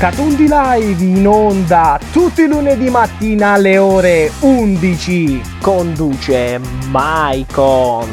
Catundi 0.00 0.48
Live 0.48 1.04
in 1.04 1.26
onda 1.26 2.00
tutti 2.10 2.40
i 2.40 2.46
lunedì 2.46 2.88
mattina 2.88 3.52
alle 3.52 3.76
ore 3.76 4.32
11. 4.40 5.42
Conduce 5.60 6.58
Maicon. 6.88 8.08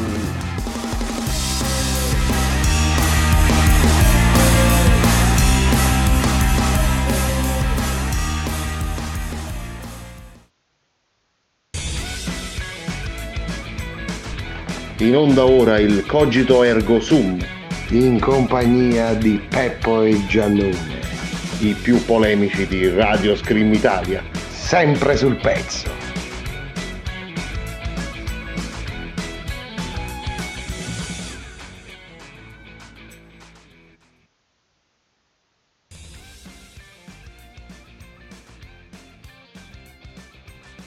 In 14.98 15.16
onda 15.16 15.46
ora 15.46 15.78
il 15.78 16.04
Cogito 16.04 16.62
Ergo 16.62 17.00
Sum 17.00 17.38
in 17.92 18.20
compagnia 18.20 19.14
di 19.14 19.40
Peppo 19.48 20.02
e 20.02 20.26
Giannone 20.26 20.97
i 21.60 21.74
più 21.74 22.04
polemici 22.04 22.68
di 22.68 22.88
Radio 22.88 23.34
Scream 23.34 23.72
Italia. 23.72 24.22
Sempre 24.48 25.16
sul 25.16 25.36
pezzo. 25.40 25.90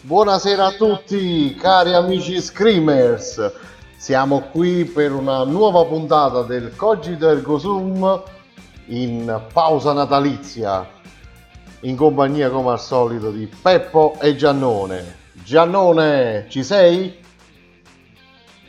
Buonasera 0.04 0.66
a 0.68 0.72
tutti 0.72 1.54
cari 1.56 1.94
amici 1.94 2.42
Screamers, 2.42 3.52
siamo 3.98 4.42
qui 4.52 4.86
per 4.86 5.14
una 5.14 5.44
nuova 5.44 5.86
puntata 5.86 6.44
del 6.44 6.74
Cogito 6.76 7.30
Ergo 7.30 7.58
Sum 7.58 8.24
in 8.86 9.48
pausa 9.52 9.94
natalizia 9.94 10.88
in 11.82 11.96
compagnia 11.96 12.50
come 12.50 12.72
al 12.72 12.80
solito 12.80 13.32
di 13.32 13.48
Peppo 13.48 14.18
e 14.20 14.36
Giannone. 14.36 15.20
Giannone, 15.34 16.46
ci 16.50 16.64
sei? 16.64 17.20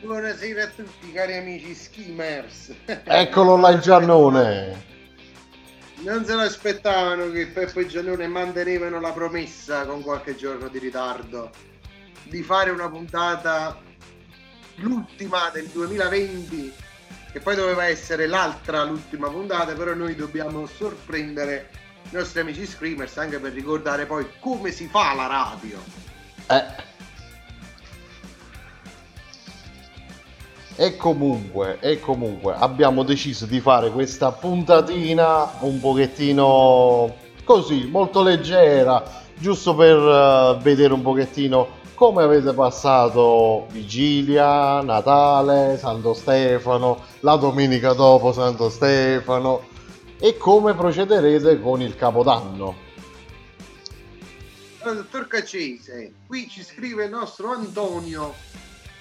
Buonasera 0.00 0.64
a 0.64 0.68
tutti 0.68 1.12
cari 1.12 1.36
amici 1.36 1.74
skimmers. 1.74 2.72
Eccolo 3.04 3.56
là 3.56 3.70
il 3.70 3.80
Giannone. 3.80 4.90
Non 6.04 6.24
se 6.24 6.34
lo 6.34 6.40
aspettavano 6.40 7.30
che 7.30 7.46
Peppo 7.46 7.80
e 7.80 7.86
Giannone 7.86 8.26
mantenevano 8.26 9.00
la 9.00 9.12
promessa 9.12 9.86
con 9.86 10.02
qualche 10.02 10.34
giorno 10.34 10.68
di 10.68 10.78
ritardo 10.78 11.50
di 12.24 12.42
fare 12.42 12.70
una 12.70 12.88
puntata 12.88 13.78
l'ultima 14.76 15.50
del 15.52 15.66
2020 15.66 16.72
che 17.32 17.40
poi 17.40 17.56
doveva 17.56 17.86
essere 17.86 18.26
l'altra, 18.26 18.84
l'ultima 18.84 19.28
puntata, 19.28 19.72
però 19.72 19.94
noi 19.94 20.14
dobbiamo 20.14 20.66
sorprendere 20.66 21.70
i 22.10 22.14
nostri 22.14 22.40
amici 22.40 22.66
screamers 22.66 23.16
anche 23.16 23.38
per 23.38 23.52
ricordare 23.52 24.04
poi 24.04 24.26
come 24.38 24.70
si 24.70 24.86
fa 24.86 25.14
la 25.14 25.26
radio. 25.26 25.78
Eh. 26.48 26.90
E 30.76 30.96
comunque, 30.96 31.78
e 31.80 32.00
comunque 32.00 32.54
abbiamo 32.54 33.02
deciso 33.02 33.46
di 33.46 33.60
fare 33.60 33.90
questa 33.90 34.30
puntatina 34.32 35.52
un 35.60 35.80
pochettino 35.80 37.14
così, 37.44 37.88
molto 37.90 38.22
leggera, 38.22 39.02
giusto 39.36 39.74
per 39.74 39.96
uh, 39.96 40.60
vedere 40.60 40.92
un 40.92 41.02
pochettino 41.02 41.80
come 42.02 42.24
avete 42.24 42.52
passato 42.52 43.68
vigilia, 43.70 44.82
Natale, 44.82 45.78
Santo 45.78 46.14
Stefano, 46.14 47.00
la 47.20 47.36
domenica 47.36 47.92
dopo 47.92 48.32
Santo 48.32 48.70
Stefano 48.70 49.68
e 50.18 50.36
come 50.36 50.74
procederete 50.74 51.60
con 51.60 51.80
il 51.80 51.94
Capodanno. 51.94 52.74
Allora, 54.80 54.96
dottor 54.96 55.28
Caccese, 55.28 56.14
qui 56.26 56.48
ci 56.48 56.64
scrive 56.64 57.04
il 57.04 57.10
nostro 57.10 57.52
Antonio 57.52 58.34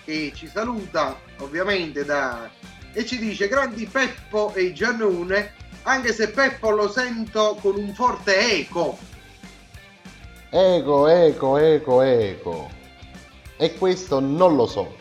che 0.05 0.31
ci 0.35 0.45
saluta 0.45 1.17
ovviamente 1.39 2.05
da... 2.05 2.51
e 2.93 3.03
ci 3.03 3.17
dice 3.17 3.47
grandi 3.47 3.87
Peppo 3.87 4.53
e 4.53 4.73
Giannone 4.73 5.53
anche 5.81 6.13
se 6.13 6.29
Peppo 6.29 6.69
lo 6.69 6.87
sento 6.87 7.57
con 7.59 7.77
un 7.77 7.95
forte 7.95 8.59
eco. 8.59 8.95
Eco, 10.51 11.07
eco, 11.07 11.57
eco, 11.57 12.01
eco. 12.03 12.79
E 13.61 13.75
questo 13.75 14.19
non 14.19 14.55
lo 14.55 14.65
so. 14.65 14.95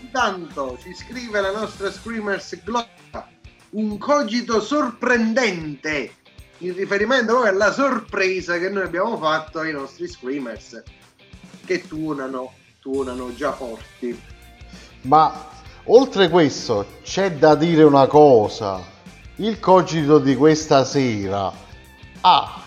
Intanto 0.00 0.78
ci 0.80 0.94
scrive 0.94 1.42
la 1.42 1.50
nostra 1.50 1.92
Screamers 1.92 2.58
Gloria 2.64 3.28
un 3.72 3.98
cogito 3.98 4.62
sorprendente 4.62 6.14
in 6.58 6.74
riferimento 6.74 7.42
alla 7.42 7.70
sorpresa 7.70 8.56
che 8.56 8.70
noi 8.70 8.84
abbiamo 8.84 9.18
fatto 9.18 9.58
ai 9.58 9.72
nostri 9.72 10.08
Screamers 10.08 10.82
che 11.66 11.86
tuonano, 11.86 12.52
tuonano 12.80 13.34
già 13.34 13.52
forti. 13.52 14.18
Ma 15.02 15.50
oltre 15.84 16.30
questo 16.30 16.86
c'è 17.02 17.32
da 17.32 17.56
dire 17.56 17.82
una 17.82 18.06
cosa. 18.06 18.82
Il 19.36 19.60
cogito 19.60 20.18
di 20.18 20.34
questa 20.34 20.86
sera 20.86 21.52
ha, 22.22 22.62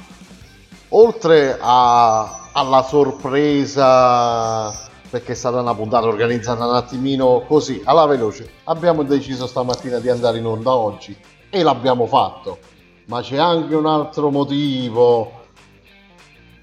oltre 0.90 1.58
a 1.60 2.47
alla 2.58 2.82
sorpresa 2.82 4.72
perché 5.12 5.34
è 5.34 5.36
stata 5.36 5.62
una 5.62 5.76
puntata 5.76 6.08
organizzata 6.08 6.66
un 6.66 6.74
attimino 6.74 7.44
così 7.48 7.82
alla 7.86 8.08
veloce. 8.08 8.50
Abbiamo 8.64 9.04
deciso 9.04 9.46
stamattina 9.46 10.00
di 10.00 10.10
andare 10.10 10.40
in 10.40 10.46
onda 10.46 10.74
oggi 10.74 11.16
e 11.50 11.64
l'abbiamo 11.64 12.08
fatto. 12.08 12.58
Ma 13.06 13.22
c'è 13.22 13.38
anche 13.38 13.76
un 13.76 13.86
altro 13.86 14.32
motivo. 14.32 15.46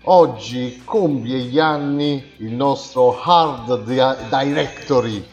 Oggi 0.07 0.83
compie 0.85 1.39
gli 1.39 1.61
anni 1.61 2.33
il 2.39 2.53
nostro 2.53 3.19
hard 3.19 3.85
directory. 4.29 5.25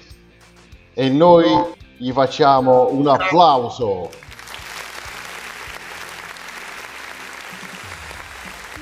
E 0.93 1.09
noi 1.09 1.47
gli 1.97 2.11
facciamo 2.11 2.87
un 2.91 3.07
applauso. 3.07 4.09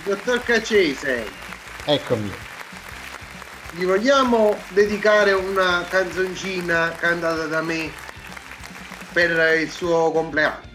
Dottor 0.03 0.44
Cacese 0.44 1.48
Eccomi. 1.89 2.31
Gli 3.72 3.83
vogliamo 3.83 4.55
dedicare 4.69 5.31
una 5.31 5.83
canzoncina 5.89 6.91
cantata 6.91 7.47
da 7.47 7.63
me 7.63 7.89
per 9.11 9.57
il 9.59 9.72
suo 9.72 10.12
compleanno? 10.12 10.68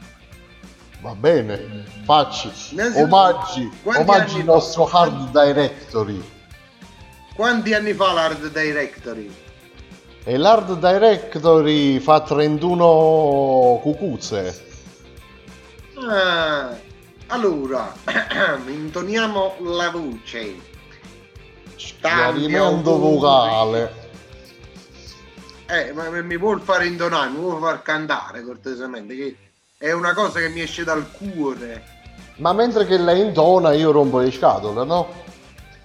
Va 1.03 1.15
bene, 1.15 1.85
facci 2.05 2.51
omaggi, 2.97 3.71
omaggi 3.85 4.39
il 4.39 4.45
nostro 4.45 4.87
hard 4.87 5.31
directory. 5.31 6.21
Quanti 7.37 7.73
anni 7.75 7.93
fa 7.93 8.13
l'hard 8.13 8.49
directory? 8.49 9.33
E 10.25 10.37
l'hard 10.37 10.81
directory 10.81 12.01
fa 12.01 12.23
31 12.23 13.79
cucuzze. 13.81 14.67
Ah, 16.09 16.77
allora, 17.29 17.93
intoniamo 18.67 19.55
la 19.61 19.91
voce. 19.91 20.73
Chiarimento 22.01 22.99
vocale. 22.99 24.03
Eh, 25.67 25.93
ma 25.93 26.09
mi 26.11 26.37
vuol 26.37 26.61
fare 26.61 26.87
intonare, 26.87 27.31
mi 27.31 27.39
vuol 27.39 27.61
far 27.61 27.83
cantare 27.83 28.43
cortesemente, 28.43 29.17
che 29.17 29.37
è 29.79 29.93
una 29.93 30.13
cosa 30.13 30.41
che 30.41 30.49
mi 30.49 30.61
esce 30.61 30.85
dal 30.85 31.11
cuore. 31.11 31.93
Ma 32.37 32.53
mentre 32.53 32.85
che 32.87 32.99
lei 32.99 33.21
intona 33.21 33.73
io 33.73 33.91
rompo 33.91 34.19
le 34.19 34.31
scatole, 34.31 34.85
no? 34.85 35.23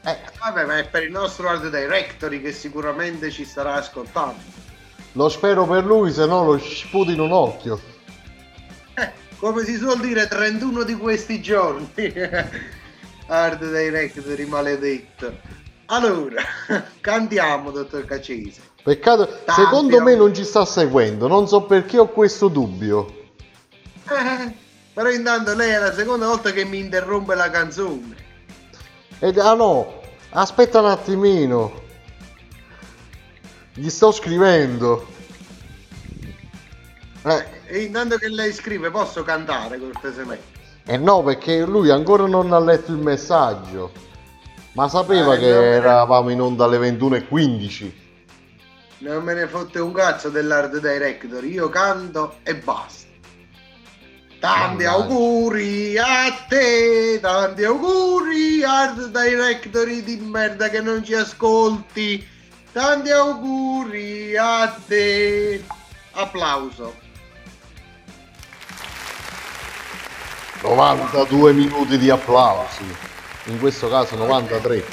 Eh, 0.03 0.17
vabbè, 0.39 0.65
ma 0.65 0.77
è 0.77 0.87
per 0.87 1.03
il 1.03 1.11
nostro 1.11 1.49
art 1.49 1.69
directory 1.69 2.41
che 2.41 2.51
sicuramente 2.51 3.29
ci 3.29 3.45
starà 3.45 3.75
ascoltando. 3.75 4.41
Lo 5.13 5.29
spero 5.29 5.65
per 5.65 5.85
lui, 5.85 6.11
se 6.11 6.25
no 6.25 6.43
lo 6.43 6.57
sputi 6.57 7.13
in 7.13 7.19
un 7.19 7.31
occhio. 7.31 7.79
Eh, 8.95 9.11
come 9.37 9.63
si 9.63 9.75
suol 9.75 9.99
dire, 9.99 10.27
31 10.27 10.83
di 10.83 10.95
questi 10.95 11.41
giorni. 11.41 11.89
art 13.27 13.59
directory 13.59 14.45
maledetto. 14.45 15.57
Allora, 15.91 16.41
cantiamo, 17.01 17.71
dottor 17.71 18.05
Cacese. 18.05 18.61
Peccato, 18.83 19.25
Tanti 19.45 19.61
secondo 19.61 20.01
me 20.01 20.15
non 20.15 20.33
ci 20.33 20.43
sta 20.43 20.63
seguendo, 20.65 21.27
non 21.27 21.47
so 21.47 21.63
perché 21.63 21.97
ho 21.97 22.07
questo 22.07 22.47
dubbio. 22.47 23.07
Eh, 24.09 24.53
però 24.93 25.09
intanto 25.09 25.53
lei 25.55 25.71
è 25.71 25.79
la 25.79 25.93
seconda 25.93 26.27
volta 26.27 26.51
che 26.51 26.63
mi 26.63 26.79
interrompe 26.79 27.35
la 27.35 27.49
canzone. 27.49 28.15
Ed, 29.19 29.37
ah 29.39 29.53
no, 29.53 30.01
aspetta 30.29 30.79
un 30.79 30.85
attimino. 30.87 31.81
Gli 33.73 33.89
sto 33.89 34.11
scrivendo. 34.11 35.07
Eh, 37.25 37.45
E 37.67 37.81
intanto 37.81 38.15
che 38.17 38.29
lei 38.29 38.53
scrive, 38.53 38.89
posso 38.91 39.23
cantare 39.23 39.79
cortesemente? 39.79 40.57
eh 40.85 40.97
no, 40.97 41.21
perché 41.21 41.65
lui 41.65 41.89
ancora 41.91 42.25
non 42.27 42.51
ha 42.53 42.59
letto 42.59 42.91
il 42.91 42.97
messaggio. 42.97 43.91
Ma 44.73 44.87
sapeva 44.87 45.35
Eh, 45.35 45.39
che 45.39 45.51
no, 45.51 45.61
eravamo 45.61 46.29
in 46.29 46.41
onda 46.41 46.65
alle 46.65 46.77
21.15. 46.77 47.91
Non 48.99 49.23
me 49.23 49.33
ne 49.33 49.47
fotte 49.47 49.79
un 49.79 49.93
cazzo 49.93 50.29
dell'art 50.29 50.79
director, 50.79 51.43
io 51.45 51.69
canto 51.69 52.35
e 52.43 52.55
basta. 52.55 53.07
Tanti 54.39 54.83
Mannaggia. 54.85 54.91
auguri 54.91 55.97
a 55.97 56.45
te, 56.47 57.19
tanti 57.21 57.63
auguri 57.65 58.63
art 58.63 59.07
directory 59.07 60.01
di 60.03 60.15
merda 60.17 60.69
che 60.69 60.79
non 60.81 61.03
ci 61.03 61.13
ascolti. 61.13 62.25
Tanti 62.71 63.09
auguri 63.11 64.37
a 64.37 64.73
te. 64.87 65.61
Applauso. 66.11 66.93
92 70.61 71.53
minuti 71.53 71.97
di 71.97 72.09
applausi. 72.09 72.83
In 73.45 73.59
questo 73.59 73.87
caso 73.89 74.15
93. 74.15 74.83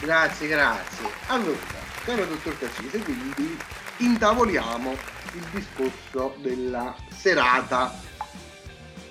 Grazie, 0.00 0.48
grazie. 0.48 1.06
Allora, 1.28 1.56
caro 2.04 2.26
dottor 2.26 2.58
Caccese, 2.58 2.98
quindi 2.98 3.56
intavoliamo 3.98 4.92
il 4.92 5.44
discorso 5.52 6.34
della 6.38 6.94
serata 7.16 7.94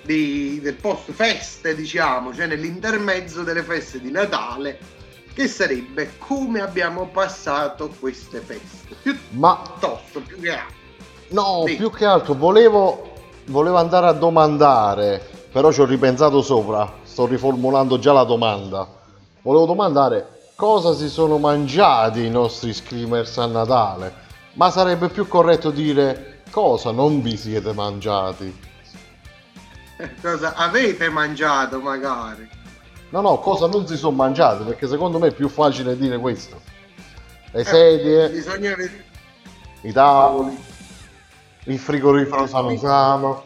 di- 0.02 0.60
del 0.62 0.74
post 0.74 1.10
feste, 1.12 1.74
diciamo, 1.74 2.32
cioè 2.34 2.46
nell'intermezzo 2.46 3.42
delle 3.42 3.62
feste 3.62 4.00
di 4.00 4.10
Natale, 4.10 4.78
che 5.34 5.48
sarebbe 5.48 6.12
come 6.18 6.60
abbiamo 6.60 7.08
passato 7.08 7.88
queste 7.98 8.40
feste. 8.40 9.18
Ma 9.30 9.56
Piuttosto, 9.56 10.20
più 10.20 10.38
che 10.40 10.50
altro. 10.50 10.74
no, 11.30 11.64
Sì. 11.66 11.76
più 11.76 11.90
che 11.90 12.04
altro 12.04 12.34
volevo, 12.34 13.12
volevo 13.46 13.78
andare 13.78 14.06
a 14.06 14.12
domandare, 14.12 15.28
però 15.50 15.72
ci 15.72 15.80
ho 15.80 15.86
ripensato 15.86 16.40
sopra. 16.42 17.02
Sto 17.14 17.26
riformulando 17.26 18.00
già 18.00 18.12
la 18.12 18.24
domanda. 18.24 18.88
Volevo 19.42 19.66
domandare 19.66 20.48
cosa 20.56 20.94
si 20.94 21.08
sono 21.08 21.38
mangiati 21.38 22.24
i 22.24 22.28
nostri 22.28 22.74
screamers 22.74 23.38
a 23.38 23.46
Natale. 23.46 24.12
Ma 24.54 24.68
sarebbe 24.68 25.08
più 25.08 25.28
corretto 25.28 25.70
dire 25.70 26.42
cosa 26.50 26.90
non 26.90 27.22
vi 27.22 27.36
siete 27.36 27.72
mangiati. 27.72 28.52
Cosa 30.20 30.54
avete 30.56 31.08
mangiato 31.08 31.78
magari? 31.78 32.48
No, 33.10 33.20
no, 33.20 33.38
cosa 33.38 33.68
non 33.68 33.86
si 33.86 33.96
sono 33.96 34.16
mangiati, 34.16 34.64
perché 34.64 34.88
secondo 34.88 35.20
me 35.20 35.28
è 35.28 35.32
più 35.32 35.48
facile 35.48 35.96
dire 35.96 36.18
questo. 36.18 36.60
Le 37.52 37.60
Eh, 37.60 37.64
sedie, 37.64 38.28
Bisogna 38.30 38.74
i 39.82 39.92
tavoli, 39.92 40.58
il 41.66 41.78
frigorifero 41.78 42.48
sano 42.48 42.76
sano. 42.76 43.44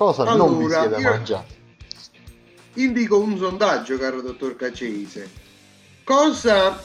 Cosa 0.00 0.24
non 0.24 0.56
vi 0.56 0.64
Allora, 0.64 0.80
siete 0.80 1.00
io- 1.02 1.10
mangiati? 1.10 1.54
Indico 2.76 3.20
un 3.20 3.36
sondaggio, 3.36 3.98
caro 3.98 4.22
dottor 4.22 4.56
Cacese. 4.56 5.30
Cosa 6.04 6.82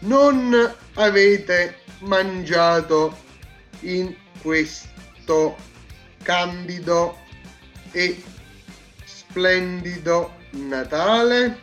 non 0.00 0.70
avete 0.96 1.78
mangiato 2.00 3.16
in 3.80 4.14
questo 4.42 5.56
candido 6.22 7.16
e 7.92 8.22
splendido 9.06 10.32
Natale? 10.50 11.58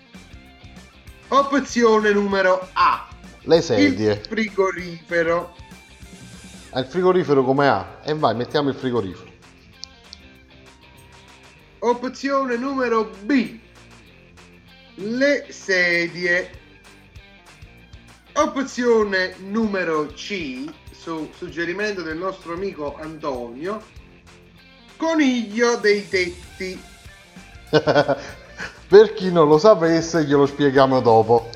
Opzione 1.28 2.12
numero 2.14 2.68
A. 2.74 3.08
Le 3.42 3.58
Il 3.58 3.62
sedie. 3.62 4.16
frigorifero. 4.28 5.56
Ha 6.72 6.80
il 6.80 6.88
frigorifero 6.88 7.44
come 7.44 7.68
ha? 7.68 8.00
E 8.04 8.16
vai, 8.16 8.34
mettiamo 8.34 8.70
il 8.70 8.76
frigorifero. 8.76 9.34
Opzione 11.88 12.58
numero 12.58 13.12
B. 13.26 13.60
Le 14.96 15.46
sedie. 15.50 16.50
Opzione 18.34 19.36
numero 19.38 20.08
C, 20.08 20.64
su 20.92 21.30
suggerimento 21.38 22.02
del 22.02 22.18
nostro 22.18 22.54
amico 22.54 22.98
Antonio, 22.98 23.84
coniglio 24.98 25.76
dei 25.76 26.10
tetti. 26.10 26.82
per 27.70 29.14
chi 29.14 29.32
non 29.32 29.48
lo 29.48 29.60
sapesse, 29.60 30.24
glielo 30.24 30.48
spieghiamo 30.48 31.02
dopo. 31.02 31.52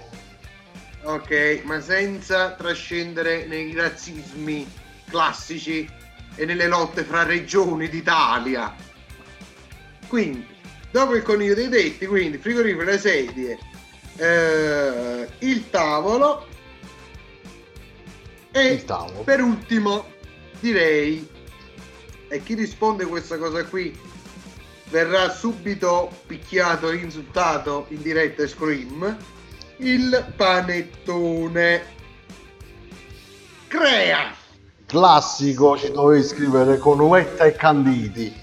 Ok, 1.05 1.61
ma 1.63 1.81
senza 1.81 2.51
trascendere 2.51 3.47
nei 3.47 3.73
razzismi 3.73 4.71
classici 5.09 5.89
e 6.35 6.45
nelle 6.45 6.67
lotte 6.67 7.03
fra 7.03 7.23
regioni 7.23 7.89
d'Italia. 7.89 8.88
Quindi, 10.09 10.45
dopo 10.91 11.15
il 11.15 11.21
coniglio 11.21 11.53
dei 11.53 11.69
tetti, 11.69 12.07
quindi 12.07 12.39
frigorifero, 12.39 12.83
le 12.83 12.97
sedie, 12.97 13.59
eh, 14.17 15.27
il 15.39 15.69
tavolo 15.69 16.47
e 18.51 18.65
Il 18.65 18.85
tavolo. 18.85 19.21
per 19.21 19.41
ultimo 19.41 20.05
direi 20.59 21.25
e 22.27 22.43
chi 22.43 22.55
risponde 22.55 23.05
questa 23.05 23.37
cosa 23.37 23.63
qui 23.63 23.97
verrà 24.89 25.29
subito 25.29 26.11
picchiato 26.25 26.89
e 26.89 26.95
insultato 26.95 27.85
in 27.89 28.01
diretta 28.01 28.43
e 28.43 28.47
scream 28.47 29.17
il 29.77 30.33
panettone 30.35 31.83
crea 33.67 34.33
Classico, 34.89 35.77
ci 35.77 35.91
dovevi 35.91 36.23
scrivere 36.23 36.79
con 36.79 36.99
uvetta 36.99 37.43
e 37.43 37.51
canditi. 37.51 38.33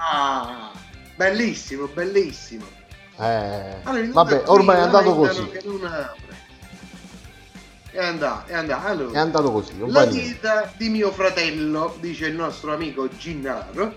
Ah, 0.00 0.72
bellissimo 1.16 1.86
bellissimo 1.86 2.64
Eh, 3.18 3.76
Allora, 3.84 4.06
vabbè, 4.12 4.42
ormai 4.46 4.76
è 4.76 4.80
andato 4.80 5.14
così. 5.14 5.50
è 7.90 7.98
andato 7.98 8.46
è 8.48 8.54
andato 8.54 8.86
allora 8.86 9.12
È 9.12 9.18
andato 9.18 9.50
così. 9.52 9.72
La 9.88 10.06
dieta 10.06 10.72
di 10.76 10.88
mio 10.88 11.10
fratello, 11.10 11.96
dice 12.00 12.26
il 12.26 12.34
nostro 12.34 12.72
amico 12.72 13.08
Ginnaro, 13.08 13.94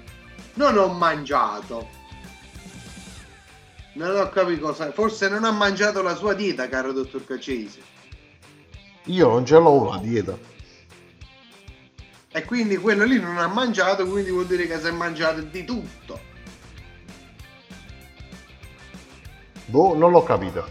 non 0.56 0.78
ho 0.78 0.88
mangiato. 0.90 1.88
Non 3.94 4.18
ho 4.18 4.28
capito 4.30 4.66
cosa. 4.66 4.92
Forse 4.92 5.30
non 5.30 5.44
ha 5.44 5.52
mangiato 5.52 6.02
la 6.02 6.16
sua 6.16 6.34
dieta, 6.34 6.68
caro 6.68 6.92
dottor 6.92 7.26
Cacesi. 7.26 7.82
Io 9.06 9.28
non 9.28 9.46
ce 9.46 9.56
l'ho 9.56 9.72
una 9.82 10.00
dieta. 10.00 10.36
E 12.36 12.44
quindi 12.46 12.78
quello 12.78 13.06
lì 13.06 13.20
non 13.20 13.38
ha 13.38 13.48
mangiato, 13.48 14.08
quindi 14.08 14.32
vuol 14.32 14.48
dire 14.48 14.66
che 14.66 14.80
si 14.80 14.88
è 14.88 14.92
mangiato 14.92 15.42
di 15.42 15.64
tutto. 15.64 16.20
Boh, 19.66 19.96
non 19.96 20.12
l'ho 20.12 20.24
capito. 20.24 20.68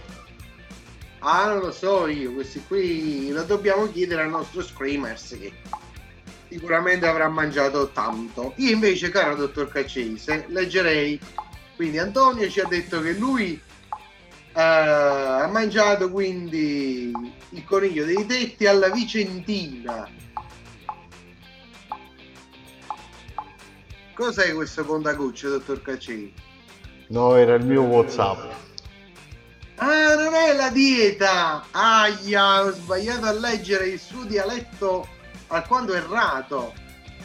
Ah, 1.20 1.46
non 1.46 1.60
lo 1.60 1.70
so 1.70 2.08
io, 2.08 2.32
questi 2.32 2.64
qui 2.66 3.30
lo 3.30 3.44
dobbiamo 3.44 3.88
chiedere 3.90 4.22
al 4.22 4.30
nostro 4.30 4.60
Screamers 4.60 5.36
che 5.38 5.52
sicuramente 6.48 7.06
avrà 7.06 7.28
mangiato 7.28 7.90
tanto. 7.90 8.54
Io 8.56 8.72
invece, 8.72 9.10
caro 9.10 9.36
dottor 9.36 9.68
Caccese, 9.68 10.46
leggerei. 10.48 11.18
Quindi 11.76 11.98
Antonio 11.98 12.48
ci 12.50 12.58
ha 12.58 12.66
detto 12.66 13.00
che 13.00 13.12
lui 13.12 13.52
eh, 14.54 14.60
ha 14.60 15.48
mangiato 15.50 16.10
quindi 16.10 17.12
il 17.50 17.64
coniglio 17.64 18.04
dei 18.04 18.26
tetti 18.26 18.66
alla 18.66 18.90
Vicentina. 18.90 20.08
Cos'è 24.14 24.54
questo 24.54 24.84
pontacuccio, 24.84 25.48
dottor 25.48 25.80
Caccese? 25.82 26.32
No, 27.08 27.34
era 27.36 27.54
il 27.54 27.64
mio 27.64 27.82
WhatsApp. 27.82 28.52
Ah, 29.76 30.14
non 30.14 30.34
è 30.34 30.54
la 30.54 30.68
dieta! 30.68 31.64
Aia, 31.70 32.64
ho 32.64 32.72
sbagliato 32.72 33.26
a 33.26 33.32
leggere 33.32 33.88
il 33.88 33.98
suo 33.98 34.24
dialetto 34.24 35.06
alquanto 35.48 35.94
errato. 35.94 36.72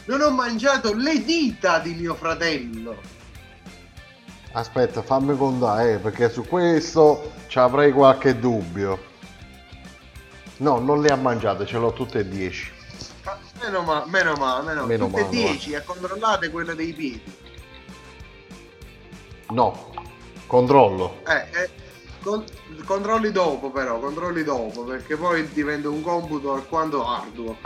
Non 0.06 0.22
ho 0.22 0.32
mangiato 0.32 0.94
le 0.94 1.24
dita 1.24 1.80
di 1.80 1.94
mio 1.94 2.16
fratello. 2.16 2.98
Aspetta, 4.54 5.02
fammi 5.02 5.36
contare, 5.36 5.94
eh, 5.94 5.98
perché 5.98 6.30
su 6.30 6.46
questo 6.48 7.34
ci 7.48 7.60
avrei 7.60 7.92
qualche 7.92 8.40
dubbio. 8.40 9.04
No, 10.58 10.80
non 10.80 11.02
le 11.02 11.10
ha 11.10 11.16
mangiate, 11.16 11.66
ce 11.66 11.78
l'ho 11.78 11.94
tutte 11.94 12.20
e 12.20 12.28
dieci. 12.28 12.72
Meno 13.68 13.82
male, 13.82 14.06
meno 14.10 14.34
male, 14.36 14.64
meno. 14.64 14.86
Meno 14.86 15.08
Tutte 15.08 15.24
male, 15.24 15.36
10, 15.36 15.74
e 15.74 15.84
controllate 15.84 16.50
quella 16.50 16.74
dei 16.74 16.94
piedi. 16.94 17.36
No, 19.50 19.92
controllo. 20.46 21.22
Eh, 21.28 21.60
eh, 21.60 21.70
con- 22.22 22.46
controlli 22.86 23.32
dopo 23.32 23.70
però, 23.70 24.00
controlli 24.00 24.44
dopo, 24.44 24.84
perché 24.84 25.18
poi 25.18 25.50
diventa 25.52 25.90
un 25.90 26.02
computo 26.02 26.54
alquanto 26.54 27.06
arduo. 27.06 27.58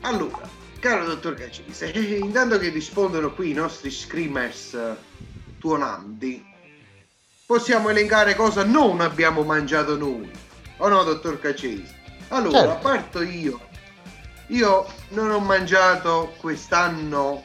Allora, 0.00 0.48
caro 0.80 1.04
dottor 1.04 1.34
Cacise, 1.34 1.92
eh, 1.92 2.18
intanto 2.18 2.58
che 2.58 2.70
rispondono 2.70 3.32
qui 3.32 3.50
i 3.50 3.54
nostri 3.54 3.90
screamers 3.92 4.74
eh, 4.74 4.96
tuonanti, 5.58 6.44
possiamo 7.46 7.88
elencare 7.90 8.34
cosa 8.34 8.64
non 8.64 9.00
abbiamo 9.00 9.44
mangiato 9.44 9.96
noi. 9.96 10.28
O 10.78 10.88
no, 10.88 11.04
dottor 11.04 11.38
Cacese? 11.40 11.94
Allora, 12.28 12.58
Certo. 12.58 12.72
a 12.72 12.74
parto 12.76 13.22
io, 13.22 13.60
io 14.48 14.86
non 15.10 15.30
ho 15.30 15.40
mangiato 15.40 16.34
quest'anno 16.38 17.42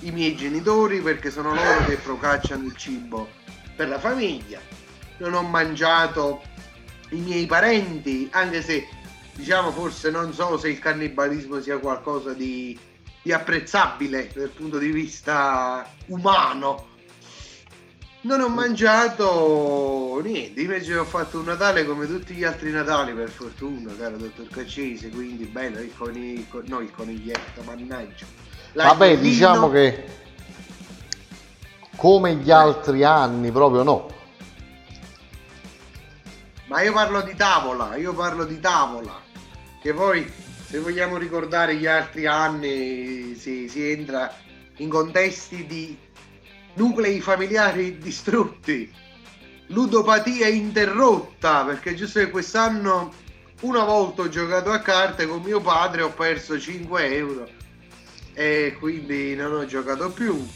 i 0.00 0.10
miei 0.10 0.36
genitori 0.36 1.00
perché 1.00 1.30
sono 1.30 1.54
loro 1.54 1.84
che 1.86 1.96
procacciano 1.96 2.64
il 2.64 2.76
cibo 2.76 3.28
per 3.74 3.88
la 3.88 3.98
famiglia. 3.98 4.60
Non 5.18 5.34
ho 5.34 5.42
mangiato 5.42 6.42
i 7.10 7.16
miei 7.16 7.46
parenti, 7.46 8.28
anche 8.32 8.62
se 8.62 8.86
diciamo 9.34 9.70
forse 9.72 10.10
non 10.10 10.32
so 10.32 10.56
se 10.56 10.68
il 10.68 10.78
cannibalismo 10.78 11.60
sia 11.60 11.78
qualcosa 11.78 12.32
di, 12.32 12.78
di 13.22 13.32
apprezzabile 13.32 14.30
dal 14.34 14.50
punto 14.50 14.78
di 14.78 14.90
vista 14.90 15.88
umano. 16.06 16.94
Non 18.22 18.40
ho 18.40 18.48
mangiato 18.48 20.20
niente, 20.24 20.60
invece 20.60 20.96
ho 20.96 21.04
fatto 21.04 21.38
un 21.38 21.44
Natale 21.44 21.84
come 21.84 22.06
tutti 22.06 22.34
gli 22.34 22.42
altri 22.42 22.72
Natali 22.72 23.12
per 23.12 23.28
fortuna, 23.28 23.94
caro 23.96 24.16
dottor 24.16 24.48
Caccese, 24.48 25.10
quindi 25.10 25.44
bello 25.44 25.78
il 25.78 25.92
coniglio, 25.96 26.62
no 26.66 26.80
il 26.80 26.90
coniglietto, 26.90 27.62
mannaggia. 27.62 28.26
Vabbè, 28.72 29.18
diciamo 29.18 29.70
che 29.70 30.04
come 31.96 32.34
gli 32.34 32.50
altri 32.50 33.04
anni, 33.04 33.50
proprio 33.50 33.82
no. 33.82 34.08
Ma 36.66 36.82
io 36.82 36.92
parlo 36.92 37.22
di 37.22 37.34
tavola, 37.36 37.96
io 37.96 38.12
parlo 38.12 38.44
di 38.44 38.58
tavola. 38.58 39.20
Che 39.80 39.94
poi, 39.94 40.30
se 40.66 40.80
vogliamo 40.80 41.16
ricordare 41.16 41.76
gli 41.76 41.86
altri 41.86 42.26
anni, 42.26 43.36
si, 43.36 43.68
si 43.68 43.88
entra 43.88 44.34
in 44.78 44.88
contesti 44.88 45.64
di 45.64 45.96
nuclei 46.76 47.20
familiari 47.20 47.98
distrutti, 47.98 48.90
ludopatia 49.68 50.48
interrotta, 50.48 51.64
perché 51.64 51.94
giusto 51.94 52.20
che 52.20 52.30
quest'anno 52.30 53.12
una 53.60 53.84
volta 53.84 54.22
ho 54.22 54.28
giocato 54.28 54.70
a 54.70 54.80
carte 54.80 55.26
con 55.26 55.42
mio 55.42 55.60
padre 55.60 56.02
ho 56.02 56.10
perso 56.10 56.58
5 56.58 57.16
euro 57.16 57.48
e 58.34 58.76
quindi 58.78 59.34
non 59.34 59.52
ho 59.54 59.64
giocato 59.64 60.10
più. 60.10 60.46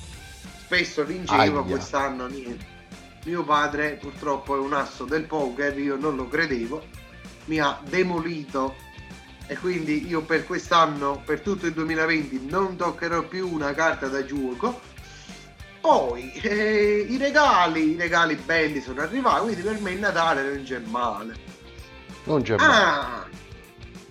Spesso 0.65 1.05
vincevo, 1.05 1.65
quest'anno 1.65 2.27
niente. 2.27 2.79
Mio 3.25 3.43
padre 3.43 3.99
purtroppo 4.01 4.55
è 4.55 4.59
un 4.59 4.73
asso 4.73 5.05
del 5.05 5.25
poker, 5.25 5.79
io 5.79 5.97
non 5.97 6.17
lo 6.17 6.29
credevo, 6.29 6.85
mi 7.47 7.59
ha 7.59 7.79
demolito 7.89 8.77
e 9.47 9.57
quindi 9.57 10.07
io 10.07 10.23
per 10.23 10.47
quest'anno, 10.47 11.23
per 11.25 11.41
tutto 11.41 11.67
il 11.67 11.73
2020, 11.73 12.47
non 12.49 12.77
toccherò 12.77 13.23
più 13.27 13.49
una 13.51 13.73
carta 13.73 14.07
da 14.07 14.25
gioco. 14.25 14.81
Poi 15.81 16.33
eh, 16.43 17.07
i 17.09 17.17
regali, 17.17 17.93
i 17.93 17.97
regali 17.97 18.35
belli 18.35 18.81
sono 18.81 19.01
arrivati, 19.01 19.45
quindi 19.45 19.63
per 19.63 19.81
me 19.81 19.91
il 19.93 19.99
Natale 19.99 20.43
non 20.43 20.63
c'è 20.63 20.79
male. 20.79 21.35
Non 22.25 22.43
c'è 22.43 22.57
male. 22.57 22.73
Ah! 22.73 23.29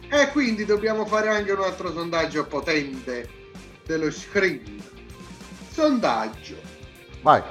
E 0.09 0.31
quindi 0.31 0.65
dobbiamo 0.65 1.05
fare 1.05 1.29
anche 1.29 1.51
un 1.51 1.61
altro 1.61 1.91
sondaggio 1.91 2.45
potente 2.45 3.29
dello 3.85 4.09
screen. 4.09 4.81
Sondaggio. 5.71 6.55
Vai, 7.21 7.43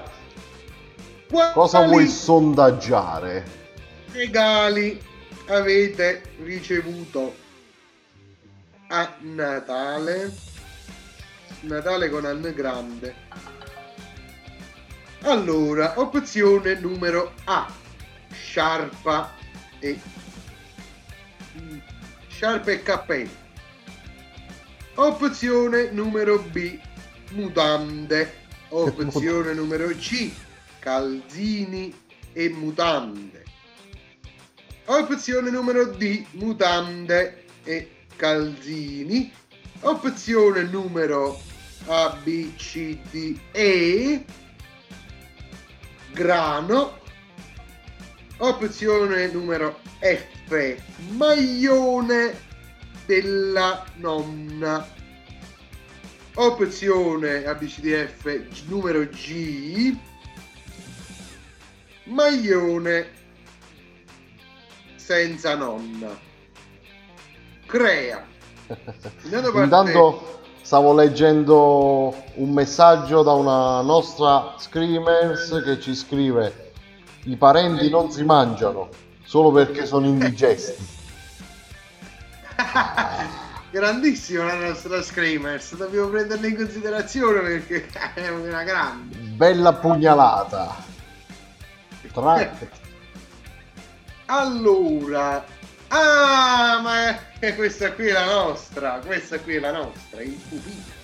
Quali 1.28 1.52
cosa 1.52 1.87
vuoi 1.87 2.08
sondaggiare? 2.08 3.56
regali 4.12 5.00
avete 5.46 6.22
ricevuto 6.42 7.34
a 8.88 9.14
Natale? 9.20 10.34
Natale 11.60 12.08
con 12.08 12.25
Anne 12.25 12.52
Grande. 12.52 13.14
Allora, 15.22 15.98
opzione 15.98 16.75
numero 16.78 17.32
A. 17.44 17.70
Sciarpa 18.32 19.34
e 19.80 19.98
sciarpe 22.28 22.72
e 22.72 22.82
cappello. 22.82 23.30
Opzione 24.94 25.90
numero 25.90 26.38
B. 26.38 26.78
Mutande. 27.32 28.32
Opzione 28.68 29.54
numero 29.54 29.88
C. 29.96 30.30
Calzini 30.78 31.92
e 32.32 32.48
mutande. 32.50 33.44
Opzione 34.84 35.50
numero 35.50 35.84
D. 35.87 36.25
Mutande 36.32 37.44
e 37.64 38.06
calzini. 38.14 39.32
Opzione 39.80 40.62
numero 40.62 41.40
A, 41.87 42.16
B, 42.22 42.54
C, 42.56 42.98
D, 43.10 43.38
E. 43.52 44.25
Grano. 46.18 46.98
Opzione 48.38 49.28
numero 49.28 49.78
F. 50.00 50.76
Maglione 51.10 52.37
della 53.06 53.84
nonna. 53.98 54.84
Opzione 56.34 57.46
ABCDF 57.46 58.66
numero 58.66 59.04
G. 59.06 59.96
Maglione 62.06 63.06
senza 64.96 65.54
nonna. 65.54 66.18
Crea. 67.64 68.26
Intanto 69.22 70.38
stavo 70.68 70.92
leggendo 70.92 72.14
un 72.34 72.50
messaggio 72.50 73.22
da 73.22 73.32
una 73.32 73.80
nostra 73.80 74.52
screamers 74.58 75.62
che 75.64 75.80
ci 75.80 75.94
scrive 75.94 76.72
i 77.22 77.37
parenti 77.37 77.88
non 77.88 78.10
si 78.10 78.22
mangiano 78.22 78.90
solo 79.25 79.50
perché 79.50 79.87
sono 79.87 80.04
indigesti. 80.04 80.87
Grandissima 83.72 84.44
la 84.44 84.66
nostra 84.66 85.00
Screamers, 85.00 85.75
dobbiamo 85.75 86.08
prenderla 86.08 86.46
in 86.46 86.56
considerazione 86.56 87.40
perché 87.40 87.88
è 88.12 88.28
una 88.28 88.62
grande. 88.62 89.16
Bella 89.16 89.72
pugnalata. 89.72 90.76
Tra- 92.12 92.52
Allora, 94.26 95.42
ah, 95.88 96.80
ma 96.83 97.38
è- 97.38 97.54
questa 97.54 97.92
qui 97.92 98.07
è 98.07 98.12
la 98.12 98.25
nostra, 98.25 99.00
questa 99.04 99.38
qui 99.40 99.57
è 99.57 99.61
la 99.61 99.73
nostra, 99.73 100.23
il 100.23 100.38
pupino. 100.49 100.97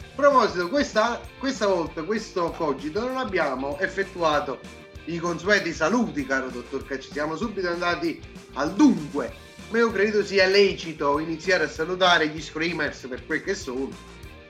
A 0.00 0.20
proposito, 0.20 0.68
questa, 0.68 1.20
questa 1.38 1.66
volta, 1.66 2.02
questo 2.02 2.50
cogito, 2.50 3.00
non 3.00 3.16
abbiamo 3.16 3.78
effettuato 3.78 4.60
i 5.04 5.18
consueti 5.18 5.72
saluti, 5.72 6.26
caro 6.26 6.50
dottor 6.50 6.84
Cacci, 6.84 7.10
siamo 7.12 7.36
subito 7.36 7.68
andati 7.68 8.20
al 8.54 8.74
dunque. 8.74 9.32
Ma 9.70 9.78
io 9.78 9.90
credo 9.90 10.24
sia 10.24 10.46
lecito 10.46 11.18
iniziare 11.18 11.64
a 11.64 11.68
salutare 11.68 12.28
gli 12.28 12.40
screamers 12.40 13.06
per 13.06 13.24
quel 13.26 13.42
che 13.42 13.54
sono. 13.54 13.90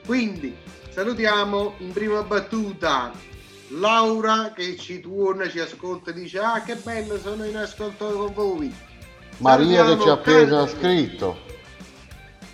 Quindi, 0.05 0.55
salutiamo 0.89 1.75
in 1.79 1.91
prima 1.91 2.23
battuta 2.23 3.11
Laura 3.69 4.51
che 4.55 4.75
ci 4.77 4.99
tuona, 4.99 5.47
ci 5.47 5.59
ascolta 5.59 6.09
e 6.09 6.13
dice 6.13 6.39
ah 6.39 6.61
che 6.63 6.75
bello 6.75 7.19
sono 7.19 7.45
in 7.45 7.55
ascolto 7.55 8.11
con 8.11 8.33
voi. 8.33 8.73
Maria 9.39 9.83
che 9.83 9.89
Salutiamo 9.89 10.01
ci 10.01 10.09
ha 10.09 10.13
appena 10.13 10.49
Carlo. 10.49 10.67
scritto. 10.67 11.37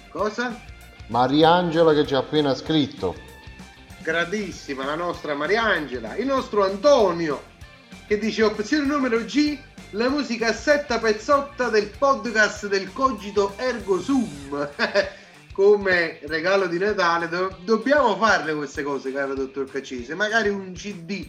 Cosa? 0.09 0.61
Mariangela 1.07 1.93
che 1.93 2.05
ci 2.05 2.15
ha 2.15 2.19
appena 2.19 2.55
scritto. 2.55 3.15
Gradissima 4.01 4.85
la 4.85 4.95
nostra 4.95 5.33
Mariangela, 5.33 6.15
il 6.15 6.27
nostro 6.27 6.63
Antonio 6.63 7.53
che 8.07 8.19
dice 8.19 8.43
opzione 8.43 8.85
numero 8.85 9.17
G 9.25 9.57
la 9.91 10.09
musica 10.09 10.53
setta 10.53 10.99
pezzotta 10.99 11.69
del 11.69 11.87
podcast 11.97 12.67
del 12.67 12.93
Cogito 12.93 13.53
Ergo 13.57 13.99
Sum 13.99 14.69
come 15.53 16.19
regalo 16.23 16.67
di 16.67 16.77
Natale 16.77 17.27
do- 17.29 17.57
dobbiamo 17.63 18.15
farle 18.17 18.53
queste 18.53 18.83
cose 18.83 19.11
caro 19.11 19.33
dottor 19.33 19.71
Caccese 19.71 20.13
magari 20.13 20.49
un 20.49 20.73
CD 20.73 21.27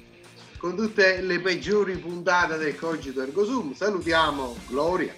con 0.59 0.77
tutte 0.77 1.23
le 1.23 1.41
peggiori 1.41 1.97
puntate 1.97 2.59
del 2.59 2.77
Cogito 2.77 3.23
Ergo 3.23 3.47
Sum 3.47 3.73
salutiamo 3.73 4.55
Gloria 4.67 5.15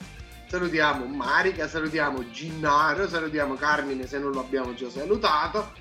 salutiamo 0.49 1.05
Marica 1.07 1.69
salutiamo 1.69 2.31
Ginnaro 2.31 3.09
salutiamo 3.09 3.55
Carmine 3.55 4.07
se 4.07 4.19
non 4.19 4.33
lo 4.33 4.41
abbiamo 4.41 4.75
già 4.75 4.91
salutato 4.91 5.73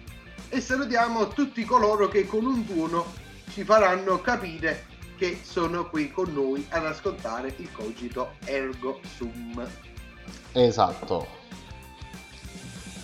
e 0.49 0.61
salutiamo 0.61 1.29
tutti 1.29 1.63
coloro 1.63 2.07
che 2.07 2.25
con 2.25 2.45
un 2.45 2.65
tuono 2.65 3.13
ci 3.51 3.63
faranno 3.63 4.21
capire 4.21 4.85
che 5.17 5.39
sono 5.43 5.89
qui 5.89 6.11
con 6.11 6.31
noi 6.31 6.65
ad 6.69 6.85
ascoltare 6.85 7.53
il 7.57 7.71
cogito 7.71 8.35
ergo 8.45 9.01
sum. 9.15 9.67
Esatto. 10.51 11.27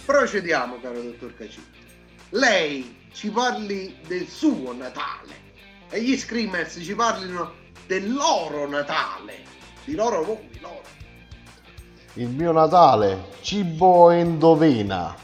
Procediamo, 0.06 0.80
caro 0.80 1.02
dottor 1.02 1.36
Cacini. 1.36 1.66
Lei 2.30 3.08
ci 3.12 3.30
parli 3.30 3.98
del 4.06 4.28
suo 4.28 4.74
Natale 4.74 5.52
e 5.90 6.02
gli 6.02 6.18
screamers 6.18 6.80
ci 6.82 6.94
parlino 6.94 7.54
del 7.88 8.14
loro 8.14 8.68
Natale. 8.68 9.44
Di 9.84 9.96
loro 9.96 10.24
voi, 10.24 10.60
loro. 10.62 10.84
Il 12.16 12.30
mio 12.30 12.52
Natale, 12.52 13.26
cibo 13.42 14.12
endovena. 14.12 15.16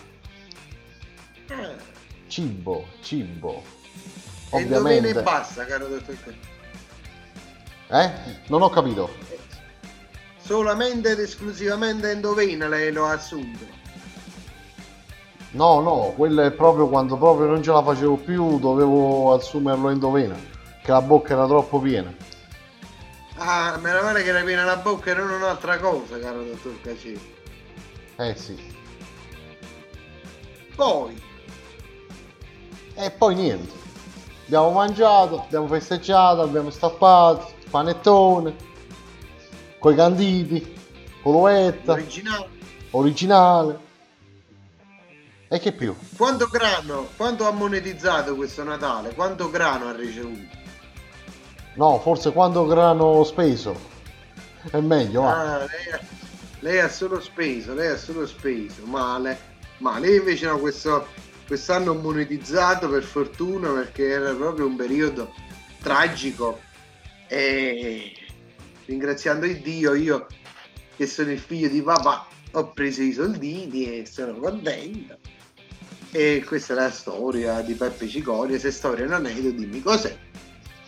cibo, 2.28 2.86
cibo. 3.02 3.62
Endovena 4.52 4.90
e 4.90 4.98
Ovviamente. 4.98 5.22
basta, 5.22 5.66
caro 5.66 5.88
dottor 5.88 6.16
Cacciese. 6.24 6.48
Eh? 7.90 8.12
Non 8.48 8.64
ho 8.64 8.70
capito. 8.70 9.10
Solamente 10.40 11.12
ed 11.12 11.20
esclusivamente 11.20 12.10
endovena 12.10 12.68
lei 12.68 12.92
lo 12.92 13.06
ha 13.06 13.12
assunto. 13.12 13.66
No, 15.52 15.82
no, 15.82 16.14
quello 16.16 16.42
è 16.42 16.52
proprio 16.52 16.88
quando 16.88 17.18
proprio 17.18 17.48
non 17.48 17.62
ce 17.62 17.72
la 17.72 17.84
facevo 17.84 18.16
più, 18.18 18.60
dovevo 18.60 19.34
assumerlo 19.34 19.90
endovena, 19.90 20.36
che 20.84 20.92
la 20.92 21.02
bocca 21.02 21.34
era 21.34 21.46
troppo 21.46 21.80
piena. 21.80 22.12
Ah, 23.42 23.78
meno 23.82 24.02
male 24.02 24.22
che 24.22 24.30
era 24.30 24.44
piena 24.44 24.66
la 24.66 24.76
bocca 24.76 25.12
e 25.12 25.14
non 25.14 25.30
un'altra 25.32 25.78
cosa, 25.78 26.20
caro 26.20 26.44
dottor 26.44 26.82
Cacciese. 26.82 27.38
Eh 28.18 28.36
sì. 28.36 28.58
Poi, 30.76 31.22
E 32.96 33.12
poi 33.12 33.36
niente. 33.36 33.74
Abbiamo 34.46 34.72
mangiato, 34.72 35.42
abbiamo 35.44 35.68
festeggiato, 35.68 36.42
abbiamo 36.42 36.70
stappato, 36.70 37.54
panettone, 37.70 38.56
coi 39.80 39.96
canditi, 39.96 40.76
coluetta, 41.22 41.94
l'originale. 41.94 42.50
originale. 42.92 43.80
E 45.48 45.60
che 45.60 45.72
più? 45.72 45.96
Quanto 46.18 46.48
grano, 46.48 47.08
quanto 47.16 47.48
ha 47.48 47.52
monetizzato 47.52 48.36
questo 48.36 48.64
Natale? 48.64 49.16
Quanto 49.16 49.50
grano 49.50 49.88
ha 49.88 49.96
ricevuto? 49.96 50.58
No, 51.80 51.98
forse 52.02 52.34
quando 52.34 52.66
grano 52.66 53.24
speso. 53.24 53.74
È 54.70 54.82
meglio. 54.82 55.26
Ah, 55.26 55.60
lei, 55.60 56.00
lei 56.60 56.80
ha 56.82 56.90
solo 56.90 57.22
speso, 57.22 57.74
lei 57.74 57.88
ha 57.88 57.98
solo 57.98 58.28
speso, 58.28 58.86
male. 58.86 59.40
Ma 59.78 59.98
lei 59.98 60.18
invece 60.18 60.48
no, 60.48 60.60
questo, 60.60 61.08
quest'anno 61.48 61.94
monetizzato 61.94 62.90
per 62.90 63.04
fortuna 63.04 63.72
perché 63.72 64.10
era 64.10 64.34
proprio 64.34 64.66
un 64.66 64.76
periodo 64.76 65.34
tragico 65.82 66.60
e 67.28 68.12
ringraziando 68.84 69.46
il 69.46 69.62
Dio 69.62 69.94
io 69.94 70.28
che 70.98 71.08
sono 71.08 71.32
il 71.32 71.40
figlio 71.40 71.70
di 71.70 71.82
papà 71.82 72.28
ho 72.52 72.72
preso 72.74 73.04
i 73.04 73.14
soldini 73.14 74.02
e 74.02 74.06
sono 74.06 74.34
contento. 74.34 75.18
E 76.12 76.44
questa 76.46 76.74
è 76.74 76.76
la 76.76 76.92
storia 76.92 77.62
di 77.62 77.74
Peppe 77.74 78.06
Cicoria, 78.06 78.60
se 78.60 78.70
storia 78.70 79.06
non 79.06 79.26
è, 79.26 79.34
dimmi 79.34 79.82
cos'è. 79.82 80.28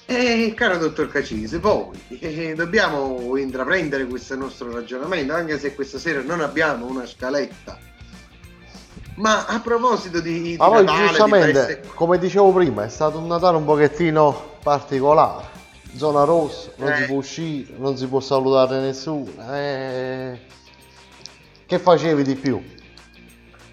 E 0.06 0.54
caro 0.56 0.78
dottor 0.78 1.08
Cacise, 1.10 1.60
poi 1.60 1.88
eh, 2.20 2.54
dobbiamo 2.54 3.38
intraprendere 3.38 4.06
questo 4.08 4.36
nostro 4.36 4.72
ragionamento, 4.72 5.34
anche 5.34 5.58
se 5.58 5.74
questa 5.74 6.00
sera 6.00 6.22
non 6.22 6.42
abbiamo 6.42 6.86
una 6.86 7.06
scaletta. 7.06 7.78
Ma 9.16 9.46
a 9.46 9.60
proposito 9.62 10.20
di, 10.20 10.42
di 10.42 10.56
Ma 10.58 10.66
poi 10.68 10.84
Natale, 10.84 11.02
di 11.02 11.08
giustamente, 11.08 11.54
feste, 11.54 11.82
come 11.94 12.18
dicevo 12.18 12.52
prima, 12.52 12.84
è 12.84 12.90
stato 12.90 13.20
un 13.20 13.28
Natale 13.28 13.58
un 13.58 13.66
pochettino 13.66 14.56
particolare. 14.64 15.48
Zona 15.96 16.24
rossa, 16.24 16.72
non 16.78 16.90
Eh. 16.92 16.96
si 16.98 17.04
può 17.06 17.16
uscire, 17.18 17.74
non 17.78 17.98
si 17.98 18.08
può 18.08 18.20
salutare 18.20 18.80
nessuno. 18.80 19.30
eh. 19.54 20.40
Che 21.66 21.80
facevi 21.80 22.24
di 22.24 22.36
più? 22.36 22.62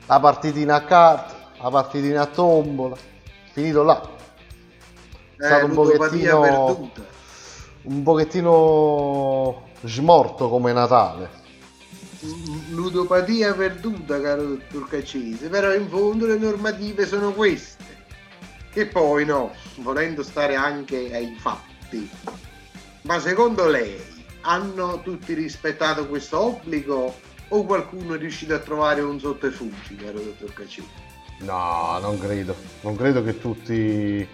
La 0.07 0.21
partitina 0.21 0.77
a 0.77 0.83
carte, 0.85 1.35
la 1.61 1.69
partitina 1.71 2.23
a 2.23 2.27
tombola, 2.27 2.97
finito 3.53 3.83
là. 3.83 4.17
È 5.39 5.45
stato 5.45 5.67
un 5.67 5.71
eh, 5.71 5.75
pochettino, 5.75 6.41
perduta. 6.41 7.07
un 7.83 8.03
pochettino 8.03 9.69
smorto 9.83 10.49
come 10.49 10.73
Natale. 10.73 11.31
ludopatia 12.71 13.55
perduta, 13.55 14.21
caro 14.21 14.43
dottor 14.43 14.89
Cacese, 14.89 15.49
però 15.49 15.73
in 15.73 15.89
fondo 15.89 16.27
le 16.27 16.39
normative 16.39 17.07
sono 17.07 17.33
queste. 17.33 17.85
Che 18.73 18.87
poi 18.87 19.25
no, 19.25 19.53
volendo 19.77 20.25
stare 20.25 20.57
anche 20.57 21.15
ai 21.15 21.37
fatti. 21.39 22.11
Ma 23.03 23.21
secondo 23.21 23.69
lei 23.69 23.97
hanno 24.41 25.01
tutti 25.03 25.35
rispettato 25.35 26.09
questo 26.09 26.41
obbligo 26.41 27.15
o 27.47 27.65
qualcuno 27.65 28.15
è 28.15 28.19
riuscito 28.19 28.55
a 28.55 28.59
trovare 28.59 29.03
un 29.03 29.21
sotterfugio, 29.21 29.95
caro 30.03 30.19
dottor 30.19 30.53
Cacese? 30.53 31.07
No, 31.43 31.99
non 32.01 32.19
credo. 32.19 32.57
Non 32.81 32.97
credo 32.97 33.23
che 33.23 33.39
tutti 33.39 34.27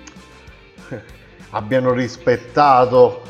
abbiano 1.51 1.93
rispettato 1.93 3.23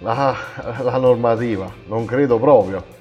la, 0.00 0.36
la 0.82 0.96
normativa. 0.98 1.72
Non 1.86 2.04
credo 2.04 2.38
proprio. 2.38 2.98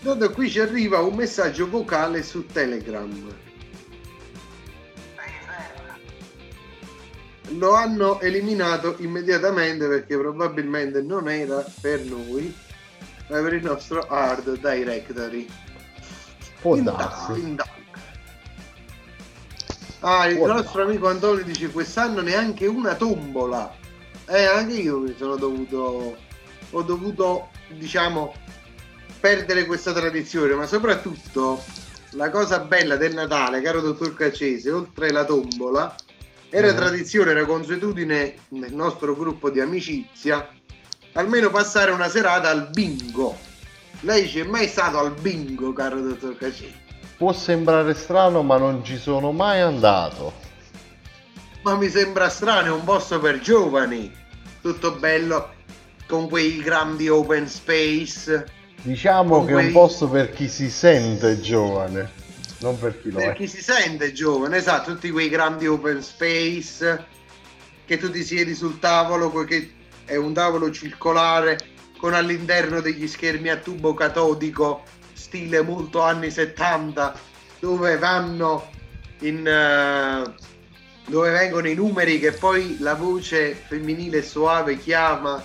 Dopo 0.00 0.30
qui 0.30 0.48
ci 0.48 0.60
arriva 0.60 1.00
un 1.00 1.14
messaggio 1.14 1.68
vocale 1.68 2.22
su 2.22 2.46
Telegram. 2.46 3.34
Lo 7.58 7.74
hanno 7.74 8.20
eliminato 8.20 8.96
immediatamente 8.98 9.86
perché 9.86 10.16
probabilmente 10.16 11.00
non 11.02 11.28
era 11.28 11.64
per 11.80 12.00
noi, 12.04 12.54
ma 13.28 13.40
per 13.40 13.54
il 13.54 13.64
nostro 13.64 14.00
hard 14.00 14.58
directory. 14.60 15.48
Può 16.60 16.76
darsi. 16.76 17.56
Ah, 20.08 20.28
il 20.28 20.36
Può 20.36 20.46
nostro 20.46 20.82
amico 20.84 21.08
Antonio 21.08 21.42
dice 21.42 21.68
quest'anno 21.68 22.20
neanche 22.20 22.64
una 22.68 22.94
tombola. 22.94 23.74
Eh, 24.28 24.44
anche 24.44 24.74
io 24.74 25.00
mi 25.00 25.12
sono 25.18 25.34
dovuto, 25.34 26.16
ho 26.70 26.82
dovuto, 26.82 27.48
diciamo, 27.76 28.32
perdere 29.18 29.66
questa 29.66 29.92
tradizione, 29.92 30.54
ma 30.54 30.64
soprattutto 30.66 31.60
la 32.10 32.30
cosa 32.30 32.60
bella 32.60 32.94
del 32.94 33.14
Natale, 33.14 33.60
caro 33.62 33.80
dottor 33.80 34.14
Cacese, 34.14 34.70
oltre 34.70 35.10
la 35.10 35.24
tombola, 35.24 35.92
era 36.50 36.68
Eh. 36.68 36.74
tradizione, 36.74 37.32
era 37.32 37.44
consuetudine 37.44 38.36
nel 38.50 38.74
nostro 38.74 39.16
gruppo 39.16 39.50
di 39.50 39.58
amicizia, 39.58 40.48
almeno 41.14 41.50
passare 41.50 41.90
una 41.90 42.08
serata 42.08 42.48
al 42.48 42.68
bingo. 42.70 43.36
Lei 44.02 44.28
ci 44.28 44.38
è 44.38 44.44
mai 44.44 44.68
stato 44.68 45.00
al 45.00 45.10
bingo, 45.20 45.72
caro 45.72 46.00
dottor 46.00 46.36
Cacese? 46.36 46.85
Può 47.16 47.32
sembrare 47.32 47.94
strano, 47.94 48.42
ma 48.42 48.58
non 48.58 48.84
ci 48.84 48.98
sono 48.98 49.32
mai 49.32 49.60
andato. 49.60 50.32
Ma 51.62 51.74
mi 51.76 51.88
sembra 51.88 52.28
strano, 52.28 52.68
è 52.68 52.70
un 52.70 52.84
posto 52.84 53.18
per 53.18 53.40
giovani, 53.40 54.12
tutto 54.60 54.92
bello, 54.96 55.54
con 56.06 56.28
quei 56.28 56.58
grandi 56.58 57.08
open 57.08 57.48
space, 57.48 58.44
Diciamo 58.82 59.44
che 59.44 59.52
è 59.52 59.56
un 59.56 59.72
posto 59.72 60.08
per 60.08 60.30
chi 60.32 60.48
si 60.48 60.70
sente 60.70 61.40
giovane, 61.40 62.12
non 62.58 62.78
per 62.78 63.00
chi 63.00 63.10
lo 63.10 63.22
per 63.22 63.32
è. 63.32 63.34
chi 63.34 63.48
si 63.48 63.60
sente 63.62 64.12
giovane, 64.12 64.58
esatto, 64.58 64.92
tutti 64.92 65.10
quei 65.10 65.28
grandi 65.28 65.66
open 65.66 66.02
space, 66.02 67.04
che 67.84 67.96
tu 67.98 68.10
ti 68.10 68.22
siedi 68.22 68.54
sul 68.54 68.78
tavolo, 68.78 69.30
che 69.44 69.72
è 70.04 70.14
un 70.16 70.32
tavolo 70.32 70.70
circolare 70.70 71.58
con 71.98 72.14
all'interno 72.14 72.80
degli 72.80 73.08
schermi 73.08 73.48
a 73.48 73.56
tubo 73.56 73.92
catodico, 73.94 74.84
stile 75.26 75.60
molto 75.60 76.02
anni 76.02 76.30
70, 76.30 77.18
dove 77.58 77.98
vanno 77.98 78.70
in... 79.20 79.44
eh, 79.46 80.54
dove 81.08 81.30
vengono 81.30 81.68
i 81.68 81.74
numeri 81.74 82.18
che 82.18 82.32
poi 82.32 82.78
la 82.80 82.94
voce 82.94 83.54
femminile 83.54 84.22
suave 84.22 84.78
chiama. 84.78 85.44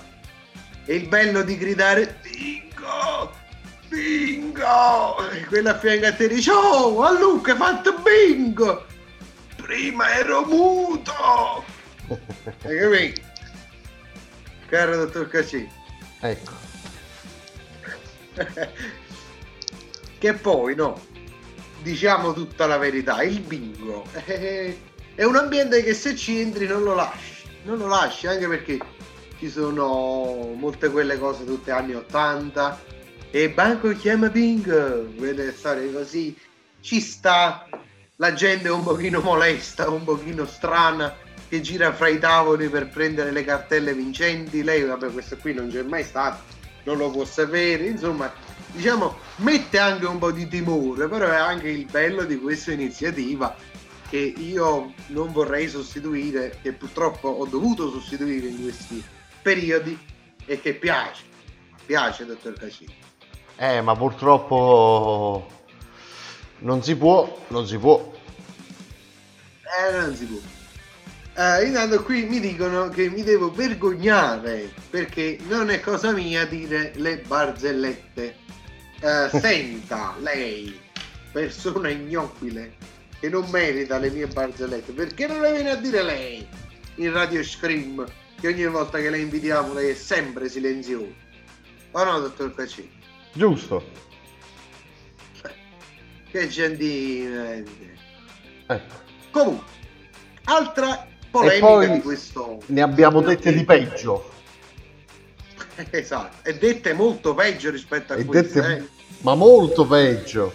E 0.86 0.96
il 0.96 1.08
bello 1.08 1.42
di 1.42 1.58
gridare 1.58 2.20
bingo! 2.22 3.32
Bingo! 3.90 5.30
E 5.32 5.46
quella 5.46 5.72
a 5.72 5.80
fianco 5.80 6.06
a 6.08 6.14
te 6.14 6.28
dice 6.28 6.52
oh 6.52 7.02
a 7.04 7.12
Luca 7.12 7.52
hai 7.52 7.58
fatto 7.58 7.94
bingo! 8.00 8.86
Prima 9.56 10.16
ero 10.16 10.46
muto! 10.46 11.64
Hai 12.64 12.78
capito? 12.78 13.22
Caro 14.68 14.96
dottor 14.96 15.28
Cacci 15.28 15.70
Ecco, 16.22 16.54
che 20.22 20.34
poi 20.34 20.76
no 20.76 21.02
diciamo 21.82 22.34
tutta 22.34 22.68
la 22.68 22.78
verità 22.78 23.24
il 23.24 23.40
bingo. 23.40 24.06
È 24.24 25.24
un 25.24 25.36
ambiente 25.36 25.84
che 25.84 25.96
se 25.96 26.16
ci 26.16 26.40
entri 26.40 26.68
non 26.68 26.84
lo 26.84 26.94
lasci 26.94 27.50
non 27.64 27.80
lo 27.80 27.88
lasci 27.88 28.28
anche 28.28 28.48
perché 28.48 28.78
ci 29.40 29.50
sono 29.50 30.54
molte 30.56 30.90
quelle 30.90 31.18
cose 31.18 31.44
tutte 31.44 31.72
anni 31.72 31.96
80 31.96 32.82
e 33.32 33.50
banco 33.50 33.90
chiama 33.94 34.30
bingo 34.30 35.12
quelle 35.18 35.52
storie 35.52 35.92
così 35.92 36.38
ci 36.82 37.02
sta. 37.02 37.68
La 38.18 38.34
gente 38.34 38.70
un 38.70 38.84
pochino 38.84 39.22
molesta 39.22 39.90
un 39.90 40.04
pochino 40.04 40.46
strana 40.46 41.16
che 41.50 41.62
gira 41.62 41.92
fra 41.94 42.10
i 42.10 42.20
tavoli 42.20 42.70
per 42.70 42.90
prendere 42.90 43.32
le 43.32 43.44
cartelle 43.44 43.96
vincenti. 43.96 44.64
Lei 44.64 44.84
vabbè 44.84 45.12
questo 45.12 45.36
qui 45.38 45.56
non 45.56 45.70
c'è 45.70 45.82
mai 45.82 46.04
stato 46.04 46.60
non 46.84 46.98
lo 46.98 47.10
può 47.10 47.26
sapere 47.26 47.86
insomma 47.86 48.32
diciamo 48.72 49.18
mette 49.38 49.80
anche 49.80 50.06
un 50.06 50.18
po' 50.18 50.32
di 50.32 50.48
timore 50.48 51.08
però 51.08 51.28
è 51.28 51.36
anche 51.36 51.70
il 51.70 51.86
bello 51.86 52.24
di 52.24 52.38
questa 52.40 52.72
iniziativa 52.72 53.56
che 54.10 54.18
io 54.18 54.94
non 55.08 55.32
vorrei 55.32 55.70
sostituire 55.70 56.60
che 56.62 56.74
purtroppo 56.74 57.30
ho 57.30 57.46
dovuto 57.46 57.90
sostituire 57.90 58.48
in 58.48 58.62
questi 58.62 59.04
periodi 59.42 59.98
e 60.46 60.60
che 60.60 60.74
piace 60.74 61.24
piace 61.86 62.26
dottor 62.26 62.54
Cacini 62.54 62.96
eh, 63.58 63.80
ma 63.82 63.96
purtroppo 63.96 65.60
non 66.62 66.82
si 66.84 66.96
può, 66.96 67.46
non 67.50 67.68
si 67.68 67.78
può. 67.78 68.12
Eh, 69.64 69.98
non 69.98 70.16
si 70.16 70.26
può. 70.26 70.40
Eh, 71.44 71.66
intanto 71.66 72.04
qui 72.04 72.26
mi 72.26 72.40
dicono 72.40 72.90
che 72.90 73.10
mi 73.10 73.24
devo 73.24 73.52
vergognare 73.52 74.74
perché 74.90 75.38
non 75.48 75.70
è 75.70 75.80
cosa 75.80 76.12
mia 76.12 76.46
dire 76.46 76.92
le 76.96 77.18
barzellette. 77.18 78.36
Eh, 79.02 79.40
senta, 79.40 80.16
lei, 80.20 80.80
persona 81.32 81.90
ignobile, 81.90 82.76
che 83.20 83.30
non 83.30 83.50
merita 83.50 83.98
le 83.98 84.12
mie 84.12 84.28
barzellette, 84.28 84.92
perché 84.92 85.26
non 85.28 85.42
le 85.42 85.54
viene 85.54 85.72
a 85.72 85.76
dire 85.76 86.04
lei 86.04 86.48
in 86.96 87.12
Radio 87.12 87.44
Scream 87.44 88.06
che 88.40 88.48
ogni 88.48 88.66
volta 88.68 89.00
che 89.00 89.10
la 89.10 89.18
invitiamo 89.18 89.74
lei 89.74 89.90
è 89.90 89.94
sempre 89.94 90.50
silenzioso? 90.50 91.14
O 91.92 92.04
no, 92.04 92.20
dottor 92.20 92.54
Caccini? 92.56 92.90
Giusto. 93.34 93.84
Che 96.30 96.48
gentile. 96.48 97.66
Ecco. 98.68 98.96
Comunque, 99.32 99.66
altra 100.46 101.08
polemica 101.30 101.66
poi 101.66 101.92
di 101.92 102.02
questo. 102.02 102.62
ne 102.68 102.82
abbiamo 102.82 103.22
dette 103.22 103.54
di 103.54 103.64
peggio. 103.66 104.31
Esatto, 105.90 106.38
e 106.48 106.58
dette 106.58 106.94
molto 106.94 107.34
peggio 107.34 107.70
rispetto 107.72 108.14
a 108.14 108.16
E 108.18 108.26
queste. 108.26 108.62
dette- 108.62 108.78
eh. 108.78 108.88
Ma 109.22 109.36
molto 109.36 109.86
peggio. 109.86 110.52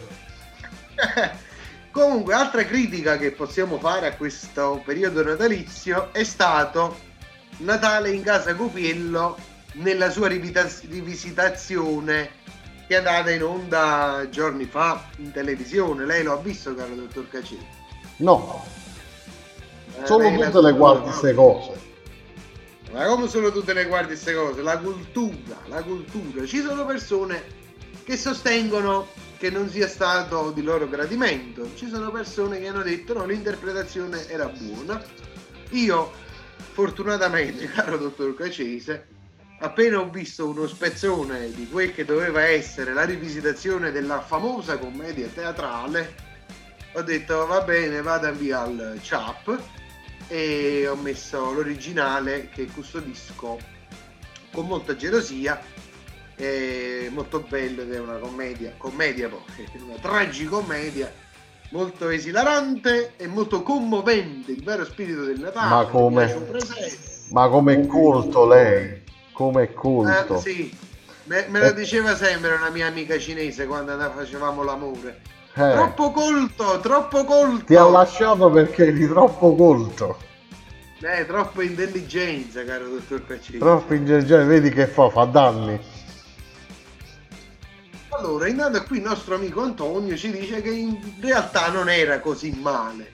Comunque, 1.91 2.35
altra 2.35 2.65
critica 2.65 3.17
che 3.17 3.33
possiamo 3.33 3.79
fare 3.79 4.07
a 4.09 4.15
questo 4.17 4.83
periodo 4.85 5.23
natalizio 5.25 6.13
è 6.13 6.25
stato 6.25 6.99
Natale 7.59 8.11
in 8.11 8.23
casa 8.23 8.55
Copiello 8.55 9.37
nella 9.75 10.11
sua 10.11 10.29
rivita- 10.29 10.69
rivisitazione 10.91 12.31
che 12.87 12.95
è 12.95 12.99
andata 12.99 13.31
in 13.31 13.43
onda 13.43 14.27
giorni 14.31 14.65
fa 14.67 15.09
in 15.19 15.33
televisione. 15.33 16.05
Lei 16.05 16.23
lo 16.23 16.35
ha 16.35 16.37
visto, 16.37 16.75
caro 16.75 16.95
dottor 16.95 17.29
Cacini? 17.31 17.67
No, 18.17 18.65
Eh, 19.99 20.05
solo 20.07 20.29
tu 20.31 20.51
te 20.51 20.61
le 20.61 20.73
guardi 20.73 21.03
queste 21.05 21.35
cose. 21.35 21.86
Ma 22.93 23.07
come 23.07 23.29
solo 23.29 23.53
tu 23.53 23.63
te 23.63 23.73
le 23.73 23.87
guardi 23.87 24.09
queste 24.09 24.35
cose? 24.35 24.63
La 24.63 24.79
cultura, 24.79 25.61
la 25.67 25.83
cultura. 25.83 26.47
Ci 26.47 26.61
sono 26.61 26.87
persone 26.87 27.43
che 28.05 28.17
sostengono 28.17 29.09
che 29.39 29.51
non 29.51 29.69
sia 29.69 29.89
stato 29.89 30.51
di 30.53 30.63
loro 30.63 30.89
gradimento. 30.89 31.75
Ci 31.75 31.89
sono 31.89 32.11
persone 32.11 32.59
che 32.59 32.69
hanno 32.69 32.83
detto 32.83 33.15
no, 33.15 33.27
l'interpretazione 33.27 34.29
era 34.29 34.47
buona. 34.47 35.03
Io, 35.71 36.13
fortunatamente, 36.73 37.67
caro 37.73 37.99
dottor 37.99 38.35
Cacese, 38.35 39.09
appena 39.61 39.99
ho 39.99 40.09
visto 40.09 40.49
uno 40.49 40.67
spezzone 40.67 41.51
di 41.51 41.69
quel 41.69 41.93
che 41.93 42.05
doveva 42.05 42.45
essere 42.45 42.95
la 42.95 43.05
rivisitazione 43.05 43.91
della 43.91 44.21
famosa 44.21 44.79
commedia 44.79 45.27
teatrale, 45.27 46.15
ho 46.95 47.03
detto 47.03 47.47
va 47.47 47.61
bene, 47.63 48.01
vado 48.01 48.33
via 48.33 48.63
al 48.63 48.99
CHAP 49.03 49.61
e 50.29 50.87
ho 50.89 50.97
messo 50.97 51.53
l'originale 51.53 52.49
che 52.49 52.67
custodisco 52.67 53.59
con 54.53 54.67
molta 54.67 54.97
gelosia 54.97 55.61
è 56.35 57.09
molto 57.11 57.41
bello 57.41 57.83
ed 57.83 57.93
è 57.93 57.99
una 57.99 58.17
commedia 58.19 58.75
commedia 58.77 59.29
poi 59.29 59.41
una 59.87 59.97
tragicommedia 60.01 61.13
molto 61.71 62.09
esilarante 62.09 63.15
e 63.17 63.27
molto 63.27 63.63
commovente 63.63 64.53
il 64.53 64.63
vero 64.63 64.85
spirito 64.85 65.25
del 65.25 65.41
Natale 65.41 65.69
Ma 65.69 65.85
come? 65.87 66.49
Ma 67.31 67.49
come 67.49 67.87
colto 67.87 68.47
lei? 68.47 69.03
Come 69.33 69.73
colto? 69.73 70.37
Eh, 70.37 70.41
sì 70.41 70.77
me, 71.25 71.47
me 71.49 71.61
lo 71.61 71.73
diceva 71.73 72.15
sempre 72.15 72.55
una 72.55 72.71
mia 72.71 72.87
amica 72.87 73.19
cinese 73.19 73.67
quando 73.67 73.97
facevamo 73.99 74.63
l'amore 74.63 75.21
Eh, 75.59 75.73
troppo 75.73 76.11
colto 76.11 76.81
troppo 76.81 77.25
colto 77.25 77.65
ti 77.65 77.77
ha 77.77 77.89
lasciato 77.89 78.51
perché 78.51 78.89
eri 78.89 79.09
troppo 79.09 79.55
colto. 79.55 80.19
eh, 81.01 81.25
troppo 81.25 81.63
intelligenza 81.63 82.63
caro 82.63 82.89
dottor 82.89 83.23
Pacini 83.23 83.59
Troppo 83.59 83.95
intelligente, 83.95 84.45
vedi 84.45 84.69
che 84.69 84.87
fa? 84.87 85.09
Fa 85.09 85.25
danni. 85.25 85.81
Allora, 88.11 88.49
intanto 88.49 88.83
qui 88.83 88.99
il 88.99 89.05
nostro 89.05 89.37
amico 89.37 89.63
Antonio 89.63 90.15
ci 90.15 90.31
dice 90.31 90.61
che 90.61 90.71
in 90.71 90.99
realtà 91.21 91.69
non 91.69 91.89
era 91.89 92.21
così 92.21 92.51
male. 92.61 93.13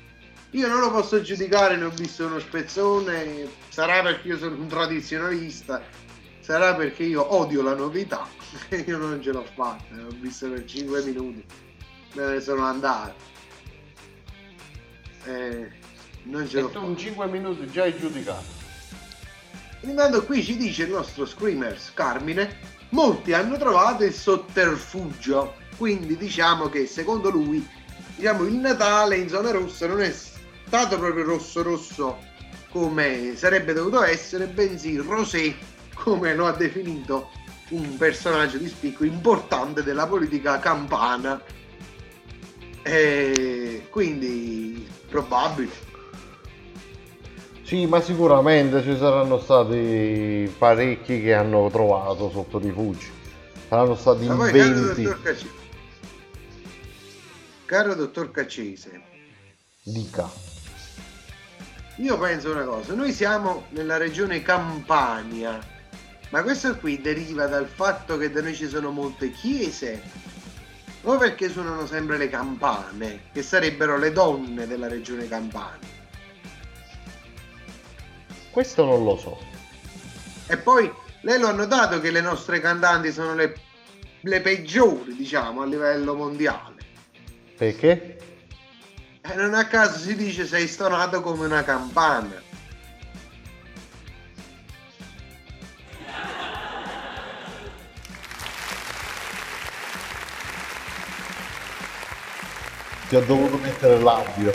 Io 0.50 0.66
non 0.66 0.80
lo 0.80 0.90
posso 0.90 1.22
giudicare, 1.22 1.76
ne 1.76 1.84
ho 1.84 1.90
visto 1.90 2.26
uno 2.26 2.40
spezzone, 2.40 3.48
sarà 3.68 4.02
perché 4.02 4.28
io 4.28 4.38
sono 4.38 4.56
un 4.56 4.66
tradizionalista, 4.66 5.80
sarà 6.40 6.74
perché 6.74 7.04
io 7.04 7.34
odio 7.34 7.62
la 7.62 7.74
novità, 7.74 8.26
io 8.84 8.98
non 8.98 9.22
ce 9.22 9.30
l'ho 9.30 9.46
fatta, 9.54 9.94
l'ho 9.94 10.14
visto 10.20 10.50
per 10.50 10.64
5 10.64 11.02
minuti, 11.04 11.44
me 12.12 12.26
ne 12.26 12.40
sono 12.40 12.64
andato. 12.64 13.14
Eh, 15.24 15.70
non 16.24 16.48
ce 16.48 16.60
l'ho 16.60 16.68
fatta. 16.68 16.84
in 16.86 16.96
5 16.96 17.26
minuti 17.26 17.70
già 17.70 17.82
hai 17.82 17.96
giudicato. 17.96 18.60
Intanto 19.82 20.24
qui 20.24 20.42
ci 20.42 20.56
dice 20.56 20.84
il 20.84 20.90
nostro 20.90 21.26
Screamers 21.26 21.92
Carmine, 21.94 22.58
molti 22.90 23.32
hanno 23.32 23.56
trovato 23.56 24.04
il 24.04 24.12
sotterfugio, 24.12 25.54
quindi 25.76 26.16
diciamo 26.16 26.68
che 26.68 26.86
secondo 26.86 27.30
lui 27.30 27.66
diciamo, 28.16 28.44
il 28.44 28.54
Natale 28.54 29.16
in 29.16 29.28
zona 29.28 29.50
rossa 29.50 29.86
non 29.88 30.00
è 30.00 30.12
stato 30.12 30.98
proprio 30.98 31.24
rosso 31.24 31.62
rosso 31.62 32.30
come 32.70 33.34
sarebbe 33.36 33.72
dovuto 33.72 34.02
essere, 34.02 34.46
bensì 34.46 34.96
rosé 34.96 35.54
come 35.94 36.34
lo 36.34 36.46
ha 36.46 36.52
definito 36.52 37.30
un 37.70 37.96
personaggio 37.96 38.58
di 38.58 38.68
spicco 38.68 39.04
importante 39.04 39.82
della 39.82 40.06
politica 40.06 40.58
campana. 40.58 41.40
E 42.82 43.86
quindi 43.90 44.86
probabile. 45.08 45.70
Sì, 47.62 47.86
ma 47.86 48.00
sicuramente 48.02 48.82
ci 48.82 48.96
saranno 48.98 49.38
stati 49.38 50.52
parecchi 50.58 51.22
che 51.22 51.32
hanno 51.32 51.70
trovato 51.70 52.30
sotto 52.30 52.58
rifugi. 52.58 53.10
Saranno 53.68 53.94
stati 53.94 54.26
Ma 54.26 54.34
poi, 54.34 54.52
caro 54.52 54.64
inventi. 54.68 55.02
dottor 55.02 55.22
Cacese, 55.22 55.50
caro 57.64 57.94
dottor 57.94 58.30
Caccese, 58.30 59.00
Dica. 59.82 60.30
io 61.96 62.18
penso 62.18 62.50
una 62.52 62.64
cosa, 62.64 62.92
noi 62.92 63.12
siamo 63.12 63.64
nella 63.70 63.96
regione 63.96 64.42
Campania, 64.42 65.58
ma 66.28 66.42
questo 66.42 66.76
qui 66.76 67.00
deriva 67.00 67.46
dal 67.46 67.66
fatto 67.66 68.18
che 68.18 68.30
da 68.30 68.42
noi 68.42 68.54
ci 68.54 68.68
sono 68.68 68.90
molte 68.90 69.30
chiese 69.30 70.02
o 71.02 71.16
perché 71.16 71.48
suonano 71.48 71.86
sempre 71.86 72.16
le 72.16 72.28
campane, 72.28 73.24
che 73.32 73.42
sarebbero 73.42 73.98
le 73.98 74.12
donne 74.12 74.66
della 74.66 74.88
regione 74.88 75.28
Campania. 75.28 75.90
Questo 78.50 78.84
non 78.84 79.04
lo 79.04 79.16
so. 79.16 79.38
E 80.46 80.56
poi 80.58 80.92
lei 81.22 81.38
lo 81.38 81.48
ha 81.48 81.52
notato 81.52 82.00
che 82.00 82.10
le 82.10 82.20
nostre 82.20 82.60
cantanti 82.60 83.10
sono 83.10 83.34
le, 83.34 83.54
le 84.20 84.40
peggiori, 84.40 85.16
diciamo, 85.16 85.62
a 85.62 85.66
livello 85.66 86.14
mondiale. 86.14 86.80
Perché? 87.56 88.18
E 89.22 89.34
non 89.34 89.54
a 89.54 89.66
caso 89.66 89.98
si 89.98 90.14
dice 90.16 90.46
sei 90.46 90.66
stonato 90.66 91.22
come 91.22 91.46
una 91.46 91.62
campana. 91.62 92.50
Ti 103.12 103.18
ho 103.18 103.24
dovuto 103.26 103.58
mettere 103.58 104.00
l'audio. 104.00 104.54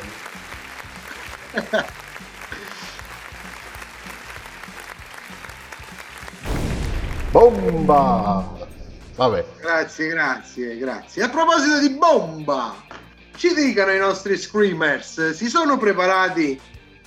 Bomba! 7.30 8.58
Vabbè, 9.14 9.46
Grazie, 9.62 10.08
grazie, 10.08 10.78
grazie. 10.80 11.22
A 11.22 11.30
proposito 11.30 11.78
di 11.78 11.92
bomba, 11.92 12.74
ci 13.36 13.54
dicano 13.54 13.92
i 13.92 14.00
nostri 14.00 14.36
screamers, 14.36 15.34
si 15.34 15.50
sono 15.50 15.78
preparati 15.78 16.60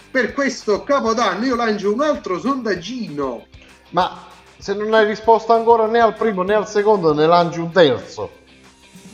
per 0.08 0.32
questo 0.32 0.84
capodanno? 0.84 1.46
Io 1.46 1.56
lancio 1.56 1.92
un 1.92 2.02
altro 2.02 2.38
sondaggino. 2.38 3.44
ma 3.88 4.24
se 4.56 4.72
non 4.74 4.94
hai 4.94 5.04
risposto 5.04 5.52
ancora 5.52 5.86
né 5.86 5.98
al 5.98 6.14
primo 6.14 6.44
né 6.44 6.54
al 6.54 6.68
secondo, 6.68 7.12
ne 7.12 7.26
lanci 7.26 7.58
un 7.58 7.72
terzo. 7.72 8.38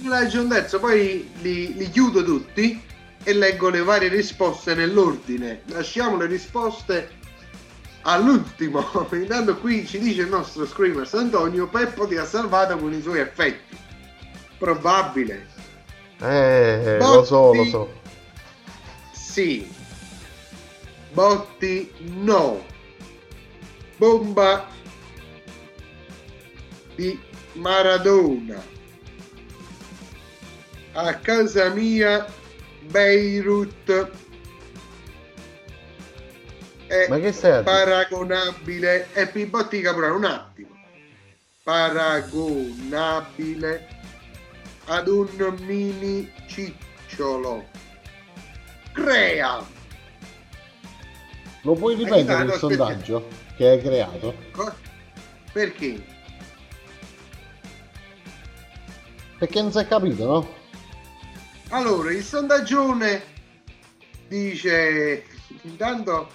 Lancio 0.08 0.40
un 0.40 0.48
terzo, 0.48 0.78
poi 0.78 1.28
li, 1.40 1.74
li 1.74 1.90
chiudo 1.90 2.22
tutti 2.22 2.80
e 3.22 3.32
leggo 3.32 3.68
le 3.68 3.82
varie 3.82 4.08
risposte 4.08 4.74
nell'ordine. 4.74 5.62
Lasciamo 5.66 6.16
le 6.16 6.26
risposte 6.26 7.10
all'ultimo. 8.02 8.84
Intanto 9.12 9.56
qui 9.56 9.86
ci 9.86 9.98
dice 9.98 10.22
il 10.22 10.28
nostro 10.28 10.64
screamers 10.66 11.14
Antonio, 11.14 11.66
Peppo 11.66 12.06
ti 12.06 12.16
ha 12.16 12.24
salvato 12.24 12.76
con 12.78 12.92
i 12.92 13.02
suoi 13.02 13.18
effetti. 13.18 13.76
Probabile. 14.58 15.48
Eh, 16.20 16.98
lo 17.00 17.24
so, 17.24 17.52
lo 17.52 17.64
so. 17.64 17.92
Sì. 19.12 19.68
Botti 21.12 21.92
no. 21.98 22.64
Bomba 23.96 24.68
di 26.94 27.18
Maradona. 27.54 28.74
A 30.98 31.12
casa 31.16 31.68
mia 31.68 32.24
Beirut 32.88 34.10
è 36.86 37.06
Ma 37.08 37.18
che 37.18 37.32
dire? 37.32 37.62
paragonabile 37.62 39.08
e 39.12 39.26
Pibotti 39.26 39.82
Caporale 39.82 40.14
un 40.14 40.24
attimo 40.24 40.70
paragonabile 41.64 43.88
ad 44.86 45.08
un 45.08 45.28
mini 45.66 46.32
cicciolo 46.46 47.66
crea 48.92 49.62
Lo 51.60 51.74
puoi 51.74 51.94
ripetere 51.96 52.44
il 52.44 52.52
sondaggio 52.52 53.28
che 53.54 53.68
hai 53.68 53.82
creato? 53.82 54.34
Perché 55.52 56.02
Perché 59.38 59.60
non 59.60 59.70
si 59.70 59.78
è 59.78 59.86
capito, 59.86 60.24
no? 60.24 60.64
Allora 61.70 62.12
il 62.12 62.22
sondaggione 62.22 63.22
dice 64.28 65.24
intanto 65.62 66.30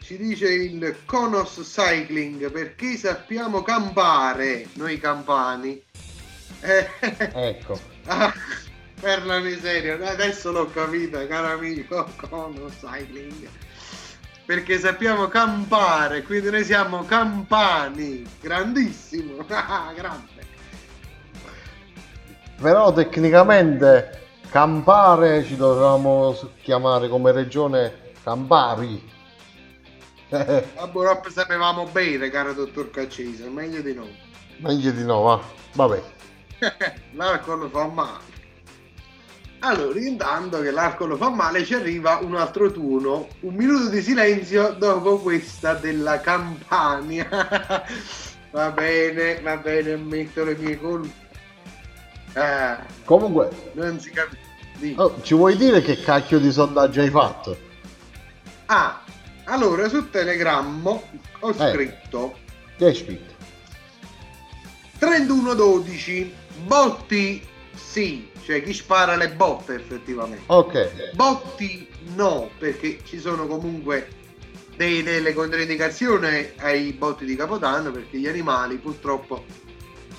ci 0.00 0.16
dice 0.18 0.52
il 0.52 0.96
Conos 1.06 1.60
Cycling 1.62 2.50
perché 2.50 2.96
sappiamo 2.96 3.62
campare 3.62 4.68
noi 4.74 4.98
campani 4.98 5.82
Eh, 6.60 6.88
Ecco. 7.34 7.78
Ah, 8.06 8.32
per 9.00 9.24
la 9.26 9.38
miseria, 9.38 9.94
adesso 10.08 10.50
l'ho 10.50 10.70
capita, 10.70 11.26
caro 11.26 11.52
amico, 11.58 12.08
con 12.28 12.54
cycling. 12.80 13.48
Perché 14.46 14.78
sappiamo 14.78 15.28
campare, 15.28 16.22
quindi 16.22 16.50
noi 16.50 16.64
siamo 16.64 17.04
campani. 17.04 18.26
Grandissimo, 18.40 19.44
grande. 19.44 20.42
Però 22.60 22.92
tecnicamente 22.92 24.23
Campare 24.50 25.44
ci 25.44 25.56
dovremmo 25.56 26.36
chiamare 26.62 27.08
come 27.08 27.32
regione 27.32 28.12
Campari. 28.22 29.12
A 30.30 30.86
Borop 30.86 31.28
sapevamo 31.28 31.86
bene, 31.86 32.30
caro 32.30 32.52
dottor 32.52 32.90
Caccese, 32.90 33.48
meglio 33.48 33.80
di 33.80 33.94
noi. 33.94 34.16
Meglio 34.58 34.90
di 34.90 35.04
no, 35.04 35.20
va. 35.22 35.40
Vabbè. 35.74 36.02
L'alcol 37.12 37.68
fa 37.70 37.86
male. 37.86 38.32
Allora, 39.60 39.98
intanto 39.98 40.60
che 40.60 40.70
l'alcol 40.70 41.16
fa 41.16 41.30
male, 41.30 41.64
ci 41.64 41.72
arriva 41.72 42.18
un 42.20 42.36
altro 42.36 42.70
turno. 42.70 43.28
Un 43.40 43.54
minuto 43.54 43.88
di 43.88 44.02
silenzio 44.02 44.72
dopo 44.72 45.18
questa 45.18 45.72
della 45.72 46.20
Campania. 46.20 47.26
va 48.52 48.70
bene, 48.70 49.40
va 49.40 49.56
bene, 49.56 49.92
ammetto 49.92 50.44
le 50.44 50.54
mie 50.56 50.78
colpe. 50.78 51.23
Ah, 52.34 52.84
Comunque, 53.04 53.48
non 53.74 53.98
si 54.00 54.10
capisce. 54.10 54.94
oh, 54.96 55.20
ci 55.22 55.34
vuoi 55.34 55.56
dire 55.56 55.80
che 55.82 56.00
cacchio 56.00 56.38
di 56.38 56.50
sondaggio 56.50 57.00
hai 57.00 57.10
fatto? 57.10 57.56
Ah, 58.66 59.02
allora 59.44 59.88
su 59.88 60.08
Telegram 60.10 60.86
ho 60.86 61.50
Eh. 61.50 61.54
scritto 61.54 62.36
Che 62.76 62.84
hai 62.86 62.94
scritto? 62.94 63.32
3112 64.98 66.32
botti 66.66 67.46
sì, 67.74 68.30
cioè 68.44 68.62
chi 68.62 68.72
spara 68.72 69.16
le 69.16 69.30
botte 69.30 69.74
effettivamente. 69.74 70.44
Ok. 70.46 71.12
Botti 71.14 71.88
no, 72.14 72.50
perché 72.58 73.00
ci 73.04 73.18
sono 73.18 73.46
comunque 73.46 74.08
dei- 74.76 75.02
delle 75.02 75.32
controindicazioni 75.34 76.52
ai 76.58 76.92
botti 76.92 77.24
di 77.24 77.36
Capodanno 77.36 77.90
perché 77.90 78.18
gli 78.18 78.26
animali 78.28 78.76
purtroppo 78.76 79.44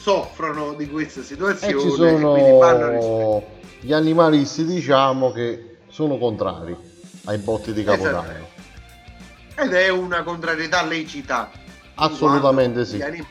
soffrono 0.06 0.74
di 0.74 0.88
questa 0.88 1.24
situazione 1.24 1.80
ci 1.80 1.88
e 1.88 1.92
vanno 1.98 2.90
rispetto. 2.90 3.02
sono 3.02 3.44
gli 3.80 3.92
animalisti, 3.92 4.64
diciamo, 4.64 5.32
che 5.32 5.78
sono 5.88 6.20
contrari 6.20 6.76
ai 7.26 7.40
botti 7.40 7.74
di 7.74 7.84
Capodanno. 7.84 8.48
Ed 9.56 9.74
è 9.74 9.90
una 9.90 10.22
contrarietà 10.22 10.84
lecita. 10.86 11.50
Assolutamente 11.96 12.86
sì. 12.86 12.98
quanto 12.98 13.16
gli 13.16 13.18
anim- 13.18 13.28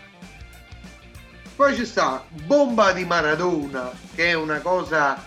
Poi 1.54 1.76
ci 1.76 1.86
sta 1.86 2.24
Bomba 2.44 2.90
di 2.90 3.04
Maradona, 3.04 3.92
che 4.12 4.30
è 4.30 4.34
una 4.34 4.58
cosa 4.58 5.22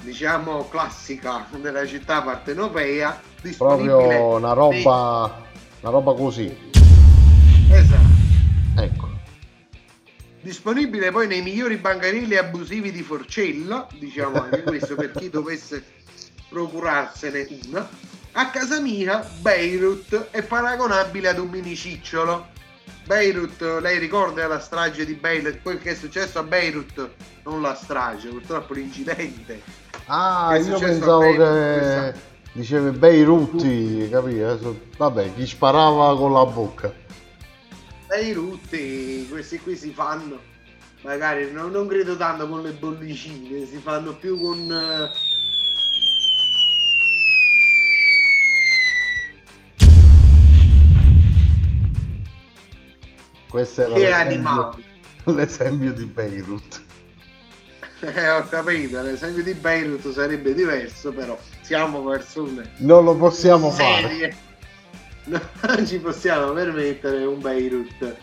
diciamo 0.00 0.68
classica 0.68 1.48
della 1.60 1.84
città 1.86 2.22
partenopea, 2.22 3.20
Proprio 3.58 4.36
una 4.36 4.52
roba, 4.52 5.42
una 5.80 5.90
roba 5.90 6.14
così. 6.14 6.56
nei- 7.66 7.78
esatto. 7.80 8.13
Disponibile 10.44 11.10
poi 11.10 11.26
nei 11.26 11.40
migliori 11.40 11.78
bancarelli 11.78 12.36
abusivi 12.36 12.92
di 12.92 13.00
Forcella, 13.02 13.86
diciamo 13.98 14.42
anche 14.42 14.60
questo 14.62 14.94
per 14.94 15.12
chi 15.12 15.30
dovesse 15.30 15.82
procurarsene 16.50 17.48
una. 17.66 17.88
A 18.32 18.50
casa 18.50 18.78
mia, 18.78 19.26
Beirut 19.40 20.28
è 20.30 20.42
paragonabile 20.42 21.28
ad 21.30 21.38
un 21.38 21.48
mini 21.48 21.74
cicciolo. 21.74 22.48
Beirut, 23.06 23.62
lei 23.80 23.98
ricorda 23.98 24.46
la 24.46 24.60
strage 24.60 25.06
di 25.06 25.14
Beirut, 25.14 25.62
quel 25.62 25.80
che 25.80 25.92
è 25.92 25.94
successo 25.94 26.40
a 26.40 26.42
Beirut, 26.42 27.08
non 27.44 27.62
la 27.62 27.74
strage, 27.74 28.28
purtroppo 28.28 28.74
l'incidente. 28.74 29.62
Ah, 30.04 30.58
io 30.58 30.78
pensavo 30.78 31.20
Beirut 31.20 31.38
che 31.38 32.20
dicevi 32.52 32.90
Beirutti, 32.90 34.10
capito? 34.10 34.78
Vabbè, 34.98 35.32
chi 35.34 35.46
sparava 35.46 36.14
con 36.18 36.34
la 36.34 36.44
bocca. 36.44 36.92
Beirut, 38.14 38.72
eh, 38.72 39.26
questi 39.28 39.58
qui 39.58 39.74
si 39.76 39.90
fanno, 39.90 40.38
magari 41.02 41.50
non, 41.50 41.72
non 41.72 41.88
credo 41.88 42.16
tanto 42.16 42.48
con 42.48 42.62
le 42.62 42.70
bollicine, 42.70 43.66
si 43.66 43.78
fanno 43.78 44.14
più 44.14 44.40
con... 44.40 44.70
eh, 44.70 45.10
Questo 53.48 53.82
era 53.82 54.22
l'esempio, 54.22 54.78
l'esempio 55.34 55.92
di 55.92 56.04
Beirut. 56.04 56.82
Eh, 58.04 58.28
ho 58.28 58.46
capito, 58.48 59.00
l'esempio 59.00 59.42
di 59.42 59.54
Beirut 59.54 60.12
sarebbe 60.12 60.52
diverso, 60.52 61.10
però 61.10 61.38
siamo 61.62 62.02
persone 62.02 62.72
Non 62.78 63.02
lo 63.02 63.16
possiamo 63.16 63.70
fare. 63.70 64.36
Non 65.66 65.86
ci 65.86 65.98
possiamo 65.98 66.52
permettere 66.52 67.24
un 67.24 67.40
Beirut. 67.40 68.16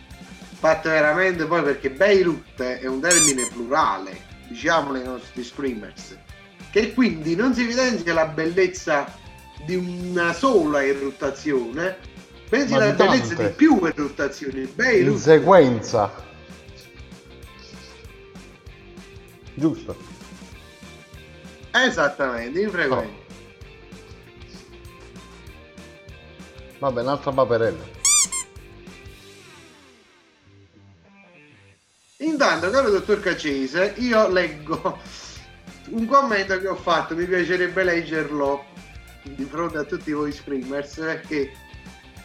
Fatto 0.59 0.89
veramente 0.89 1.45
poi 1.45 1.63
perché 1.63 1.89
Beirut 1.89 2.61
è 2.61 2.85
un 2.85 2.99
termine 2.99 3.47
plurale, 3.51 4.21
diciamolo 4.47 4.99
ai 4.99 5.05
nostri 5.05 5.43
screamers, 5.43 6.15
che 6.71 6.93
quindi 6.93 7.35
non 7.35 7.53
si 7.55 7.63
evidenzia 7.63 8.13
la 8.13 8.27
bellezza 8.27 9.17
di 9.65 9.75
una 9.75 10.33
sola 10.33 10.83
eruttazione, 10.83 11.97
bensì 12.47 12.75
la 12.75 12.91
di 12.91 12.95
bellezza 12.95 13.35
tante. 13.35 13.47
di 13.47 13.53
più 13.55 13.81
eruttazioni. 13.83 14.61
In 14.61 14.69
Beirut 14.75 15.17
sequenza. 15.17 16.13
Giusto. 19.55 19.95
esattamente, 21.71 22.61
infrequente. 22.61 23.20
Vabbè, 26.81 27.01
un'altra 27.01 27.31
paperella. 27.31 27.83
Intanto, 32.17 32.71
caro 32.71 32.89
dottor 32.89 33.19
Caccese, 33.19 33.93
io 33.97 34.27
leggo 34.27 34.97
un 35.89 36.07
commento 36.07 36.57
che 36.59 36.67
ho 36.67 36.75
fatto, 36.75 37.15
mi 37.15 37.25
piacerebbe 37.25 37.83
leggerlo 37.83 38.65
di 39.21 39.43
fronte 39.43 39.77
a 39.77 39.83
tutti 39.83 40.11
voi 40.11 40.31
screamers, 40.31 40.95
perché 40.95 41.51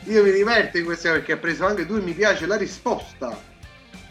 io 0.04 0.22
mi 0.22 0.32
diverto 0.32 0.78
in 0.78 0.86
questa 0.86 1.12
perché 1.12 1.32
ha 1.32 1.36
preso 1.36 1.66
anche 1.66 1.84
tu 1.84 1.96
e 1.96 2.00
mi 2.00 2.14
piace 2.14 2.46
la 2.46 2.56
risposta. 2.56 3.38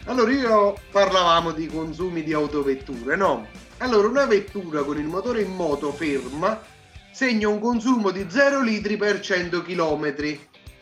Allora, 0.04 0.30
io 0.30 0.78
parlavamo 0.92 1.50
di 1.50 1.66
consumi 1.66 2.22
di 2.22 2.32
autovetture, 2.32 3.16
no? 3.16 3.48
Allora, 3.78 4.06
una 4.06 4.26
vettura 4.26 4.84
con 4.84 4.96
il 4.96 5.06
motore 5.06 5.42
in 5.42 5.50
moto 5.50 5.92
ferma 5.92 6.74
segna 7.16 7.48
un 7.48 7.60
consumo 7.60 8.10
di 8.10 8.26
0 8.28 8.60
litri 8.60 8.98
per 8.98 9.20
100 9.20 9.62
km, 9.62 10.38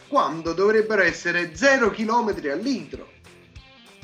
quando 0.08 0.52
dovrebbero 0.52 1.00
essere 1.00 1.54
0 1.54 1.90
km 1.90 2.34
al 2.50 2.58
litro. 2.58 3.08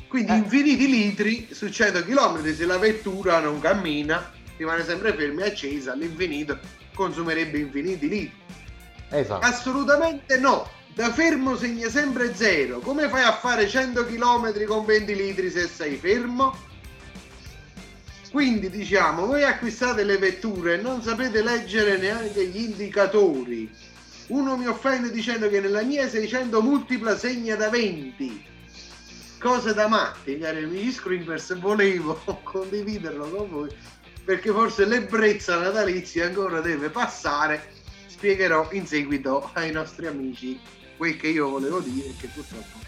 Quindi 0.07 0.31
Eh. 0.31 0.35
infiniti 0.35 0.89
litri 0.89 1.49
su 1.51 1.67
100 1.67 2.05
km 2.05 2.53
se 2.55 2.65
la 2.65 2.77
vettura 2.77 3.39
non 3.41 3.59
cammina, 3.59 4.31
rimane 4.55 4.85
sempre 4.85 5.13
ferma 5.13 5.43
e 5.43 5.47
accesa 5.49 5.91
all'infinito, 5.91 6.57
consumerebbe 6.93 7.57
infiniti 7.57 8.07
litri. 8.07 8.39
Esatto. 9.09 9.45
Assolutamente 9.45 10.37
no. 10.39 10.69
Da 10.95 11.11
fermo 11.11 11.57
segna 11.57 11.89
sempre 11.89 12.33
zero. 12.33 12.79
Come 12.79 13.09
fai 13.09 13.23
a 13.23 13.33
fare 13.33 13.67
100 13.67 14.05
km 14.05 14.63
con 14.65 14.85
20 14.85 15.15
litri 15.15 15.51
se 15.51 15.67
sei 15.67 15.97
fermo? 15.97 16.55
Quindi 18.31 18.69
diciamo, 18.69 19.25
voi 19.25 19.43
acquistate 19.43 20.03
le 20.03 20.17
vetture 20.17 20.75
e 20.75 20.81
non 20.81 21.03
sapete 21.03 21.43
leggere 21.43 21.97
neanche 21.97 22.47
gli 22.47 22.61
indicatori. 22.61 23.69
Uno 24.27 24.55
mi 24.55 24.67
offende 24.67 25.11
dicendo 25.11 25.49
che 25.49 25.59
nella 25.59 25.81
mia 25.81 26.07
600 26.07 26.61
multipla 26.61 27.17
segna 27.17 27.57
da 27.57 27.69
20. 27.69 28.45
Cosa 29.37 29.73
da 29.73 29.87
matti, 29.87 30.37
cari 30.37 30.63
amici 30.63 30.91
screamers, 30.91 31.59
volevo 31.59 32.21
condividerlo 32.43 33.27
con 33.29 33.49
voi 33.49 33.69
perché 34.23 34.51
forse 34.51 34.85
l'ebbrezza 34.85 35.59
natalizia 35.59 36.27
ancora 36.27 36.61
deve 36.61 36.89
passare. 36.89 37.73
Spiegherò 38.05 38.69
in 38.71 38.85
seguito 38.85 39.49
ai 39.53 39.71
nostri 39.71 40.07
amici 40.07 40.59
quel 40.95 41.17
che 41.17 41.27
io 41.27 41.49
volevo 41.49 41.79
dire 41.79 42.13
che 42.19 42.27
purtroppo 42.27 42.79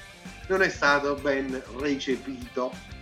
non 0.48 0.62
è 0.62 0.70
stato 0.70 1.16
ben 1.16 1.62
recepito. 1.80 2.93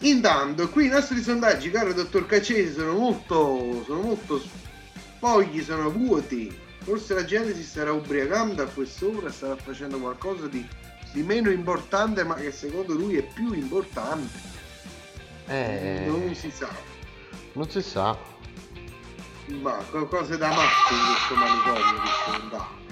Intanto, 0.00 0.68
qui 0.68 0.86
i 0.86 0.88
nostri 0.88 1.22
sondaggi, 1.22 1.70
caro 1.70 1.92
dottor 1.92 2.26
Cacesi, 2.26 2.74
sono 2.74 2.92
molto, 2.92 3.82
sono 3.86 4.00
molto 4.02 4.38
spogli, 4.38 5.62
sono 5.62 5.90
vuoti. 5.90 6.54
Forse 6.82 7.14
la 7.14 7.24
gente 7.24 7.54
si 7.54 7.64
starà 7.64 7.92
ubriacando 7.92 8.62
a 8.62 8.66
quest'ora, 8.66 9.30
starà 9.30 9.56
facendo 9.56 9.98
qualcosa 9.98 10.46
di, 10.48 10.64
di 11.12 11.22
meno 11.22 11.50
importante, 11.50 12.22
ma 12.24 12.34
che 12.34 12.52
secondo 12.52 12.92
lui 12.92 13.16
è 13.16 13.22
più 13.22 13.52
importante. 13.54 14.54
Eh, 15.46 16.04
Non 16.06 16.34
si 16.34 16.50
sa. 16.50 16.68
non 17.54 17.68
si 17.70 17.80
sa. 17.80 18.16
Ma 19.48 19.76
co- 19.90 20.06
cose 20.06 20.36
da 20.36 20.48
matti 20.48 20.92
in 20.92 21.00
questo 21.06 21.34
manicomio 21.34 22.00
di 22.00 22.08
sondaggi. 22.24 22.84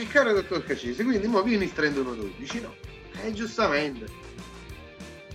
Eh, 0.00 0.06
caro 0.08 0.32
dottor 0.32 0.64
Cacesi, 0.64 1.02
quindi 1.02 1.26
mo 1.26 1.42
vieni 1.42 1.64
il 1.64 1.72
31-12, 1.74 2.62
no? 2.62 2.74
Eh, 3.22 3.32
giustamente. 3.32 4.06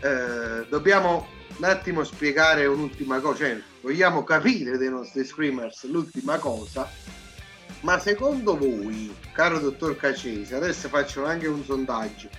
Eh, 0.01 0.65
dobbiamo 0.69 1.27
un 1.57 1.63
attimo 1.63 2.03
spiegare 2.03 2.65
un'ultima 2.65 3.19
cosa, 3.19 3.37
cioè 3.45 3.61
vogliamo 3.81 4.23
capire 4.23 4.77
dei 4.77 4.89
nostri 4.89 5.23
screamers 5.23 5.83
l'ultima 5.85 6.37
cosa, 6.37 6.89
ma 7.81 7.99
secondo 7.99 8.57
voi, 8.57 9.13
caro 9.33 9.59
dottor 9.59 9.95
Cacesi, 9.95 10.53
adesso 10.55 10.87
faccio 10.89 11.25
anche 11.25 11.47
un 11.47 11.63
sondaggio, 11.63 12.29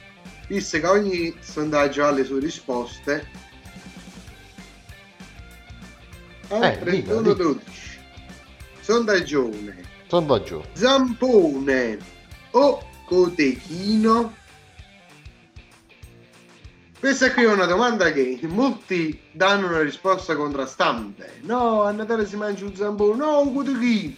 visto 0.48 0.80
che 0.80 0.86
ogni 0.86 1.36
sondaggio 1.40 2.04
ha 2.04 2.10
le 2.10 2.24
sue 2.24 2.40
risposte, 2.40 3.26
al 6.48 6.62
Eh, 6.64 6.78
dica, 6.90 7.12
31-12, 7.14 7.58
sondaggione, 8.80 9.82
Sondaggio. 10.08 10.66
zampone 10.72 11.98
o 12.50 12.84
cotechino? 13.06 14.34
Questa 17.02 17.32
qui 17.32 17.42
è 17.42 17.48
una 17.48 17.66
domanda 17.66 18.12
che 18.12 18.38
molti 18.42 19.20
danno 19.32 19.66
una 19.66 19.80
risposta 19.80 20.36
contrastante. 20.36 21.40
No, 21.40 21.82
a 21.82 21.90
Natale 21.90 22.24
si 22.24 22.36
mangia 22.36 22.64
un 22.64 22.76
zampone, 22.76 23.16
no, 23.16 23.40
un 23.40 23.52
cotechino. 23.52 24.14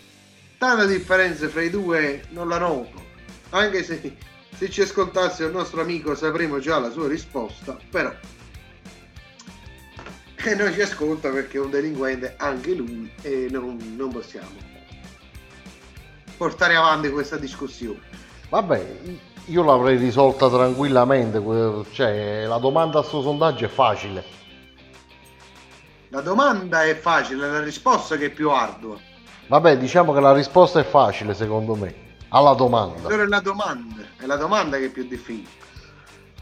Tanta 0.58 0.84
differenza 0.84 1.48
fra 1.48 1.62
i 1.62 1.70
due 1.70 2.26
non 2.32 2.46
la 2.46 2.58
noto. 2.58 3.02
Anche 3.48 3.82
se, 3.82 4.14
se 4.54 4.68
ci 4.68 4.82
ascoltasse 4.82 5.46
il 5.46 5.52
nostro 5.52 5.80
amico 5.80 6.14
sapremo 6.14 6.58
già 6.58 6.78
la 6.78 6.90
sua 6.90 7.08
risposta, 7.08 7.74
però... 7.88 8.12
E 10.36 10.54
non 10.54 10.70
ci 10.74 10.82
ascolta 10.82 11.30
perché 11.30 11.56
è 11.56 11.60
un 11.60 11.70
delinquente 11.70 12.34
anche 12.36 12.74
lui 12.74 13.10
e 13.22 13.46
non, 13.50 13.78
non 13.96 14.10
possiamo 14.10 14.72
portare 16.36 16.76
avanti 16.76 17.08
questa 17.08 17.38
discussione. 17.38 18.02
Vabbè, 18.50 18.96
io 19.46 19.62
l'avrei 19.62 19.96
risolta 19.96 20.48
tranquillamente. 20.48 21.42
Cioè, 21.92 22.44
la 22.46 22.58
domanda 22.58 23.00
a 23.00 23.02
sto 23.02 23.22
sondaggio 23.22 23.64
è 23.64 23.68
facile. 23.68 24.24
La 26.08 26.20
domanda 26.20 26.84
è 26.84 26.94
facile, 26.96 27.50
la 27.50 27.60
risposta 27.60 28.16
che 28.16 28.26
è 28.26 28.30
più 28.30 28.50
ardua. 28.50 28.96
Vabbè, 29.48 29.76
diciamo 29.76 30.12
che 30.12 30.20
la 30.20 30.32
risposta 30.32 30.80
è 30.80 30.84
facile 30.84 31.34
secondo 31.34 31.74
me. 31.74 32.02
Alla 32.28 32.54
domanda. 32.54 33.08
Allora 33.08 33.24
è 33.24 33.26
la 33.26 33.40
domanda, 33.40 34.02
è 34.18 34.26
la 34.26 34.36
domanda 34.36 34.76
che 34.78 34.86
è 34.86 34.90
più 34.90 35.06
difficile. 35.06 35.48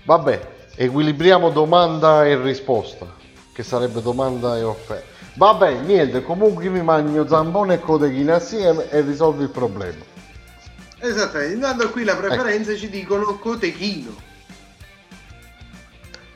Vabbè, 0.04 0.66
equilibriamo 0.76 1.50
domanda 1.50 2.24
e 2.26 2.40
risposta. 2.40 3.06
Che 3.52 3.62
sarebbe 3.62 4.00
domanda 4.00 4.56
e 4.56 4.62
offerta. 4.62 5.10
Vabbè, 5.34 5.80
niente, 5.80 6.22
comunque 6.22 6.68
mi 6.68 6.82
mangio 6.82 7.26
zampone 7.26 7.74
e 7.74 7.80
codechina 7.80 8.36
assieme 8.36 8.88
e 8.90 9.00
risolvi 9.00 9.42
il 9.42 9.50
problema. 9.50 10.12
Esattamente, 11.04 11.54
intanto 11.54 11.90
qui 11.90 12.04
la 12.04 12.14
preferenza 12.14 12.76
ci 12.76 12.88
dicono 12.88 13.36
cotechino. 13.36 14.14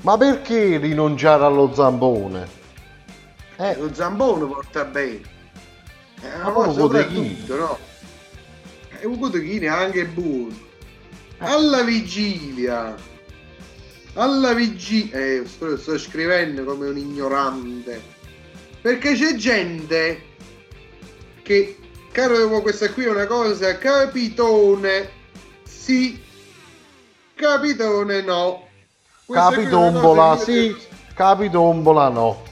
Ma 0.01 0.17
perché 0.17 0.79
rinunciare 0.79 1.45
allo 1.45 1.73
zampone? 1.73 2.49
Eh, 3.59 3.77
Lo 3.79 3.95
zambone 3.95 4.45
porta 4.47 4.85
bene. 4.85 5.21
Eh, 6.21 6.37
Ma 6.43 6.51
ma 6.51 6.67
un 6.67 6.75
soprattutto, 6.75 7.57
no? 7.57 7.79
È 8.89 9.05
un 9.05 9.19
cotechino 9.21 9.65
è 9.65 9.69
anche 9.69 10.05
buono. 10.07 10.55
Alla 11.39 11.83
vigilia. 11.83 12.95
Alla 14.15 14.53
vigilia. 14.53 15.17
Eh, 15.17 15.43
sto, 15.47 15.77
sto 15.77 15.97
scrivendo 15.97 16.65
come 16.65 16.89
un 16.89 16.97
ignorante. 16.97 18.03
Perché 18.81 19.15
c'è 19.15 19.35
gente 19.35 20.23
che, 21.43 21.77
caro, 22.17 22.63
questa 22.63 22.91
qui 22.93 23.05
è 23.05 23.11
una 23.11 23.27
cosa, 23.27 23.77
capitone, 23.77 25.11
sì, 25.65 26.19
capitone 27.35 28.23
no. 28.23 28.67
Questa 29.27 29.51
capitombola 29.51 30.39
che 30.39 30.45
sì, 30.45 30.77
capitombola 31.13 32.09
no. 32.09 32.43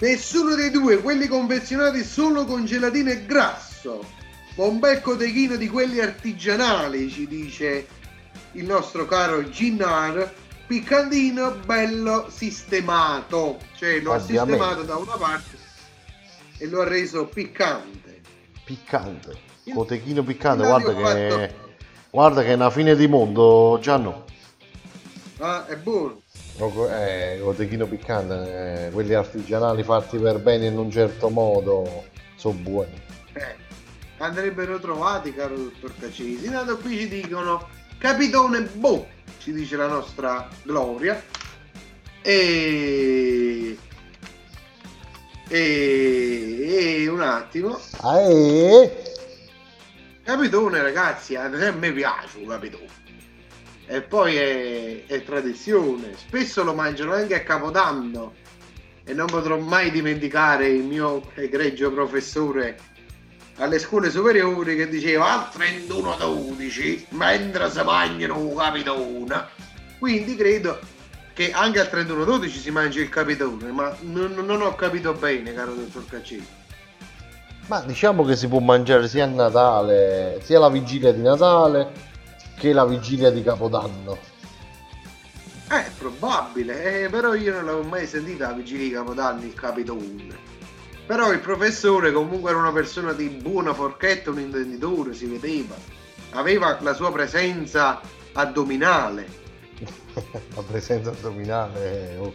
Nessuno 0.00 0.54
dei 0.54 0.70
due, 0.70 1.02
quelli 1.02 1.26
confezionati 1.26 2.02
solo 2.02 2.46
con 2.46 2.64
gelatino 2.64 3.10
e 3.10 3.26
grasso. 3.26 4.02
Ma 4.56 4.64
un 4.64 4.78
bel 4.78 5.02
cotechino 5.02 5.56
di 5.56 5.68
quelli 5.68 6.00
artigianali, 6.00 7.10
ci 7.10 7.26
dice 7.26 7.86
il 8.52 8.64
nostro 8.64 9.04
caro 9.04 9.46
Ginnar. 9.50 10.32
Piccantino, 10.66 11.50
bello 11.66 12.30
sistemato. 12.34 13.58
Cioè 13.76 14.00
lo 14.00 14.14
ha 14.14 14.20
sistemato 14.20 14.82
da 14.84 14.96
una 14.96 15.16
parte 15.16 15.63
e 16.64 16.68
lo 16.68 16.80
ha 16.80 16.88
reso 16.88 17.26
piccante. 17.26 18.22
Piccante. 18.64 19.36
Cotechino 19.72 20.22
piccante, 20.22 20.66
guarda 20.66 20.94
che... 20.94 21.02
fatto- 21.02 21.62
Guarda 22.10 22.42
che 22.42 22.48
è 22.48 22.54
una 22.54 22.70
fine 22.70 22.94
di 22.94 23.08
mondo, 23.08 23.78
già 23.82 23.96
no. 23.96 24.24
Ah, 25.38 25.66
è 25.66 25.76
buono. 25.76 26.22
Eh, 26.56 27.40
cotechino 27.42 27.86
piccante, 27.86 28.86
eh, 28.86 28.90
quelli 28.92 29.14
artigianali 29.14 29.82
fatti 29.82 30.16
per 30.18 30.38
bene 30.38 30.66
in 30.66 30.78
un 30.78 30.90
certo 30.92 31.28
modo, 31.28 32.04
sono 32.36 32.54
buoni. 32.54 33.02
Eh, 33.32 33.56
andrebbero 34.18 34.78
trovati, 34.78 35.34
caro 35.34 35.56
dottor 35.56 35.92
Cacesi. 35.98 36.46
Intanto 36.46 36.78
qui 36.78 36.98
ci 36.98 37.08
dicono 37.08 37.68
Capitone 37.98 38.60
Bo, 38.60 39.08
ci 39.38 39.52
dice 39.52 39.76
la 39.76 39.88
nostra 39.88 40.48
Gloria. 40.62 41.20
E... 42.22 43.43
E... 45.54 47.04
e 47.04 47.08
un 47.08 47.20
attimo. 47.20 47.80
Ah? 48.00 48.90
Capitone, 50.24 50.82
ragazzi, 50.82 51.36
a 51.36 51.48
me 51.48 51.92
piace 51.92 52.38
un 52.38 52.48
capitone. 52.48 53.02
E 53.86 54.00
poi 54.00 54.34
è, 54.34 55.06
è 55.06 55.22
tradizione. 55.22 56.16
Spesso 56.16 56.64
lo 56.64 56.74
mangiano 56.74 57.12
anche 57.12 57.36
a 57.36 57.44
Capodanno. 57.44 58.34
E 59.04 59.12
non 59.12 59.26
potrò 59.26 59.56
mai 59.56 59.92
dimenticare 59.92 60.66
il 60.66 60.82
mio 60.82 61.22
egregio 61.34 61.92
professore 61.92 62.76
alle 63.58 63.78
scuole 63.78 64.10
superiori 64.10 64.74
che 64.74 64.88
diceva 64.88 65.34
al 65.34 65.50
31-12 65.56 67.04
mentre 67.10 67.70
si 67.70 67.82
mangiano 67.84 68.38
un 68.38 68.56
capitone. 68.56 69.46
Quindi 70.00 70.34
credo 70.34 70.80
che 71.34 71.50
anche 71.50 71.80
al 71.80 71.88
31-12 71.92 72.48
si 72.48 72.70
mangia 72.70 73.00
il 73.00 73.08
capitone, 73.08 73.70
ma 73.72 73.94
non, 74.02 74.32
non 74.34 74.62
ho 74.62 74.74
capito 74.76 75.12
bene, 75.12 75.52
caro 75.52 75.74
dottor 75.74 76.06
Caccini. 76.06 76.46
Ma 77.66 77.80
diciamo 77.80 78.24
che 78.24 78.36
si 78.36 78.46
può 78.46 78.60
mangiare 78.60 79.08
sia 79.08 79.24
a 79.24 79.26
Natale, 79.26 80.38
sia 80.42 80.60
la 80.60 80.68
vigilia 80.68 81.12
di 81.12 81.22
Natale 81.22 81.92
che 82.56 82.72
la 82.72 82.86
vigilia 82.86 83.30
di 83.30 83.42
Capodanno. 83.42 84.16
Eh, 85.70 85.90
probabile, 85.98 87.04
eh, 87.04 87.08
però 87.08 87.34
io 87.34 87.52
non 87.52 87.64
l'avevo 87.64 87.88
mai 87.88 88.06
sentita 88.06 88.48
la 88.48 88.54
vigilia 88.54 88.84
di 88.84 88.90
Capodanno 88.92 89.44
il 89.44 89.54
capitone. 89.54 90.52
Però 91.06 91.32
il 91.32 91.40
professore 91.40 92.12
comunque 92.12 92.50
era 92.50 92.60
una 92.60 92.72
persona 92.72 93.12
di 93.12 93.28
buona 93.28 93.74
forchetta, 93.74 94.30
un 94.30 94.38
intenditore, 94.38 95.14
si 95.14 95.26
vedeva. 95.26 95.74
Aveva 96.30 96.78
la 96.80 96.94
sua 96.94 97.10
presenza 97.10 98.00
addominale. 98.32 99.42
La 100.54 100.62
presenza 100.62 101.10
addominale. 101.10 102.16
oh. 102.18 102.32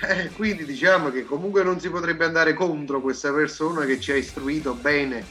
Eh, 0.00 0.28
quindi 0.36 0.64
diciamo 0.64 1.10
che 1.10 1.24
comunque 1.24 1.64
non 1.64 1.80
si 1.80 1.90
potrebbe 1.90 2.24
andare 2.24 2.54
contro 2.54 3.00
questa 3.00 3.32
persona 3.32 3.84
che 3.84 3.98
ci 3.98 4.12
ha 4.12 4.16
istruito 4.16 4.74
bene 4.74 5.24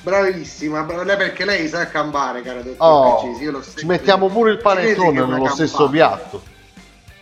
Bravissima, 0.00 0.82
bra- 0.82 1.02
lei 1.02 1.16
perché 1.16 1.44
lei 1.44 1.68
sa 1.68 1.86
campare, 1.88 2.40
caro 2.42 2.62
dottor 2.62 2.76
Oh, 2.78 3.16
Caccese. 3.20 3.42
Io 3.44 3.50
l'ho 3.50 3.62
ci 3.62 3.70
sempre- 3.70 3.86
mettiamo 3.86 4.28
pure 4.28 4.52
il 4.52 4.56
Ci 4.58 4.62
che 4.64 4.68
è 4.70 4.74
panettone 4.74 5.26
nello 5.26 5.48
stesso 5.48 5.76
campana? 5.88 5.90
piatto. 6.16 6.42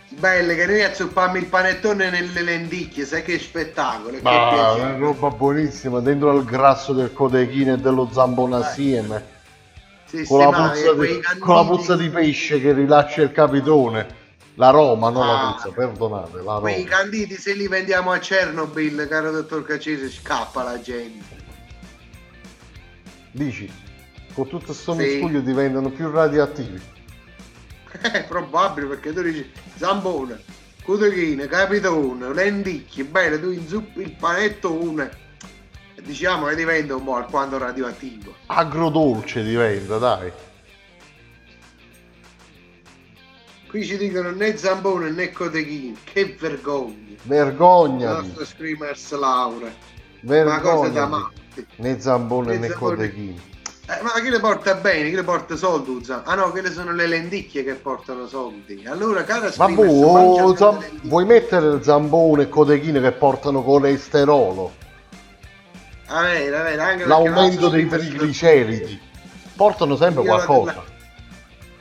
Belle, 0.09 0.55
che 0.55 0.65
noi 0.65 0.83
azzuppiamo 0.83 1.37
il 1.37 1.45
panettone 1.45 2.09
nelle 2.09 2.41
lenticchie, 2.41 3.05
sai 3.05 3.21
che 3.23 3.37
spettacolo, 3.39 4.15
che 4.15 4.21
Ma 4.21 4.31
è 4.31 4.53
piacere. 4.53 4.81
una 4.95 4.97
roba 4.97 5.29
buonissima, 5.29 5.99
dentro 5.99 6.29
al 6.31 6.43
grasso 6.43 6.93
del 6.93 7.13
Codechino 7.13 7.73
e 7.73 7.77
dello 7.77 8.09
Zambone 8.11 8.55
assieme. 8.55 9.35
Sì, 10.05 10.23
con, 10.25 10.39
sì, 10.39 10.49
la 10.49 10.69
puzza 10.69 10.93
di, 10.93 11.19
cannini- 11.19 11.39
con 11.39 11.55
la 11.55 11.65
puzza 11.65 11.95
di 11.95 12.09
pesce 12.09 12.61
che 12.61 12.73
rilascia 12.73 13.21
il 13.23 13.31
capitone. 13.31 14.16
La 14.59 14.71
Roma, 14.71 15.09
non 15.09 15.25
la 15.25 15.39
Ah. 15.49 15.53
puzza, 15.53 15.69
perdonate, 15.71 16.41
la 16.41 16.57
Quei 16.59 16.83
Roma. 16.83 16.87
canditi 16.89 17.35
se 17.35 17.53
li 17.53 17.67
vendiamo 17.67 18.11
a 18.11 18.17
Chernobyl, 18.17 19.07
caro 19.07 19.31
dottor 19.31 19.63
Caccese, 19.63 20.09
scappa 20.09 20.63
la 20.63 20.81
gente. 20.81 21.35
Dici, 23.31 23.71
con 24.33 24.47
tutto 24.47 24.65
questo 24.65 24.93
Sì. 24.93 24.99
miscuglio 24.99 25.41
diventano 25.41 25.89
più 25.91 26.09
radioattivi. 26.09 26.81
È 28.01 28.23
probabile 28.25 28.87
perché 28.87 29.13
tu 29.13 29.21
dici 29.21 29.47
Zambone, 29.75 30.39
Cutechino, 30.83 31.45
Capitone, 31.45 32.33
lenticchie, 32.33 33.03
bene, 33.03 33.39
tu 33.39 33.51
inzuppi 33.51 34.01
il 34.01 34.11
panetto 34.11 34.73
uno 34.73 35.03
e 35.03 36.01
diciamo 36.01 36.47
che 36.47 36.55
diventa 36.55 36.95
un 36.95 37.03
po' 37.03 37.15
alquanto 37.15 37.59
radioattivo. 37.59 38.33
Agrodolce 38.47 39.43
diventa, 39.43 39.97
dai. 39.99 40.31
Qui 43.77 43.85
ci 43.85 43.97
dicono 43.97 44.31
né 44.31 44.57
Zambone 44.57 45.11
né 45.11 45.31
Cotechino, 45.31 45.97
che 46.03 46.35
vergogna. 46.39 46.95
Il 47.11 47.17
Vergognati, 47.21 48.25
nostro 48.25 48.45
Screamers 48.45 49.11
Laura, 49.11 49.71
una 50.21 50.59
cosa 50.61 50.87
da 50.89 51.05
vergognati. 51.05 51.09
matti. 51.11 51.67
Né 51.75 51.99
Zambone 51.99 52.57
Né 52.57 52.67
né. 52.69 52.73
Codechino. 52.73 53.39
Eh, 53.85 54.01
ma 54.01 54.13
chi 54.19 54.29
le 54.29 54.39
porta 54.39 54.73
bene? 54.73 55.09
Chi 55.09 55.15
le 55.15 55.21
porta 55.23 55.55
soldi? 55.55 56.03
Ah 56.23 56.33
no, 56.33 56.49
quelle 56.49 56.71
sono 56.71 56.91
le 56.91 57.05
lenticchie 57.05 57.63
che 57.63 57.75
portano 57.75 58.25
soldi. 58.25 58.83
Allora, 58.87 59.23
cara 59.23 59.53
Ma 59.57 59.67
boh, 59.67 59.83
oh, 59.83 60.55
Zam- 60.55 60.83
vuoi 61.03 61.25
mettere 61.25 61.67
il 61.67 61.83
Zambone 61.83 62.43
e 62.43 62.49
Codechino 62.49 62.99
che 62.99 63.11
portano 63.11 63.61
colesterolo? 63.61 64.71
Ah, 66.07 66.23
vero, 66.23 66.63
vero, 66.63 66.81
anche 66.81 67.05
L'aumento 67.05 67.69
la- 67.69 67.75
dei 67.75 67.87
trigliceridi. 67.87 68.99
Portano 69.55 69.95
sempre 69.95 70.23
qualcosa. 70.23 70.86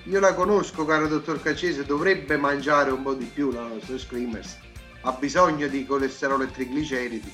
Io 0.08 0.20
la 0.20 0.34
conosco, 0.34 0.84
caro 0.84 1.08
dottor 1.08 1.42
Caccese, 1.42 1.84
dovrebbe 1.84 2.36
mangiare 2.36 2.90
un 2.92 3.02
po' 3.02 3.14
di 3.14 3.24
più 3.24 3.50
la 3.50 3.62
nostra 3.62 3.98
Screamers. 3.98 4.56
Ha 5.00 5.10
bisogno 5.12 5.66
di 5.66 5.84
colesterolo 5.84 6.44
e 6.44 6.50
trigliceridi, 6.50 7.32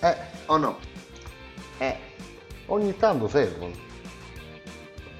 Eh, 0.00 0.16
o 0.46 0.56
no? 0.56 0.78
eh, 1.78 1.96
ogni 2.66 2.96
tanto 2.96 3.28
servono. 3.28 3.72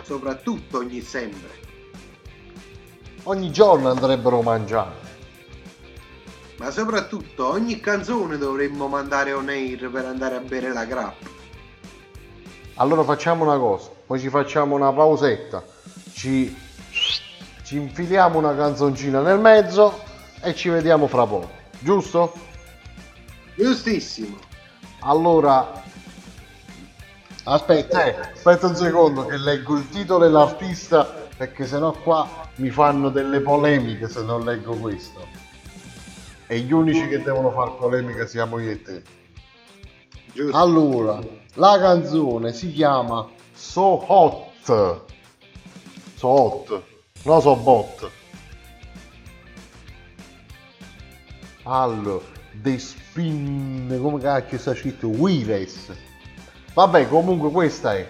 Soprattutto 0.02 0.78
ogni 0.78 1.00
sempre. 1.00 1.60
Ogni 3.24 3.52
giorno 3.52 3.90
andrebbero 3.90 4.42
mangiati. 4.42 5.10
Ma 6.56 6.70
soprattutto 6.72 7.46
ogni 7.48 7.78
canzone 7.78 8.36
dovremmo 8.36 8.88
mandare 8.88 9.32
on 9.32 9.48
air 9.48 9.88
per 9.90 10.06
andare 10.06 10.34
a 10.36 10.40
bere 10.40 10.72
la 10.72 10.84
grappa. 10.84 11.30
Allora 12.76 13.04
facciamo 13.04 13.44
una 13.44 13.58
cosa, 13.58 13.90
poi 14.06 14.18
ci 14.18 14.28
facciamo 14.28 14.74
una 14.74 14.92
pausetta, 14.92 15.64
ci, 16.12 16.56
ci 17.62 17.76
infiliamo 17.76 18.38
una 18.38 18.54
canzoncina 18.54 19.20
nel 19.20 19.38
mezzo 19.38 20.02
e 20.40 20.54
ci 20.54 20.68
vediamo 20.68 21.06
fra 21.06 21.26
poco, 21.26 21.50
giusto? 21.80 22.32
Giustissimo. 23.54 24.38
Allora, 25.00 25.82
aspetta, 27.44 28.04
eh, 28.04 28.16
aspetta 28.34 28.66
un 28.68 28.76
secondo 28.76 29.26
che 29.26 29.36
leggo 29.36 29.76
il 29.76 29.88
titolo 29.88 30.24
e 30.24 30.28
l'artista 30.28 31.20
perché 31.36 31.66
sennò 31.66 31.92
qua 31.92 32.28
mi 32.56 32.70
fanno 32.70 33.08
delle 33.08 33.40
polemiche 33.40 34.08
se 34.08 34.22
non 34.22 34.44
leggo 34.44 34.74
questo. 34.76 35.26
E 36.46 36.58
gli 36.60 36.72
unici 36.72 37.08
che 37.08 37.22
devono 37.22 37.50
fare 37.50 37.72
polemica 37.78 38.26
siamo 38.26 38.58
io 38.58 38.70
e 38.70 38.82
te. 38.82 39.02
Giusto. 40.32 40.56
Allora, 40.56 41.18
la 41.54 41.78
canzone 41.78 42.52
si 42.52 42.72
chiama 42.72 43.28
So 43.52 44.04
Hot. 44.06 45.11
So 46.22 46.28
Hot, 46.28 46.82
no 47.24 47.40
So 47.40 47.56
Bot. 47.56 48.10
Allora, 51.64 52.24
The 52.62 52.78
Spin, 52.78 53.98
come 54.00 54.20
cacchio 54.20 54.56
sta 54.56 54.72
scritto? 54.72 55.08
Wiles. 55.08 55.92
Vabbè, 56.74 57.08
comunque 57.08 57.50
questa 57.50 57.96
è. 57.96 58.08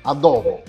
A 0.00 0.14
dopo. 0.14 0.62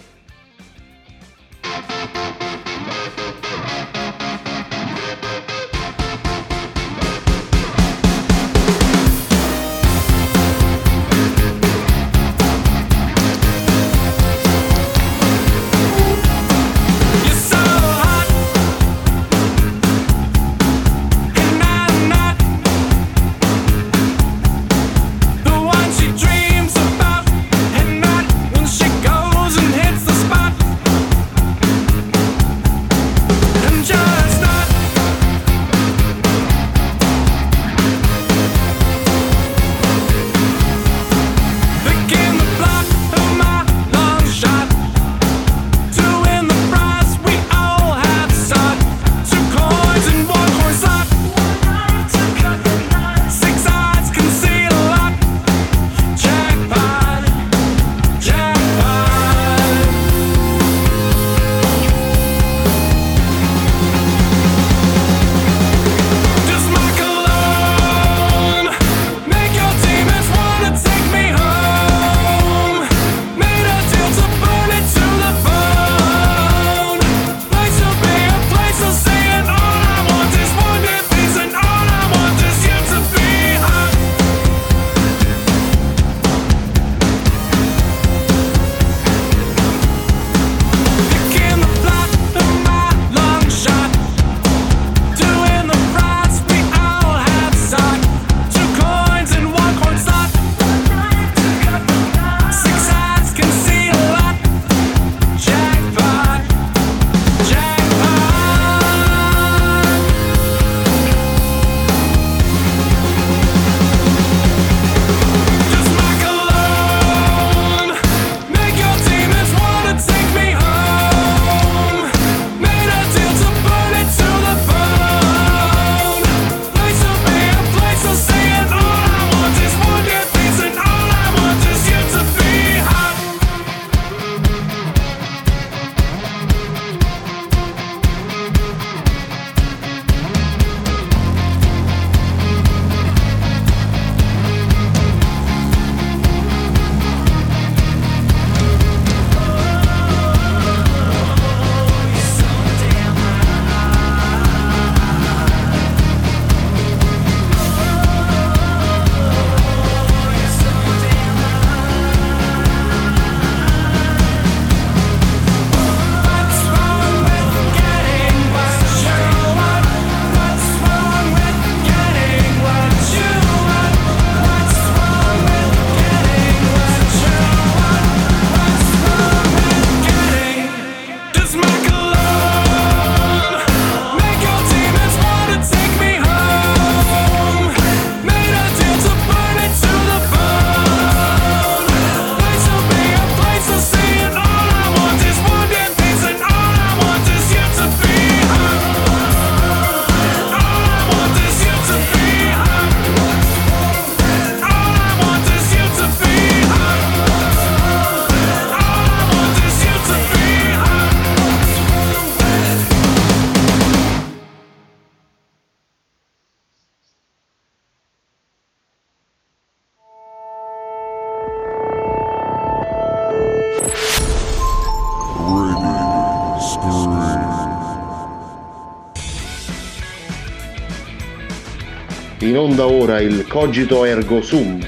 Onda 232.62 232.86
ora 232.86 233.20
il 233.20 233.48
Cogito 233.48 234.06
Ergo 234.06 234.40
Sum, 234.44 234.80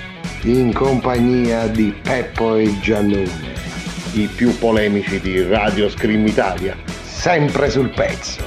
in 0.43 0.71
compagnia 0.73 1.65
di 1.65 1.91
Peppo 1.91 2.55
e 2.55 2.79
Giannone, 2.79 3.51
i 4.13 4.27
più 4.27 4.55
polemici 4.59 5.19
di 5.19 5.41
Radio 5.41 5.89
Scream 5.89 6.27
Italia. 6.27 6.77
sempre 7.03 7.71
sul 7.71 7.89
pezzo. 7.89 8.43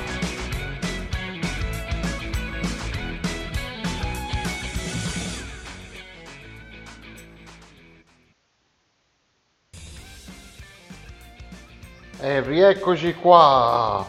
E 12.20 12.40
rieccoci 12.42 13.14
qua 13.14 14.06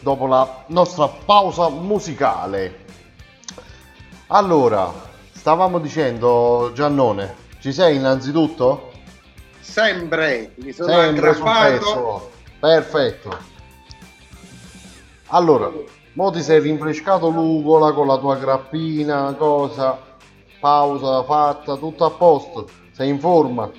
dopo 0.00 0.26
la 0.26 0.64
nostra 0.66 1.08
pausa 1.08 1.70
musicale. 1.70 2.83
Allora, 4.28 4.90
stavamo 5.32 5.78
dicendo 5.78 6.70
Giannone, 6.74 7.34
ci 7.60 7.72
sei 7.72 7.96
innanzitutto? 7.96 8.92
Sempre, 9.60 10.52
mi 10.56 10.72
sono 10.72 10.88
Sempre 10.88 11.28
aggrappato. 11.28 12.30
Perfetto. 12.58 13.36
Allora, 15.26 15.70
mo 16.14 16.30
ti 16.30 16.42
sei 16.42 16.60
rinfrescato 16.60 17.28
l'ugola 17.28 17.92
con 17.92 18.06
la 18.06 18.16
tua 18.16 18.36
grappina, 18.36 19.34
cosa? 19.36 19.98
Pausa 20.58 21.22
fatta, 21.24 21.76
tutto 21.76 22.06
a 22.06 22.10
posto. 22.10 22.68
Sei 22.92 23.10
in 23.10 23.20
forma? 23.20 23.70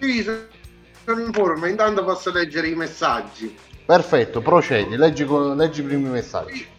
Sì, 0.00 0.22
sono 0.22 1.20
in 1.20 1.32
forma, 1.32 1.68
intanto 1.68 2.02
posso 2.02 2.32
leggere 2.32 2.68
i 2.68 2.74
messaggi. 2.74 3.56
Perfetto, 3.86 4.40
procedi, 4.40 4.96
leggi, 4.96 5.24
con- 5.24 5.56
leggi 5.56 5.80
i 5.80 5.84
primi 5.84 6.08
messaggi. 6.08 6.76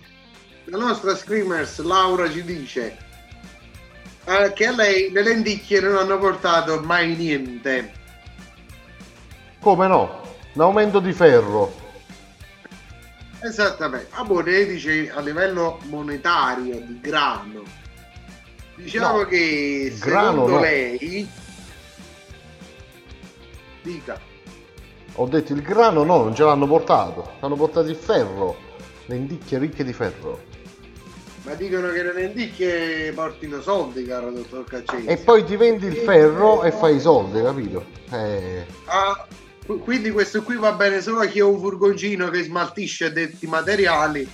La 0.69 0.77
nostra 0.77 1.15
screamers 1.15 1.79
Laura 1.79 2.29
ci 2.29 2.43
dice 2.43 2.97
eh, 4.25 4.53
che 4.53 4.67
a 4.67 4.71
lei 4.71 5.09
le 5.11 5.23
lenticchie 5.23 5.79
non 5.81 5.95
hanno 5.97 6.19
portato 6.19 6.79
mai 6.81 7.15
niente. 7.15 7.91
Come 9.59 9.87
no? 9.87 10.21
Un 10.53 10.61
aumento 10.61 10.99
di 10.99 11.11
ferro. 11.11 11.73
Esattamente. 13.41 14.09
Ah, 14.11 14.23
boh, 14.23 14.41
lei 14.41 14.67
dice 14.67 15.09
a 15.11 15.21
livello 15.21 15.79
monetario 15.85 16.79
di 16.81 16.99
grano. 17.01 17.63
Diciamo 18.75 19.19
No, 19.19 19.25
che 19.25 19.95
grano 19.99 20.31
secondo 20.31 20.53
no. 20.53 20.59
lei 20.61 21.29
dica 23.81 24.19
Ho 25.15 25.25
detto 25.27 25.53
il 25.53 25.61
grano 25.61 26.03
no, 26.03 26.23
non 26.23 26.35
ce 26.35 26.43
l'hanno 26.43 26.67
portato. 26.67 27.31
Hanno 27.39 27.55
portato 27.55 27.87
il 27.89 27.95
ferro. 27.95 28.55
Lenticchie 29.07 29.57
ricche 29.57 29.83
di 29.83 29.93
ferro. 29.93 30.48
Ma 31.43 31.53
dicono 31.53 31.89
che 31.91 32.03
le 32.03 32.13
lenticchie 32.13 33.11
portino 33.13 33.61
soldi, 33.61 34.05
caro 34.05 34.31
dottor 34.31 34.65
Caccesi. 34.65 35.05
E 35.05 35.17
poi 35.17 35.43
ti 35.45 35.55
vendi 35.55 35.87
il 35.87 35.95
ferro 35.95 36.63
e 36.63 36.71
fai 36.71 36.95
i 36.95 36.99
soldi, 36.99 37.41
capito? 37.41 37.85
Eh, 38.11 38.65
Ah, 38.85 39.25
qu- 39.65 39.81
quindi 39.83 40.11
questo 40.11 40.41
qui 40.43 40.57
va 40.57 40.73
bene 40.73 41.01
solo 41.01 41.21
a 41.21 41.25
chi 41.25 41.39
ha 41.39 41.45
un 41.45 41.59
furgoncino 41.59 42.29
che 42.29 42.43
smaltisce 42.43 43.11
detti 43.13 43.47
materiali, 43.47 44.27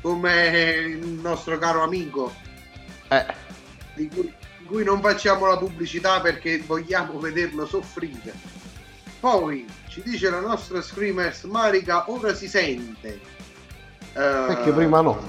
come 0.00 0.46
il 0.86 1.06
nostro 1.08 1.58
caro 1.58 1.82
amico, 1.82 2.32
eh, 3.08 3.26
di 3.94 4.08
cui, 4.08 4.32
di 4.58 4.64
cui 4.66 4.84
non 4.84 5.00
facciamo 5.00 5.46
la 5.46 5.58
pubblicità 5.58 6.20
perché 6.20 6.62
vogliamo 6.64 7.18
vederlo 7.18 7.66
soffrire. 7.66 8.32
Poi 9.18 9.66
ci 9.88 10.00
dice 10.02 10.30
la 10.30 10.40
nostra 10.40 10.80
screamers 10.80 11.42
Marica, 11.44 12.10
ora 12.10 12.32
si 12.34 12.48
sente. 12.48 13.08
Eh, 14.12 14.12
perché 14.12 14.72
prima 14.72 15.02
no. 15.02 15.22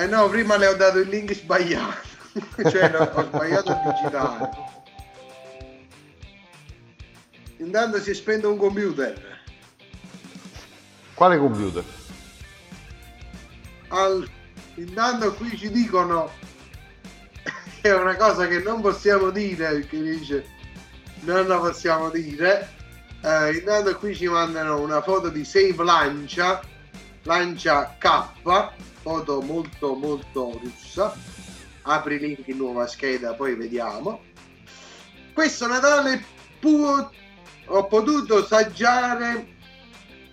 Eh 0.00 0.06
no, 0.06 0.30
prima 0.30 0.56
le 0.56 0.66
ho 0.66 0.74
dato 0.74 0.98
il 0.98 1.10
link 1.10 1.34
sbagliato, 1.34 2.08
cioè 2.70 2.88
no, 2.88 3.00
ho 3.00 3.22
sbagliato 3.26 3.70
il 3.70 3.80
digitale. 3.84 4.50
Intanto 7.58 8.00
si 8.00 8.10
è 8.10 8.14
spento 8.14 8.50
un 8.50 8.56
computer. 8.56 9.42
Quale 11.12 11.36
computer? 11.36 11.84
Al- 13.88 14.26
Intanto 14.76 15.34
qui 15.34 15.54
ci 15.58 15.70
dicono 15.70 16.30
è 17.82 17.90
una 17.92 18.16
cosa 18.16 18.46
che 18.46 18.60
non 18.60 18.80
possiamo 18.80 19.28
dire, 19.28 19.68
perché 19.68 20.00
dice 20.00 20.46
non 21.24 21.46
la 21.46 21.58
possiamo 21.58 22.08
dire. 22.08 22.70
Eh, 23.20 23.52
intanto 23.52 23.94
qui 23.98 24.16
ci 24.16 24.28
mandano 24.28 24.80
una 24.80 25.02
foto 25.02 25.28
di 25.28 25.44
Save 25.44 25.84
Lancia, 25.84 26.62
Lancia 27.24 27.96
K, 27.98 28.28
foto 29.00 29.40
molto 29.40 29.94
molto 29.94 30.58
russa. 30.62 31.14
Apri 31.82 32.18
link 32.18 32.46
in 32.46 32.58
nuova 32.58 32.86
scheda, 32.86 33.34
poi 33.34 33.54
vediamo. 33.54 34.22
Questo 35.32 35.66
Natale 35.66 36.22
pu- 36.58 37.08
ho 37.66 37.86
potuto 37.86 38.36
assaggiare 38.36 39.58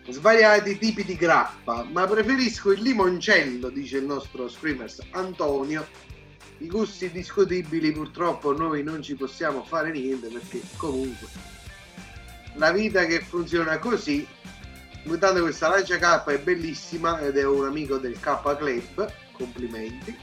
svariati 0.09 0.78
tipi 0.78 1.03
di 1.03 1.15
grappa, 1.15 1.84
ma 1.84 2.05
preferisco 2.05 2.72
il 2.72 2.82
limoncello, 2.82 3.70
dice 3.70 3.97
il 3.97 4.05
nostro 4.05 4.49
screamers 4.49 5.01
Antonio. 5.11 5.88
I 6.59 6.68
gusti 6.68 7.11
discutibili 7.11 7.91
purtroppo 7.91 8.51
noi 8.51 8.82
non 8.82 9.03
ci 9.03 9.15
possiamo 9.15 9.63
fare 9.63 9.91
niente 9.91 10.28
perché 10.28 10.61
comunque 10.76 11.28
la 12.57 12.72
vita 12.72 13.05
che 13.05 13.22
funziona 13.22 13.78
così, 13.78 14.26
intanto 15.14 15.41
questa 15.41 15.70
lancia 15.70 15.97
K 15.97 16.26
è 16.26 16.39
bellissima 16.39 17.20
ed 17.20 17.38
è 17.38 17.45
un 17.45 17.66
amico 17.66 17.97
del 17.97 18.20
K 18.20 18.55
Club, 18.58 19.12
complimenti. 19.32 20.18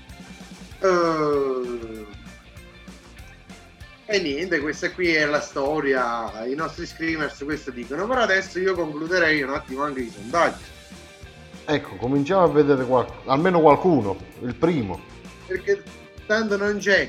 Eh, 0.81 2.07
e 4.07 4.21
niente, 4.21 4.61
questa 4.61 4.91
qui 4.91 5.15
è 5.15 5.25
la 5.25 5.41
storia. 5.41 6.45
I 6.47 6.55
nostri 6.55 6.87
screamers 6.87 7.43
questo 7.43 7.71
dicono. 7.71 8.07
Però 8.07 8.21
adesso 8.21 8.59
io 8.59 8.75
concluderei 8.75 9.43
un 9.43 9.51
attimo 9.51 9.83
anche 9.83 10.01
i 10.01 10.11
sondaggi. 10.11 10.65
Ecco, 11.65 11.97
cominciamo 11.97 12.43
a 12.43 12.49
vedere 12.49 12.85
qual- 12.85 13.11
almeno 13.25 13.61
qualcuno. 13.61 14.19
Il 14.43 14.55
primo. 14.55 15.01
Perché 15.47 15.83
tanto 16.27 16.59
non 16.59 16.77
c'è 16.79 17.09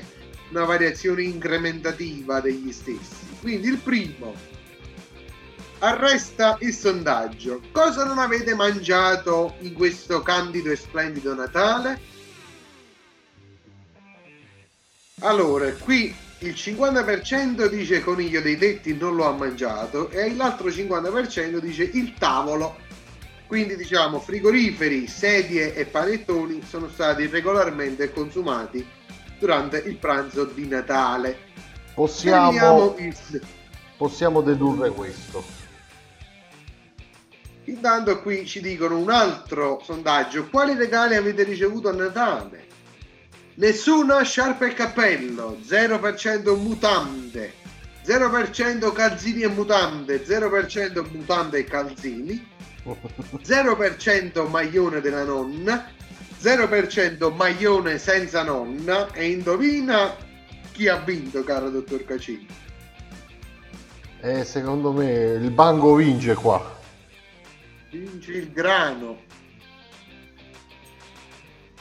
una 0.50 0.64
variazione 0.64 1.22
incrementativa 1.22 2.40
degli 2.40 2.72
stessi. 2.72 3.26
Quindi 3.42 3.68
il 3.68 3.76
primo 3.76 4.34
arresta 5.78 6.56
il 6.60 6.72
sondaggio. 6.72 7.60
Cosa 7.72 8.04
non 8.04 8.18
avete 8.18 8.54
mangiato 8.54 9.54
in 9.60 9.74
questo 9.74 10.22
candido 10.22 10.70
e 10.70 10.76
splendido 10.76 11.34
Natale? 11.34 12.00
Allora, 15.20 15.70
qui 15.72 16.14
il 16.40 16.52
50% 16.52 17.66
dice 17.68 18.02
coniglio 18.02 18.40
dei 18.42 18.58
tetti 18.58 18.94
non 18.94 19.16
lo 19.16 19.26
ha 19.26 19.32
mangiato 19.32 20.10
e 20.10 20.34
l'altro 20.34 20.68
50% 20.68 21.58
dice 21.58 21.84
il 21.84 22.14
tavolo. 22.14 22.76
Quindi 23.46 23.76
diciamo 23.76 24.18
frigoriferi, 24.18 25.06
sedie 25.06 25.74
e 25.74 25.84
panettoni 25.86 26.62
sono 26.68 26.88
stati 26.88 27.26
regolarmente 27.26 28.12
consumati 28.12 28.84
durante 29.38 29.78
il 29.78 29.96
pranzo 29.96 30.44
di 30.44 30.66
Natale. 30.66 31.38
Possiamo, 31.94 32.94
il- 32.98 33.40
possiamo 33.96 34.40
dedurre 34.42 34.90
questo. 34.90 35.44
Intanto 37.66 38.20
qui 38.22 38.46
ci 38.46 38.60
dicono 38.60 38.96
un 38.96 39.10
altro 39.10 39.80
sondaggio. 39.84 40.48
Quali 40.48 40.74
regali 40.74 41.16
avete 41.16 41.42
ricevuto 41.42 41.88
a 41.88 41.92
Natale? 41.92 42.64
Nessuna 43.54 44.22
sciarpa 44.22 44.66
e 44.66 44.74
cappello, 44.74 45.58
0% 45.66 46.56
mutande, 46.56 47.52
0% 48.04 48.92
calzini 48.92 49.42
e 49.42 49.48
mutande, 49.48 50.24
0% 50.24 51.10
mutande 51.10 51.58
e 51.58 51.64
calzini, 51.64 52.46
0% 52.86 54.48
maglione 54.48 55.00
della 55.00 55.24
nonna, 55.24 55.86
0% 56.40 57.34
maglione 57.34 57.98
senza 57.98 58.42
nonna 58.44 59.10
e 59.12 59.30
indovina 59.30 60.14
chi 60.70 60.86
ha 60.86 60.96
vinto, 60.98 61.42
caro 61.42 61.70
dottor 61.70 62.04
Cacini. 62.04 62.46
E 64.20 64.44
secondo 64.44 64.92
me 64.92 65.10
il 65.12 65.50
banco 65.50 65.94
vince 65.94 66.34
qua. 66.34 66.75
Il 67.96 68.50
grano. 68.52 69.18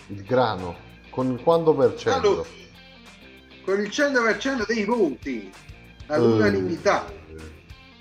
Il 0.08 0.24
grano. 0.24 0.78
Con 1.10 1.32
il 1.32 1.42
quanto 1.42 1.74
per 1.74 1.96
cento? 1.96 2.18
Allora, 2.18 2.48
con 3.64 3.82
il 3.82 3.90
100% 3.90 4.66
dei 4.66 4.86
voti 4.86 5.52
all'unanimità. 6.08 7.12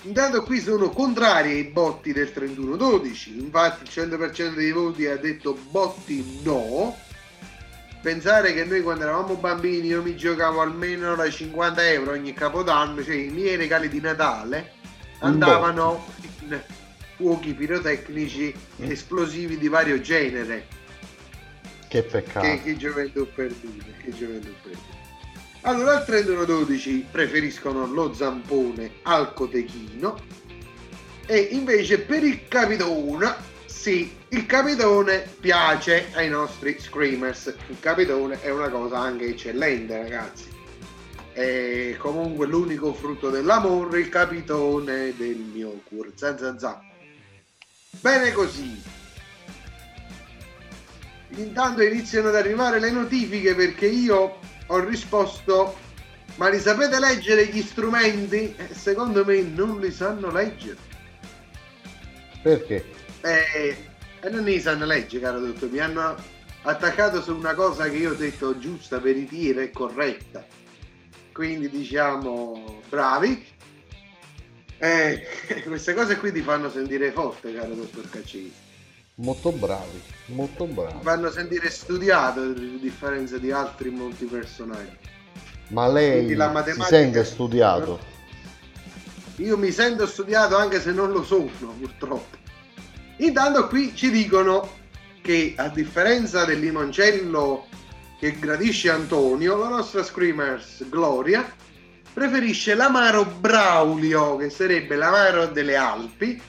Intanto 0.02 0.42
qui 0.42 0.60
sono 0.60 0.90
contrari 0.90 1.52
ai 1.52 1.64
botti 1.64 2.12
del 2.12 2.30
31-12, 2.34 3.38
infatti 3.38 3.84
il 3.84 3.90
100% 3.90 4.54
dei 4.54 4.72
voti 4.72 5.06
ha 5.06 5.16
detto 5.16 5.56
botti 5.70 6.40
no. 6.42 6.94
Pensare 8.02 8.52
che 8.52 8.66
noi 8.66 8.82
quando 8.82 9.04
eravamo 9.04 9.36
bambini 9.36 9.86
io 9.86 10.02
mi 10.02 10.14
giocavo 10.14 10.60
almeno 10.60 11.14
da 11.14 11.30
50 11.30 11.88
euro 11.88 12.10
ogni 12.10 12.34
capodanno, 12.34 13.02
cioè 13.02 13.14
i 13.14 13.30
miei 13.30 13.56
regali 13.56 13.88
di 13.88 14.00
Natale 14.00 14.72
andavano 15.20 16.04
in 16.42 16.60
fuochi 17.16 17.54
pirotecnici 17.54 18.54
esplosivi 18.78 19.58
di 19.58 19.68
vario 19.68 20.00
genere. 20.00 20.66
Che 21.88 22.02
peccato. 22.02 22.46
Che, 22.46 22.62
che 22.62 22.76
gioventù 22.76 23.26
perduta, 23.32 23.84
che 24.02 24.10
gioventù 24.10 24.50
perduta. 24.62 25.02
Allora 25.62 25.96
al 25.96 26.04
31-12 26.06 27.04
preferiscono 27.10 27.86
lo 27.86 28.12
zampone 28.12 28.90
al 29.02 29.32
cotechino 29.32 30.20
e 31.26 31.38
invece 31.38 32.00
per 32.00 32.22
il 32.22 32.46
capitone, 32.48 33.34
sì, 33.64 34.14
il 34.28 34.44
capitone 34.44 35.26
piace 35.40 36.08
ai 36.12 36.28
nostri 36.28 36.78
screamers. 36.78 37.54
Il 37.68 37.80
capitone 37.80 38.42
è 38.42 38.50
una 38.50 38.68
cosa 38.68 38.98
anche 38.98 39.28
eccellente, 39.28 39.96
ragazzi. 39.96 40.52
È 41.32 41.96
comunque 41.98 42.46
l'unico 42.46 42.92
frutto 42.92 43.30
dell'amore, 43.30 44.00
il 44.00 44.10
capitone 44.10 45.14
del 45.16 45.38
mio 45.38 45.80
cuore. 45.88 46.12
Zan 46.14 46.36
zan 46.36 46.58
zan. 46.58 46.92
Bene 48.00 48.32
così. 48.32 48.82
Intanto 51.36 51.82
iniziano 51.82 52.28
ad 52.28 52.36
arrivare 52.36 52.78
le 52.78 52.90
notifiche 52.90 53.54
perché 53.54 53.86
io 53.86 54.38
ho 54.66 54.78
risposto 54.84 55.76
ma 56.36 56.48
li 56.48 56.58
sapete 56.58 56.98
leggere 56.98 57.46
gli 57.46 57.62
strumenti? 57.62 58.54
Eh, 58.56 58.74
Secondo 58.74 59.24
me 59.24 59.40
non 59.42 59.78
li 59.78 59.92
sanno 59.92 60.32
leggere. 60.32 60.76
Perché? 62.42 62.84
Eh, 63.20 63.76
e 64.20 64.30
non 64.30 64.42
li 64.42 64.60
sanno 64.60 64.84
leggere, 64.84 65.22
caro 65.22 65.38
dottore. 65.38 65.70
Mi 65.70 65.78
hanno 65.78 66.16
attaccato 66.62 67.22
su 67.22 67.34
una 67.36 67.54
cosa 67.54 67.88
che 67.88 67.96
io 67.96 68.10
ho 68.10 68.14
detto 68.14 68.58
giusta, 68.58 68.98
veritiera 68.98 69.62
e 69.62 69.70
corretta. 69.70 70.44
Quindi 71.32 71.68
diciamo 71.68 72.80
bravi. 72.88 73.46
Eh, 74.78 75.26
queste 75.66 75.94
cose 75.94 76.16
qui 76.16 76.32
ti 76.32 76.40
fanno 76.40 76.70
sentire 76.70 77.10
forte, 77.12 77.54
caro 77.54 77.74
dottor 77.74 78.08
Caccini. 78.08 78.52
Molto 79.16 79.52
bravi, 79.52 80.02
molto 80.26 80.66
bravi. 80.66 80.98
fanno 81.02 81.30
sentire 81.30 81.70
studiato 81.70 82.40
a 82.40 82.52
differenza 82.80 83.38
di 83.38 83.52
altri 83.52 83.90
molti 83.90 84.24
personaggi. 84.24 84.96
Ma 85.68 85.86
lei 85.86 86.26
si 86.28 86.82
sente 86.82 87.24
studiato? 87.24 88.12
Io 89.36 89.56
mi 89.56 89.70
sento 89.70 90.06
studiato 90.06 90.56
anche 90.56 90.80
se 90.80 90.92
non 90.92 91.12
lo 91.12 91.22
sono, 91.22 91.48
purtroppo. 91.78 92.36
Intanto 93.18 93.68
qui 93.68 93.94
ci 93.94 94.10
dicono 94.10 94.68
che 95.22 95.54
a 95.56 95.68
differenza 95.68 96.44
del 96.44 96.58
limoncello 96.58 97.66
che 98.18 98.36
gradisce 98.38 98.90
Antonio, 98.90 99.56
la 99.56 99.68
nostra 99.68 100.02
Screamers 100.02 100.88
Gloria 100.88 101.44
preferisce 102.14 102.74
l'amaro 102.74 103.24
Braulio, 103.24 104.36
che 104.36 104.48
sarebbe 104.48 104.94
l'amaro 104.94 105.46
delle 105.46 105.74
Alpi, 105.74 106.40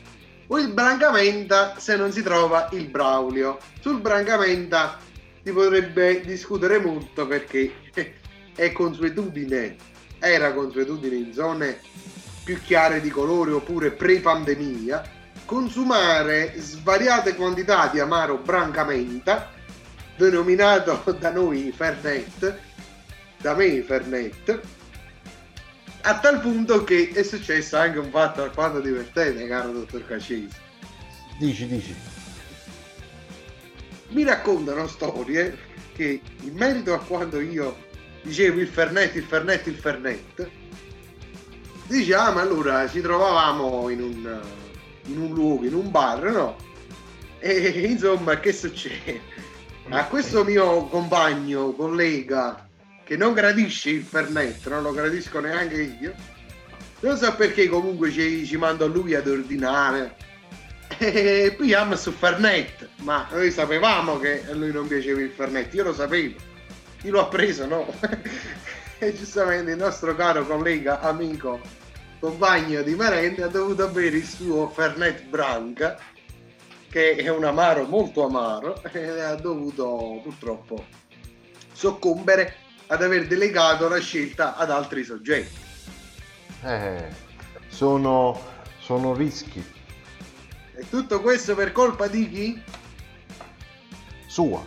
o 0.48 0.60
il 0.60 0.72
Brancamenta 0.72 1.74
se 1.80 1.96
non 1.96 2.12
si 2.12 2.22
trova 2.22 2.70
il 2.72 2.88
Braulio. 2.88 3.58
Sul 3.82 4.00
Brancamenta 4.00 5.00
si 5.44 5.52
potrebbe 5.52 6.22
discutere 6.22 6.80
molto 6.80 7.26
perché 7.26 7.74
è 8.56 8.72
consuetudine, 8.72 9.76
era 10.20 10.54
consuetudine 10.54 11.16
in 11.16 11.34
zone 11.34 11.80
più 12.44 12.62
chiare 12.62 13.02
di 13.02 13.10
colore 13.10 13.52
oppure 13.52 13.90
pre-pandemia, 13.90 15.04
consumare 15.46 16.54
svariate 16.58 17.34
quantità 17.34 17.88
di 17.88 18.00
amaro 18.00 18.38
Brancamenta, 18.38 19.52
denominato 20.16 21.02
da 21.20 21.32
noi 21.32 21.74
Fernet, 21.76 22.60
da 23.38 23.56
me 23.56 23.82
Fernet, 23.82 24.75
a 26.08 26.20
tal 26.20 26.40
punto 26.40 26.84
che 26.84 27.10
è 27.14 27.24
successo 27.24 27.78
anche 27.78 27.98
un 27.98 28.12
fatto 28.12 28.44
alquanto 28.44 28.80
divertente, 28.80 29.48
caro 29.48 29.72
dottor 29.72 30.06
Cacesi. 30.06 30.48
Dici, 31.40 31.68
dici. 31.68 31.96
Mi 34.10 34.24
raccontano 34.24 34.88
storie 34.88 35.58
che 35.96 36.22
in 36.42 36.56
merito 36.56 36.94
a 36.94 37.00
quando 37.00 37.40
io 37.40 37.76
dicevo 38.22 38.60
il 38.60 38.68
Fernet, 38.68 39.16
il 39.16 39.24
Fernet, 39.24 39.66
il 39.66 39.76
Fernet, 39.76 40.50
diciamo 41.88 42.40
allora 42.40 42.88
ci 42.88 43.02
trovavamo 43.02 43.90
in 43.90 44.02
un, 44.02 44.42
in 45.06 45.18
un 45.18 45.34
luogo, 45.34 45.66
in 45.66 45.74
un 45.74 45.90
bar, 45.90 46.24
no? 46.24 46.56
E 47.40 47.68
insomma, 47.90 48.40
che 48.40 48.54
succede? 48.54 49.22
A 49.90 50.06
questo 50.06 50.44
mio 50.44 50.86
compagno, 50.86 51.72
collega, 51.72 52.68
che 53.06 53.16
non 53.16 53.34
gradisce 53.34 53.92
il 53.92 54.04
Fernet, 54.04 54.68
non 54.68 54.82
lo 54.82 54.92
gradisco 54.92 55.40
neanche 55.40 55.96
io, 56.00 56.14
non 57.02 57.16
so 57.18 57.34
perché 57.36 57.70
comunque 57.70 58.12
ci, 58.12 58.46
ci 58.46 58.58
manda 58.58 58.86
lui 58.86 59.14
ad 59.14 59.28
ordinare. 59.28 60.18
E 60.98 61.54
poi 61.58 61.74
am 61.74 61.94
su 61.96 62.12
Fernet, 62.12 62.88
ma 63.02 63.28
noi 63.32 63.52
sapevamo 63.52 64.18
che 64.18 64.48
a 64.48 64.54
lui 64.54 64.72
non 64.72 64.88
piaceva 64.88 65.20
il 65.20 65.30
Fernet, 65.30 65.74
io 65.74 65.84
lo 65.84 65.94
sapevo, 65.94 66.36
io 67.02 67.12
l'ho 67.12 67.28
preso, 67.28 67.66
no? 67.66 67.94
e 69.00 69.14
giustamente 69.14 69.72
il 69.72 69.78
nostro 69.78 70.16
caro 70.16 70.46
collega, 70.46 71.02
amico, 71.02 71.60
compagno 72.20 72.82
di 72.82 72.96
merenda 72.96 73.46
ha 73.46 73.50
dovuto 73.50 73.88
bere 73.90 74.18
il 74.18 74.26
suo 74.26 74.70
Fernet 74.70 75.26
Branca, 75.26 75.98
che 76.90 77.16
è 77.16 77.28
un 77.30 77.44
amaro 77.44 77.84
molto 77.84 78.26
amaro, 78.26 78.82
e 78.92 79.20
ha 79.20 79.36
dovuto 79.36 80.22
purtroppo 80.24 80.86
soccombere 81.74 82.65
ad 82.88 83.02
aver 83.02 83.28
delegato 83.28 83.88
la 83.88 84.00
scelta 84.00 84.56
ad 84.56 84.72
altri 84.72 85.04
soggetti. 85.04 85.64
Eh, 86.64 87.08
sono, 87.68 88.42
sono 88.80 89.14
rischi. 89.14 89.64
E 90.76 90.90
tutto 90.90 91.22
questo 91.22 91.56
per 91.56 91.72
colpa 91.72 92.08
di 92.08 92.30
chi? 92.30 92.62
Sua. 94.28 94.66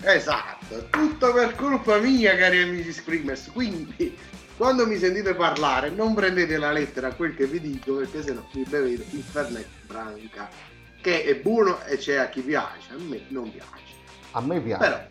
Esatto, 0.00 0.88
tutto 0.90 1.32
per 1.32 1.54
colpa 1.54 1.98
mia, 1.98 2.36
cari 2.36 2.62
amici 2.62 2.92
Screamers. 2.92 3.50
Quindi, 3.52 4.16
quando 4.56 4.86
mi 4.86 4.96
sentite 4.96 5.34
parlare, 5.34 5.90
non 5.90 6.14
prendete 6.14 6.56
la 6.56 6.72
lettera 6.72 7.08
a 7.08 7.14
quel 7.14 7.34
che 7.34 7.46
vi 7.46 7.60
dico, 7.60 7.96
perché 7.96 8.22
sennò 8.22 8.46
mi 8.52 8.64
bevete 8.64 9.16
il 9.16 9.22
Fernet 9.22 9.66
Branca, 9.86 10.48
che 11.00 11.24
è 11.24 11.34
buono 11.36 11.82
e 11.84 11.96
c'è 11.96 12.16
a 12.16 12.28
chi 12.28 12.40
piace. 12.40 12.92
A 12.92 12.98
me 12.98 13.24
non 13.28 13.50
piace. 13.52 13.94
A 14.32 14.40
me 14.40 14.60
piace. 14.60 14.84
Però, 14.84 15.06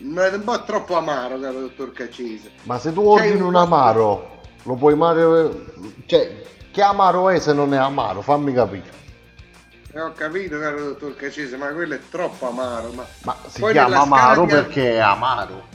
un 0.00 0.42
po' 0.44 0.62
troppo 0.64 0.96
amaro, 0.96 1.38
caro 1.40 1.60
dottor 1.60 1.92
Caccese. 1.92 2.50
Ma 2.64 2.78
se 2.78 2.92
tu 2.92 3.02
ordini 3.06 3.40
un 3.40 3.56
amaro, 3.56 4.40
lo 4.64 4.74
puoi 4.74 4.94
mare... 4.96 5.50
Cioè, 6.06 6.42
che 6.70 6.82
amaro 6.82 7.28
è 7.30 7.38
se 7.38 7.52
non 7.52 7.72
è 7.72 7.76
amaro? 7.76 8.20
Fammi 8.20 8.52
capire. 8.52 9.02
Eh, 9.92 10.00
ho 10.00 10.12
capito, 10.12 10.58
caro 10.58 10.82
dottor 10.82 11.14
Caccese, 11.16 11.56
ma 11.56 11.68
quello 11.68 11.94
è 11.94 12.00
troppo 12.10 12.48
amaro. 12.48 12.90
Ma, 12.92 13.06
Ma 13.22 13.36
si 13.46 13.60
Poi 13.60 13.72
chiama 13.72 14.00
amaro 14.00 14.44
di- 14.44 14.52
perché 14.52 14.94
è 14.94 14.98
amaro. 14.98 15.66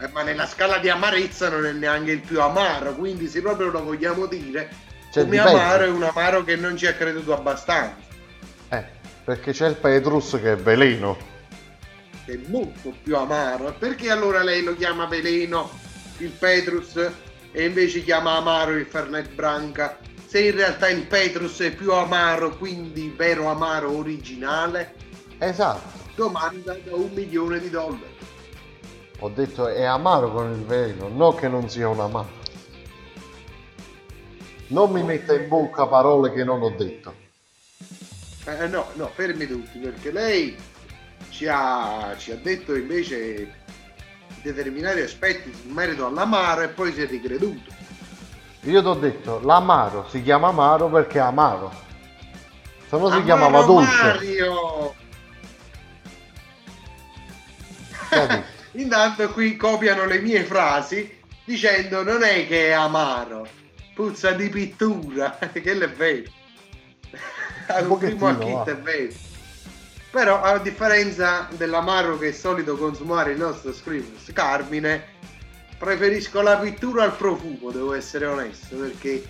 eh, 0.00 0.08
ma 0.08 0.22
nella 0.22 0.46
scala 0.46 0.78
di 0.78 0.88
amarezza 0.88 1.48
non 1.50 1.66
è 1.66 1.72
neanche 1.72 2.12
il 2.12 2.20
più 2.20 2.40
amaro, 2.40 2.94
quindi 2.94 3.28
se 3.28 3.42
proprio 3.42 3.70
lo 3.70 3.84
vogliamo 3.84 4.24
dire, 4.26 4.68
Cioè, 5.12 5.24
come 5.24 5.38
amaro 5.38 5.84
è 5.84 5.88
un 5.88 6.02
amaro 6.02 6.44
che 6.44 6.56
non 6.56 6.76
ci 6.78 6.86
ha 6.86 6.94
creduto 6.94 7.34
abbastanza. 7.34 7.94
Eh, 8.70 8.84
perché 9.22 9.52
c'è 9.52 9.68
il 9.68 9.76
Petrus 9.76 10.38
che 10.40 10.52
è 10.52 10.56
veleno. 10.56 11.34
Che 12.26 12.32
è 12.32 12.40
molto 12.48 12.92
più 13.02 13.16
amaro. 13.16 13.72
Perché 13.78 14.10
allora 14.10 14.42
lei 14.42 14.62
lo 14.62 14.74
chiama 14.74 15.06
veleno 15.06 15.70
il 16.18 16.30
Petrus 16.30 16.96
e 17.52 17.64
invece 17.64 18.02
chiama 18.02 18.36
amaro 18.36 18.72
il 18.72 18.84
Fernet 18.84 19.30
Branca? 19.32 19.98
Se 20.26 20.40
in 20.40 20.56
realtà 20.56 20.88
il 20.88 21.06
Petrus 21.06 21.60
è 21.60 21.72
più 21.72 21.92
amaro, 21.92 22.58
quindi 22.58 23.14
vero 23.16 23.46
amaro 23.46 23.96
originale? 23.96 24.94
Esatto. 25.38 26.04
Domanda 26.16 26.76
da 26.84 26.96
un 26.96 27.10
milione 27.14 27.60
di 27.60 27.70
dollari. 27.70 28.14
Ho 29.20 29.28
detto 29.30 29.68
è 29.68 29.84
amaro 29.84 30.32
con 30.32 30.50
il 30.50 30.64
veleno, 30.64 31.08
no 31.08 31.32
che 31.34 31.48
non 31.48 31.70
sia 31.70 31.88
un 31.88 32.00
amaro. 32.00 32.44
Non 34.68 34.90
mi 34.90 35.02
metta 35.04 35.32
in 35.32 35.46
bocca 35.46 35.86
parole 35.86 36.32
che 36.32 36.42
non 36.42 36.60
ho 36.60 36.70
detto. 36.70 37.14
Eh, 38.46 38.66
no, 38.66 38.88
no, 38.94 39.10
fermi 39.14 39.46
tutti, 39.46 39.78
perché 39.78 40.10
lei 40.10 40.56
ci 41.30 41.46
ha, 41.46 42.14
ci 42.18 42.30
ha 42.32 42.36
detto 42.36 42.74
invece 42.74 43.64
determinati 44.42 45.00
aspetti 45.00 45.52
in 45.64 45.72
merito 45.72 46.06
all'amaro 46.06 46.62
e 46.62 46.68
poi 46.68 46.92
si 46.92 47.02
è 47.02 47.06
ricreduto. 47.06 47.70
Io 48.62 48.80
ti 48.80 48.86
ho 48.88 48.94
detto, 48.94 49.40
l'amaro 49.44 50.08
si 50.08 50.22
chiama 50.22 50.48
amaro 50.48 50.88
perché 50.88 51.18
è 51.18 51.22
amaro. 51.22 51.84
Se 52.88 52.96
no 52.96 53.06
si 53.06 53.12
Amaro 53.14 53.24
chiamava 53.24 53.62
dolce. 53.62 54.02
Mario! 54.02 54.94
Intanto 58.72 59.30
qui 59.30 59.56
copiano 59.56 60.04
le 60.04 60.20
mie 60.20 60.44
frasi 60.44 61.18
dicendo 61.44 62.02
non 62.02 62.22
è 62.22 62.46
che 62.46 62.68
è 62.68 62.72
amaro, 62.72 63.46
puzza 63.94 64.32
di 64.32 64.48
pittura, 64.48 65.38
che 65.52 65.60
è 65.60 65.88
vero. 65.90 66.30
Ad 67.68 67.86
un 67.90 67.98
primo 67.98 68.64
va. 68.64 68.64
è 68.70 68.76
vero. 68.76 69.25
Però 70.16 70.40
a 70.40 70.56
differenza 70.56 71.46
dell'amaro 71.58 72.16
che 72.16 72.28
è 72.28 72.32
solito 72.32 72.74
consumare 72.78 73.32
il 73.32 73.38
nostro 73.38 73.70
Screamers 73.70 74.32
Carmine, 74.32 75.04
preferisco 75.76 76.40
la 76.40 76.56
pittura 76.56 77.02
al 77.02 77.14
profumo, 77.14 77.70
devo 77.70 77.92
essere 77.92 78.24
onesto, 78.24 78.76
perché 78.76 79.22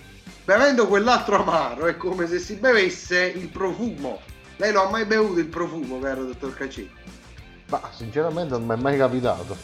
bevendo 0.45 0.87
quell'altro 0.87 1.41
amaro 1.41 1.87
è 1.87 1.97
come 1.97 2.25
se 2.25 2.39
si 2.39 2.55
bevesse 2.55 3.33
il 3.35 3.49
profumo. 3.49 4.21
Lei 4.55 4.71
lo 4.71 4.83
ha 4.83 4.89
mai 4.89 5.03
bevuto 5.03 5.41
il 5.41 5.47
profumo, 5.47 5.99
caro 5.99 6.23
dottor 6.23 6.53
Cacci? 6.53 6.89
Ma 7.69 7.81
sinceramente 7.93 8.51
non 8.51 8.65
mi 8.65 8.75
è 8.75 8.77
mai 8.77 8.97
capitato. 8.97 9.57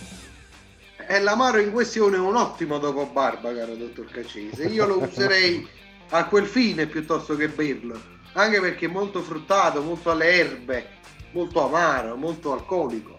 E 1.07 1.21
l'amaro 1.21 1.59
in 1.59 1.71
questione 1.71 2.17
è 2.17 2.19
un 2.19 2.35
ottimo 2.35 2.79
dopo 2.79 3.05
barba, 3.05 3.55
caro 3.55 3.75
dottor 3.75 4.11
Caccese. 4.11 4.65
Io 4.65 4.85
lo 4.85 5.01
userei 5.01 5.65
a 6.09 6.25
quel 6.25 6.47
fine 6.47 6.85
piuttosto 6.85 7.37
che 7.37 7.47
berlo. 7.47 8.11
Anche 8.33 8.59
perché 8.59 8.87
è 8.87 8.89
molto 8.89 9.21
fruttato, 9.21 9.81
molto 9.83 10.09
alle 10.11 10.25
erbe, 10.25 11.01
molto 11.33 11.65
amaro, 11.65 12.15
molto 12.15 12.53
alcolico. 12.53 13.17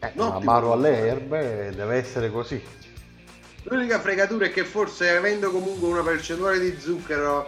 Eh, 0.00 0.12
tipo- 0.12 0.72
alle 0.72 0.96
erbe 0.98 1.72
deve 1.74 1.96
essere 1.96 2.30
così. 2.30 2.62
L'unica 3.64 4.00
fregatura 4.00 4.46
è 4.46 4.52
che 4.52 4.64
forse 4.64 5.10
avendo 5.16 5.50
comunque 5.50 5.88
una 5.88 6.02
percentuale 6.02 6.58
di 6.60 6.78
zucchero 6.80 7.46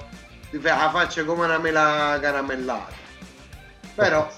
la 0.50 0.90
faccia 0.90 1.24
come 1.24 1.44
una 1.44 1.58
mela 1.58 2.18
caramellata. 2.20 2.92
Però, 3.94 4.28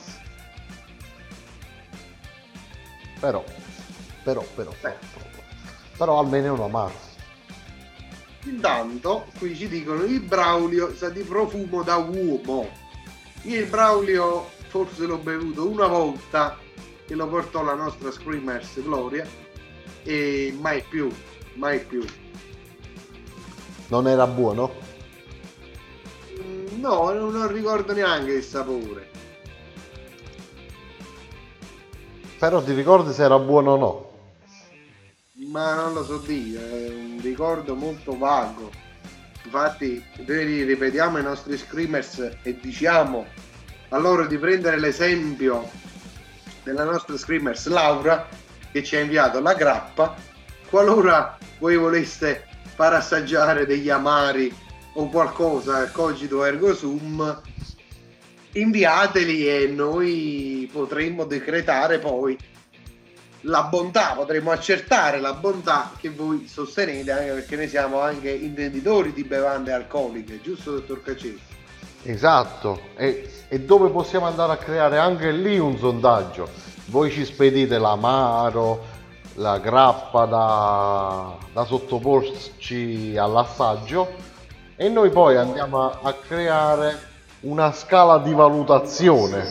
Però, 3.21 3.45
però, 4.23 4.43
però, 4.55 4.73
però, 4.81 4.97
però 5.97 6.19
almeno 6.19 6.47
è 6.47 6.51
un 6.51 6.61
amaro. 6.61 7.01
intanto 8.45 9.27
qui 9.39 9.55
ci 9.57 9.69
dicono 9.69 10.03
il 10.05 10.21
Braulio 10.21 10.95
sa 10.95 11.09
di 11.11 11.23
profumo 11.23 11.83
da 11.83 11.97
uomo. 11.97 12.69
Il 13.43 13.67
Braulio 13.67 14.51
forse 14.73 15.05
l'ho 15.05 15.19
bevuto 15.19 15.69
una 15.69 15.87
volta 15.87 16.59
che 17.05 17.15
lo 17.15 17.29
portò 17.29 17.63
la 17.63 17.75
nostra 17.75 18.11
Screamers 18.11 18.83
Gloria 18.83 19.29
e 20.03 20.57
mai 20.59 20.83
più, 20.89 21.13
mai 21.57 21.79
più. 21.81 22.03
Non 23.89 24.09
era 24.09 24.27
buono? 24.27 24.73
Mm, 26.41 26.81
No, 26.81 27.13
non 27.13 27.53
ricordo 27.53 27.93
neanche 27.93 28.33
il 28.33 28.43
sapore. 28.43 29.11
Però 32.39 32.63
ti 32.63 32.73
ricordi 32.73 33.13
se 33.13 33.25
era 33.25 33.39
buono 33.39 33.73
o 33.73 33.77
no? 33.77 34.11
Ma 35.51 35.75
non 35.75 35.93
lo 35.93 36.03
so 36.03 36.17
dire, 36.17 36.87
è 36.87 36.89
un 36.95 37.21
ricordo 37.21 37.75
molto 37.75 38.17
vago. 38.17 38.71
Infatti, 39.45 40.03
noi 40.27 40.63
ripetiamo 40.63 41.19
ai 41.19 41.25
nostri 41.25 41.59
screamers 41.59 42.39
e 42.43 42.59
diciamo 42.59 43.27
a 43.93 43.99
loro 43.99 44.27
di 44.27 44.39
prendere 44.39 44.79
l'esempio 44.79 45.69
della 46.63 46.85
nostra 46.85 47.17
screamers 47.17 47.67
Laura 47.67 48.27
che 48.71 48.83
ci 48.83 48.97
ha 48.97 49.01
inviato 49.01 49.41
la 49.41 49.53
grappa. 49.53 50.15
Qualora 50.69 51.37
voi 51.59 51.77
voleste 51.77 52.47
far 52.75 52.95
assaggiare 52.95 53.67
degli 53.67 53.91
amari 53.91 54.53
o 54.95 55.09
qualcosa, 55.09 55.91
cogito 55.91 56.43
ergo 56.43 56.75
sum, 56.75 57.41
inviateli 58.53 59.47
e 59.47 59.67
noi 59.67 60.69
potremmo 60.73 61.25
decretare 61.25 61.99
poi 61.99 62.37
la 63.43 63.65
bontà, 63.65 64.15
potremmo 64.15 64.53
accertare 64.53 65.21
la 65.21 65.35
bontà 65.35 65.93
che 65.99 66.09
voi 66.09 66.47
sostenete, 66.49 67.11
anche 67.11 67.33
perché 67.33 67.57
noi 67.57 67.69
siamo 67.69 68.01
anche 68.01 68.31
intenditori 68.31 69.13
di 69.13 69.25
bevande 69.25 69.73
alcoliche, 69.73 70.41
giusto 70.41 70.73
dottor 70.73 71.03
Cacesi? 71.03 71.41
Esatto, 72.05 72.81
e, 72.97 73.29
e 73.53 73.61
dove 73.61 73.91
possiamo 73.91 74.25
andare 74.25 74.53
a 74.53 74.57
creare 74.57 74.97
anche 74.97 75.31
lì 75.31 75.59
un 75.59 75.77
sondaggio. 75.77 76.49
Voi 76.87 77.11
ci 77.11 77.23
spedite 77.23 77.77
l'amaro, 77.77 78.83
la 79.35 79.59
grappa 79.59 80.25
da, 80.25 81.37
da 81.53 81.65
sottoporci 81.67 83.15
all'assaggio 83.15 84.09
e 84.75 84.89
noi 84.89 85.11
poi 85.11 85.37
andiamo 85.37 85.83
a, 85.83 85.99
a 86.01 86.15
creare 86.15 86.99
una 87.41 87.73
scala 87.73 88.21
di 88.21 88.33
valutazione. 88.33 89.47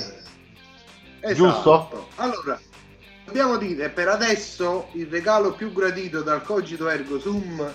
Giusto? 1.35 2.07
Allora, 2.15 2.59
dobbiamo 3.23 3.57
dire, 3.57 3.89
per 3.89 4.07
adesso 4.07 4.87
il 4.93 5.05
regalo 5.11 5.53
più 5.53 5.71
gradito 5.71 6.23
dal 6.23 6.41
Cogito 6.41 6.89
Ergo 6.89 7.19
Sum 7.19 7.71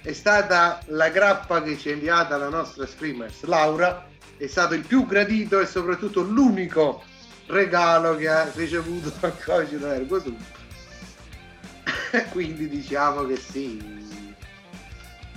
è 0.00 0.12
stata 0.14 0.80
la 0.86 1.10
grappa 1.10 1.62
che 1.62 1.76
ci 1.76 1.90
ha 1.90 1.92
inviata 1.92 2.38
la 2.38 2.48
nostra 2.48 2.86
Screamers 2.86 3.42
Laura, 3.42 4.08
è 4.40 4.46
stato 4.46 4.72
il 4.72 4.86
più 4.86 5.06
gradito 5.06 5.60
e 5.60 5.66
soprattutto 5.66 6.22
l'unico 6.22 7.04
regalo 7.46 8.16
che 8.16 8.26
ha 8.26 8.50
ricevuto 8.54 9.12
dal 9.20 9.36
Cogito 9.44 9.86
Ergo 9.86 10.18
Sum. 10.18 10.36
Quindi 12.32 12.66
diciamo 12.66 13.26
che 13.26 13.36
sì. 13.36 13.98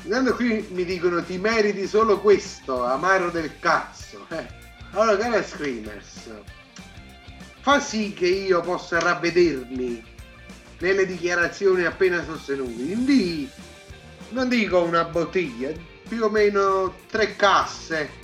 Intanto 0.04 0.36
qui 0.36 0.66
mi 0.72 0.86
dicono 0.86 1.22
ti 1.22 1.38
meriti 1.38 1.86
solo 1.86 2.22
questo, 2.22 2.86
amaro 2.86 3.30
del 3.30 3.60
cazzo. 3.60 4.26
Eh. 4.30 4.62
Allora, 4.92 5.18
cara 5.18 5.44
Screamers, 5.44 6.30
fa 7.60 7.82
sì 7.82 8.14
che 8.14 8.28
io 8.28 8.62
possa 8.62 9.00
ravvedermi 9.00 10.02
nelle 10.80 11.06
dichiarazioni 11.06 11.84
appena 11.84 12.24
sostenute. 12.24 12.82
Invii, 12.82 13.50
non 14.30 14.48
dico 14.48 14.82
una 14.82 15.04
bottiglia, 15.04 15.72
più 16.08 16.24
o 16.24 16.30
meno 16.30 16.96
tre 17.10 17.36
casse, 17.36 18.22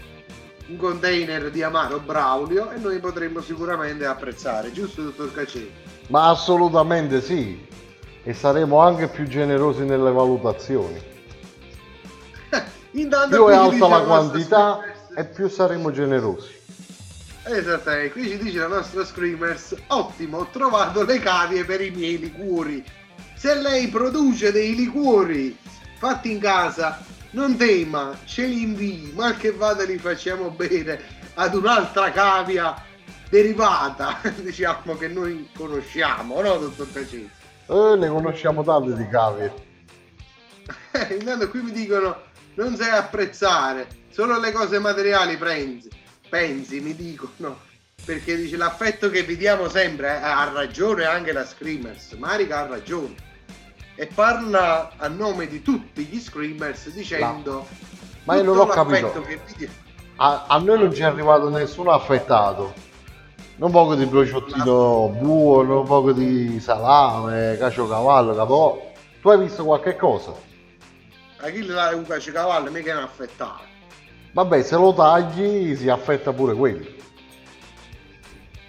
un 0.69 0.77
container 0.77 1.49
di 1.49 1.63
amaro 1.63 1.99
Braulio 1.99 2.69
e 2.71 2.77
noi 2.77 2.99
potremmo 2.99 3.41
sicuramente 3.41 4.05
apprezzare, 4.05 4.71
giusto 4.71 5.01
dottor 5.01 5.33
Cacè? 5.33 5.67
Ma 6.07 6.29
assolutamente 6.29 7.21
sì. 7.21 7.67
E 8.21 8.33
saremo 8.33 8.79
anche 8.79 9.07
più 9.07 9.25
generosi 9.25 9.83
nelle 9.83 10.11
valutazioni. 10.11 11.01
Intanto 12.91 13.35
Più 13.35 13.47
è 13.47 13.55
alta 13.55 13.87
la 13.87 14.01
quantità 14.01 14.81
e 15.15 15.25
più 15.25 15.49
saremo 15.49 15.89
generosi. 15.91 16.57
Esattamente, 17.45 18.11
qui 18.11 18.29
ci 18.29 18.37
dice 18.37 18.59
la 18.59 18.67
nostra 18.67 19.03
Screamers, 19.03 19.75
ottimo, 19.87 20.39
ho 20.39 20.47
trovato 20.51 21.03
le 21.03 21.17
cavie 21.17 21.65
per 21.65 21.81
i 21.81 21.89
miei 21.89 22.19
liquori. 22.19 22.83
Se 23.35 23.55
lei 23.55 23.87
produce 23.87 24.51
dei 24.51 24.75
liquori 24.75 25.57
fatti 25.97 26.31
in 26.31 26.39
casa, 26.39 27.03
non 27.31 27.57
tema, 27.57 28.17
ce 28.25 28.45
li 28.45 28.61
invii, 28.63 29.13
mal 29.15 29.37
che 29.37 29.51
vada 29.51 29.83
li 29.83 29.97
facciamo 29.97 30.49
bere 30.49 31.01
ad 31.35 31.53
un'altra 31.53 32.11
cavia 32.11 32.81
derivata, 33.29 34.19
diciamo 34.41 34.95
che 34.97 35.07
noi 35.07 35.49
conosciamo, 35.55 36.41
no 36.41 36.57
dottor 36.57 36.91
Cacese? 36.91 37.29
Eh, 37.67 37.95
ne 37.97 38.07
conosciamo 38.07 38.63
tante 38.63 38.95
di 38.95 39.07
cavie. 39.07 39.53
Intanto 41.11 41.49
qui 41.49 41.61
mi 41.61 41.71
dicono 41.71 42.27
non 42.55 42.75
sai 42.75 42.89
apprezzare, 42.89 43.87
solo 44.09 44.39
le 44.39 44.51
cose 44.51 44.79
materiali 44.79 45.37
pensi, 45.37 45.89
pensi, 46.27 46.81
mi 46.81 46.95
dicono, 46.95 47.59
perché 48.03 48.35
dice 48.35 48.57
l'affetto 48.57 49.09
che 49.09 49.23
vi 49.23 49.37
diamo 49.37 49.69
sempre, 49.69 50.07
eh, 50.07 50.23
ha 50.23 50.51
ragione 50.51 51.05
anche 51.05 51.31
la 51.31 51.45
Screamers, 51.45 52.13
Marica 52.13 52.59
ha 52.59 52.67
ragione, 52.67 53.15
e 53.99 54.05
parla 54.05 54.91
a 54.95 55.09
nome 55.09 55.45
di 55.47 55.61
tutti 55.61 56.05
gli 56.05 56.21
Screamers 56.21 56.89
dicendo... 56.91 57.67
Ma 58.23 58.35
io 58.35 58.43
non 58.43 58.57
ho 58.57 58.65
capito. 58.65 59.21
vi 59.57 59.69
A, 60.15 60.45
a 60.47 60.57
noi 60.57 60.79
non 60.79 60.93
ci 60.93 61.01
è 61.01 61.03
arrivato 61.03 61.49
nessuno 61.49 61.91
affettato. 61.91 62.73
Un 63.57 63.71
poco 63.71 63.95
di 63.95 64.05
prosciuttino 64.05 65.09
buono, 65.19 65.81
un 65.81 65.85
poco 65.85 66.13
di 66.13 66.61
salame, 66.61 67.57
caciocavallo, 67.59 68.33
capo. 68.35 68.93
Tu 69.21 69.27
hai 69.27 69.39
visto 69.39 69.65
qualche 69.65 69.97
cosa? 69.97 70.31
A 71.41 71.49
chi 71.49 71.65
le 71.65 71.73
dà 71.73 71.89
un 71.93 72.05
cavallo 72.05 72.71
mica 72.71 72.93
è 72.93 72.95
un 72.95 73.03
affettato. 73.03 73.63
Vabbè, 74.31 74.61
se 74.61 74.77
lo 74.77 74.93
tagli 74.93 75.75
si 75.75 75.89
affetta 75.89 76.31
pure 76.31 76.53
quello. 76.53 76.85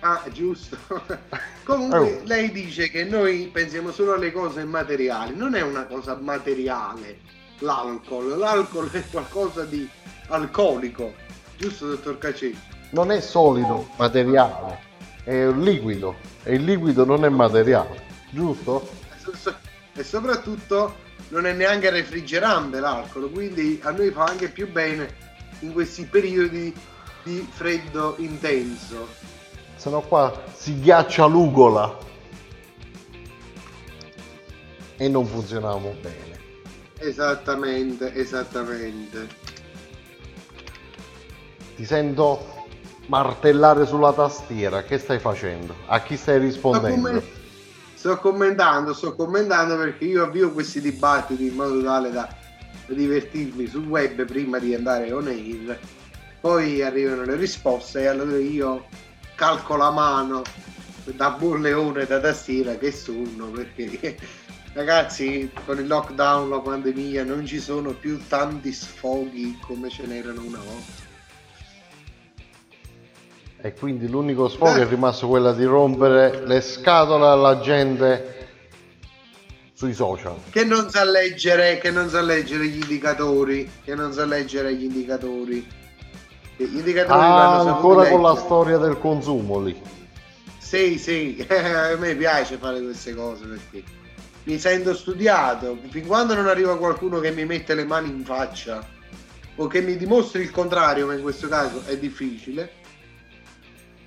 Ah, 0.01 0.23
giusto. 0.33 0.77
Comunque 1.65 1.99
Oh. 1.99 2.21
lei 2.25 2.51
dice 2.51 2.91
che 2.91 3.05
noi 3.05 3.51
pensiamo 3.53 3.93
solo 3.93 4.15
alle 4.15 4.33
cose 4.33 4.65
materiali, 4.65 5.37
non 5.37 5.55
è 5.55 5.61
una 5.63 5.85
cosa 5.85 6.17
materiale 6.17 7.19
l'alcol, 7.59 8.39
l'alcol 8.39 8.91
è 8.91 9.05
qualcosa 9.11 9.65
di 9.65 9.89
alcolico, 10.29 11.13
giusto 11.57 11.89
dottor 11.89 12.19
Cacci? 12.19 12.59
Non 12.91 13.11
è 13.11 13.21
solido, 13.21 13.89
materiale, 13.97 14.79
è 15.25 15.47
un 15.47 15.61
liquido. 15.63 16.17
E 16.43 16.55
il 16.55 16.65
liquido 16.65 17.05
non 17.05 17.25
è 17.25 17.29
materiale, 17.29 18.03
giusto? 18.31 18.89
E 19.95 20.03
soprattutto 20.03 20.97
non 21.29 21.47
è 21.47 21.53
neanche 21.53 21.91
refrigerante 21.91 22.81
l'alcol, 22.81 23.31
quindi 23.31 23.79
a 23.83 23.91
noi 23.91 24.11
fa 24.11 24.25
anche 24.25 24.49
più 24.49 24.71
bene 24.71 25.15
in 25.61 25.73
questi 25.73 26.05
periodi 26.05 26.75
di 27.23 27.47
freddo 27.53 28.15
intenso. 28.19 29.07
Se 29.81 29.89
no 29.89 30.03
qua 30.03 30.31
si 30.55 30.79
ghiaccia 30.79 31.25
l'ugola. 31.25 31.97
E 34.99 35.09
non 35.09 35.25
funzionavamo 35.25 35.95
bene. 36.03 36.39
Esattamente, 36.99 38.13
esattamente. 38.13 39.27
Ti 41.77 41.85
sento 41.87 42.67
martellare 43.07 43.87
sulla 43.87 44.13
tastiera. 44.13 44.83
Che 44.83 44.99
stai 44.99 45.19
facendo? 45.19 45.75
A 45.87 46.03
chi 46.03 46.19
stai 46.19 46.37
Sto, 46.37 46.45
rispondendo? 46.45 47.01
commen- 47.09 47.23
sto 47.95 48.19
commentando, 48.19 48.93
sto 48.93 49.17
commentando 49.17 49.79
perché 49.79 50.05
io 50.05 50.25
avvio 50.25 50.53
questi 50.53 50.83
dibattiti 50.83 51.47
in 51.47 51.55
modo 51.55 51.83
tale 51.83 52.11
da 52.11 52.29
divertirmi 52.87 53.67
sul 53.67 53.87
web 53.87 54.27
prima 54.27 54.59
di 54.59 54.75
andare 54.75 55.11
on 55.11 55.27
air. 55.27 55.79
Poi 56.39 56.83
arrivano 56.83 57.25
le 57.25 57.37
risposte 57.37 58.03
e 58.03 58.09
allora 58.09 58.37
io 58.37 58.85
calcolo 59.41 59.85
a 59.85 59.91
mano 59.91 60.43
da 61.17 61.31
buon 61.31 61.63
leone 61.63 62.05
da 62.05 62.21
tastiera 62.21 62.77
che 62.77 62.93
sono 62.93 63.47
perché 63.47 64.19
ragazzi 64.75 65.51
con 65.65 65.79
il 65.79 65.87
lockdown, 65.87 66.51
la 66.51 66.61
pandemia 66.61 67.25
non 67.25 67.47
ci 67.47 67.59
sono 67.59 67.95
più 67.95 68.21
tanti 68.29 68.71
sfoghi 68.71 69.59
come 69.67 69.89
ce 69.89 70.05
n'erano 70.05 70.43
una 70.43 70.59
volta. 70.59 71.09
E 73.63 73.73
quindi 73.73 74.09
l'unico 74.09 74.47
sfogo 74.49 74.75
è 74.75 74.87
rimasto 74.87 75.27
quello 75.27 75.55
di 75.55 75.65
rompere 75.65 76.47
le 76.47 76.61
scatole 76.61 77.25
alla 77.25 77.61
gente 77.61 78.49
sui 79.73 79.95
social. 79.95 80.37
Che 80.51 80.65
non 80.65 80.91
sa 80.91 81.05
leggere, 81.05 81.79
che 81.79 81.91
non 81.91 82.11
sa 82.11 82.21
leggere 82.21 82.67
gli 82.67 82.83
indicatori, 82.83 83.71
che 83.83 83.95
non 83.95 84.13
sa 84.13 84.27
leggere 84.27 84.75
gli 84.75 84.85
indicatori. 84.85 85.79
Gli 86.67 86.77
indicatori 86.77 87.19
Ah, 87.19 87.61
ancora 87.61 88.07
con 88.11 88.21
la 88.21 88.37
storia 88.37 88.77
del 88.77 88.99
consumo 88.99 89.61
lì. 89.61 89.81
Sì, 90.59 90.99
sì, 90.99 91.45
a 91.49 91.97
me 91.97 92.15
piace 92.15 92.59
fare 92.59 92.83
queste 92.83 93.15
cose 93.15 93.47
perché 93.47 93.83
mi 94.45 94.59
sento 94.59 94.95
studiato. 94.95 95.79
Fin 95.89 96.07
quando 96.07 96.35
non 96.35 96.47
arriva 96.47 96.77
qualcuno 96.77 97.19
che 97.19 97.31
mi 97.31 97.47
mette 97.47 97.75
le 97.75 97.85
mani 97.85 98.11
in 98.11 98.25
faccia 98.25 98.87
o 99.57 99.67
che 99.69 99.81
mi 99.81 99.97
dimostri 99.97 100.43
il 100.43 100.51
contrario, 100.51 101.07
ma 101.07 101.15
in 101.15 101.23
questo 101.23 101.49
caso 101.49 101.83
è 101.87 101.97
difficile, 101.97 102.73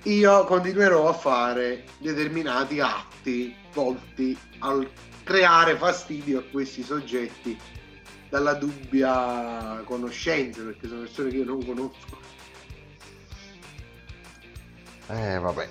io 0.04 0.44
continuerò 0.44 1.08
a 1.08 1.12
fare 1.12 1.84
determinati 1.98 2.78
atti 2.78 3.54
volti 3.72 4.36
al 4.60 4.88
creare 5.24 5.76
fastidio 5.76 6.38
a 6.38 6.42
questi 6.50 6.84
soggetti 6.84 7.58
dalla 8.28 8.54
dubbia 8.54 9.82
conoscenza, 9.84 10.62
perché 10.62 10.86
sono 10.86 11.00
persone 11.00 11.30
che 11.30 11.36
io 11.38 11.44
non 11.44 11.64
conosco. 11.64 12.23
Eh, 15.08 15.38
vabbè. 15.38 15.68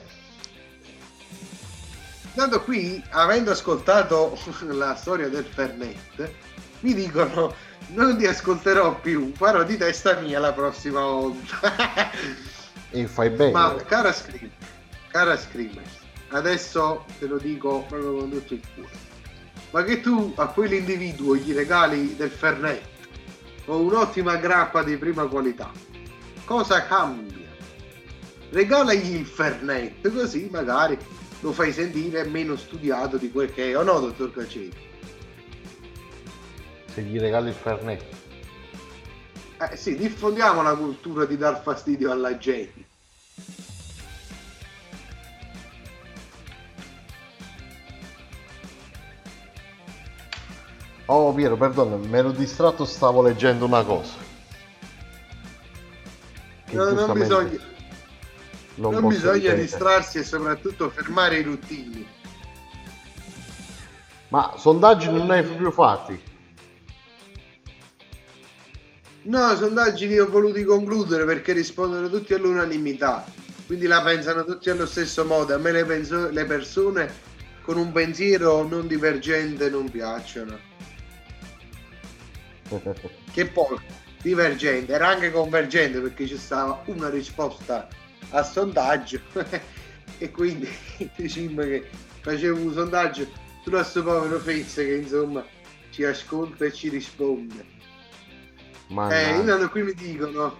Tanto 2.36 2.62
qui, 2.64 3.04
avendo 3.12 3.52
ascoltato 3.52 4.38
la 4.70 4.96
storia 4.96 5.30
del 5.30 5.46
Fernet, 5.46 6.32
mi 6.80 6.94
dicono 6.94 7.54
non 7.88 8.18
ti 8.18 8.26
ascolterò 8.26 9.00
più, 9.00 9.34
farò 9.36 9.64
di 9.64 9.78
testa 9.78 10.20
mia 10.20 10.40
la 10.40 10.54
prossima 10.54 11.02
volta. 11.02 12.12
E 12.96 13.08
fai 13.08 13.32
bene. 13.32 13.52
Ma 13.52 13.74
cara 13.88 14.14
Scream, 14.14 14.52
cara 15.08 15.36
Screamers, 15.36 15.98
adesso 16.30 17.06
te 17.18 17.26
lo 17.26 17.40
dico 17.40 17.84
proprio 17.88 18.18
con 18.18 18.30
tutto 18.30 18.54
il 18.54 18.62
cuore. 18.76 18.90
Ma 19.72 19.84
che 19.84 20.00
tu 20.00 20.32
a 20.36 20.46
quell'individuo 20.46 21.36
gli 21.36 21.56
regali 21.56 22.16
del 22.16 22.30
Fernet 22.30 22.84
o 23.66 23.80
un'ottima 23.80 24.36
grappa 24.36 24.84
di 24.84 24.96
prima 24.98 25.26
qualità, 25.26 25.72
cosa 26.46 26.86
cambia? 26.86 27.43
Regalagli 28.54 29.16
il 29.16 29.26
Fernet, 29.26 30.14
così 30.14 30.48
magari 30.52 30.96
lo 31.40 31.52
fai 31.52 31.74
sentire 31.74 32.24
meno 32.26 32.56
studiato 32.56 33.18
di 33.18 33.32
quel 33.32 33.52
che 33.52 33.72
è, 33.72 33.78
o 33.78 33.82
no, 33.82 34.00
dottor 34.00 34.32
Caceti? 34.32 34.78
Se 36.94 37.02
gli 37.02 37.20
regali 37.20 37.50
il 37.50 37.56
Fernet. 37.56 38.04
Eh 39.60 39.76
sì, 39.76 39.98
diffondiamo 39.98 40.62
la 40.62 40.76
cultura 40.76 41.26
di 41.26 41.36
dar 41.36 41.64
fastidio 41.64 42.12
alla 42.12 42.38
gente. 42.38 42.86
Oh 51.08 51.34
Piero, 51.34 51.58
perdono, 51.58 51.98
mi 51.98 52.18
ero 52.18 52.30
distratto, 52.30 52.86
stavo 52.86 53.24
leggendo 53.24 53.66
una 53.66 53.84
cosa. 53.84 54.14
Che 56.66 56.76
No, 56.76 56.92
non 56.92 57.14
bisogna, 57.14 57.72
non 58.76 58.94
non 58.94 59.08
bisogna 59.08 59.34
ripetere. 59.34 59.62
distrarsi 59.62 60.18
e 60.18 60.24
soprattutto 60.24 60.90
fermare 60.90 61.38
i 61.40 61.44
ruttini. 61.44 62.08
Ma 64.30 64.56
sondaggi 64.58 65.12
non 65.12 65.28
ne 65.28 65.38
hai 65.38 65.44
più 65.44 65.72
fatti. 65.72 66.20
No, 69.24 69.56
sondaggi 69.56 70.08
li 70.08 70.20
ho 70.20 70.28
voluti 70.28 70.64
concludere 70.64 71.24
perché 71.24 71.54
rispondono 71.54 72.10
tutti 72.10 72.34
all'unanimità, 72.34 73.24
quindi 73.68 73.86
la 73.86 74.02
pensano 74.02 74.44
tutti 74.44 74.70
allo 74.70 74.86
stesso 74.86 75.24
modo. 75.24 75.54
A 75.54 75.58
me 75.58 75.72
le, 75.72 75.86
penso- 75.86 76.30
le 76.30 76.46
persone 76.46 77.14
con 77.62 77.78
un 77.78 77.92
pensiero 77.92 78.68
non 78.68 78.88
divergente 78.88 79.70
non 79.70 79.90
piacciono. 79.90 80.60
Che 83.34 83.48
poi 83.48 83.80
divergente, 84.22 84.94
era 84.94 85.08
anche 85.08 85.32
convergente 85.32 86.00
perché 86.00 86.28
ci 86.28 86.38
stava 86.38 86.82
una 86.86 87.10
risposta 87.10 87.88
al 88.32 88.46
sondaggio 88.46 89.20
e 90.18 90.32
quindi 90.32 90.68
diciamo 91.16 91.62
che 91.62 91.90
facevo 92.22 92.60
un 92.60 92.74
sondaggio 92.74 93.28
su 93.64 93.70
questo 93.70 94.04
povero 94.04 94.40
Fezze 94.40 94.86
che 94.86 94.96
insomma 94.96 95.46
ci 95.92 96.04
ascolta 96.04 96.66
e 96.66 96.74
ci 96.74 96.90
risponde. 96.90 97.66
Ma 98.88 99.10
Eh, 99.10 99.36
intanto 99.38 99.70
qui 99.70 99.84
mi 99.84 99.94
dicono 99.94 100.56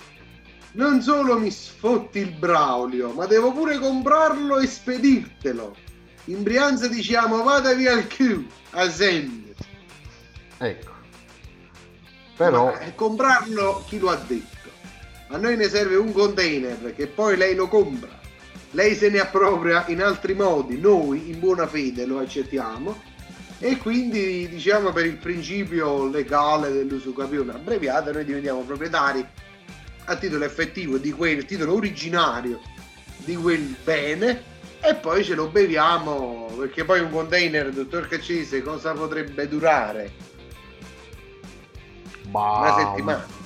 non 0.74 1.02
solo 1.02 1.38
mi 1.38 1.52
sfotti 1.52 2.20
il 2.20 2.32
Braulio, 2.32 3.12
ma 3.12 3.26
devo 3.28 3.52
pure 3.52 3.78
comprarlo 3.78 4.60
e 4.60 4.66
spedirtelo. 4.68 5.76
In 6.26 6.42
Brianza 6.42 6.88
diciamo 6.88 7.44
vada 7.44 7.74
via 7.74 7.92
il 7.92 8.08
Q, 8.08 8.44
a 8.72 8.90
Zen. 8.90 9.54
ecco. 10.58 10.92
Però 12.38 12.66
Ma, 12.66 12.80
eh, 12.80 12.96
comprarlo 12.96 13.84
chi 13.88 14.00
lo 14.00 14.10
ha 14.10 14.16
detto? 14.16 14.63
A 15.34 15.38
noi 15.38 15.58
ne 15.58 15.68
serve 15.68 15.96
un 15.96 16.12
container 16.12 16.94
che 16.96 17.08
poi 17.08 17.36
lei 17.38 17.56
lo 17.56 17.68
compra. 17.68 18.20
Lei 18.72 18.94
se 18.94 19.10
ne 19.10 19.20
appropria 19.20 19.86
in 19.88 20.04
altri 20.04 20.36
modi, 20.36 20.80
noi 20.80 21.32
in 21.32 21.40
buona 21.40 21.66
fede 21.66 22.06
lo 22.06 22.20
accettiamo 22.20 23.02
e 23.58 23.78
quindi 23.78 24.48
diciamo 24.48 24.92
per 24.92 25.08
il 25.08 25.18
principio 25.18 26.08
legale 26.08 26.72
dell'usucapione 26.72 27.54
abbreviato 27.54 28.12
noi 28.12 28.26
diventiamo 28.26 28.62
proprietari 28.62 29.26
a 30.06 30.16
titolo 30.18 30.44
effettivo 30.44 30.98
di 30.98 31.12
quel 31.12 31.46
titolo 31.46 31.74
originario 31.74 32.60
di 33.18 33.36
quel 33.36 33.76
bene 33.84 34.44
e 34.82 34.96
poi 34.96 35.24
ce 35.24 35.34
lo 35.34 35.48
beviamo 35.48 36.54
perché 36.60 36.84
poi 36.84 37.00
un 37.00 37.10
container, 37.10 37.72
dottor 37.72 38.08
Caccese, 38.08 38.62
cosa 38.62 38.94
potrebbe 38.94 39.48
durare? 39.48 40.12
ma... 42.30 42.60
Una 42.60 42.76
settimana. 42.78 43.43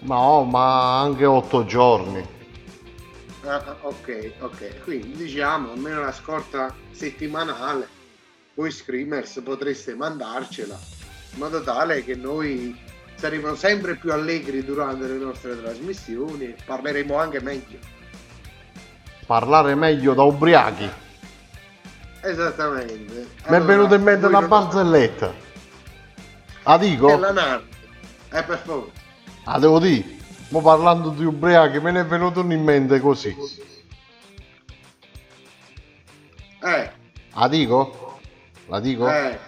No, 0.00 0.44
ma 0.44 1.00
anche 1.00 1.24
otto 1.24 1.64
giorni. 1.64 2.26
Ah, 3.44 3.56
ah, 3.56 3.76
ok, 3.80 4.32
ok. 4.40 4.82
Quindi 4.84 5.12
diciamo 5.16 5.72
almeno 5.72 6.00
la 6.00 6.12
scorta 6.12 6.74
settimanale. 6.90 7.88
Voi 8.54 8.70
screamers 8.70 9.40
potreste 9.44 9.94
mandarcela 9.94 10.78
in 11.32 11.38
modo 11.38 11.62
tale 11.62 12.04
che 12.04 12.14
noi 12.14 12.76
saremo 13.14 13.54
sempre 13.54 13.96
più 13.96 14.12
allegri 14.12 14.64
durante 14.64 15.06
le 15.06 15.16
nostre 15.16 15.60
trasmissioni 15.60 16.44
e 16.44 16.56
parleremo 16.64 17.16
anche 17.16 17.40
meglio. 17.40 17.78
Parlare 19.26 19.74
meglio 19.74 20.14
da 20.14 20.22
ubriachi. 20.22 20.90
Esattamente. 22.20 23.28
Mi 23.46 23.56
è 23.56 23.60
venuta 23.60 23.94
in 23.94 24.02
mente 24.02 24.26
una 24.26 24.42
barzelletta. 24.42 25.32
La 26.64 26.78
dico? 26.78 27.08
È 27.08 27.18
la 27.18 27.32
nave. 27.32 27.64
Eh, 28.30 28.42
per 28.42 28.58
favore. 28.58 28.97
La 29.50 29.58
devo 29.58 29.78
dire? 29.78 30.16
Mo 30.50 30.60
parlando 30.60 31.08
di 31.08 31.24
ubriachi 31.24 31.78
me 31.80 31.90
ne 31.90 32.00
è 32.00 32.04
venuto 32.04 32.40
in 32.40 32.62
mente 32.62 33.00
così. 33.00 33.34
Eh, 36.62 36.90
La 37.34 37.48
dico? 37.48 38.18
La 38.66 38.78
dico? 38.80 39.08
eh, 39.08 39.38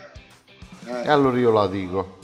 E 0.86 0.90
eh. 1.04 1.08
allora 1.10 1.38
io 1.38 1.52
la 1.52 1.66
dico. 1.66 2.18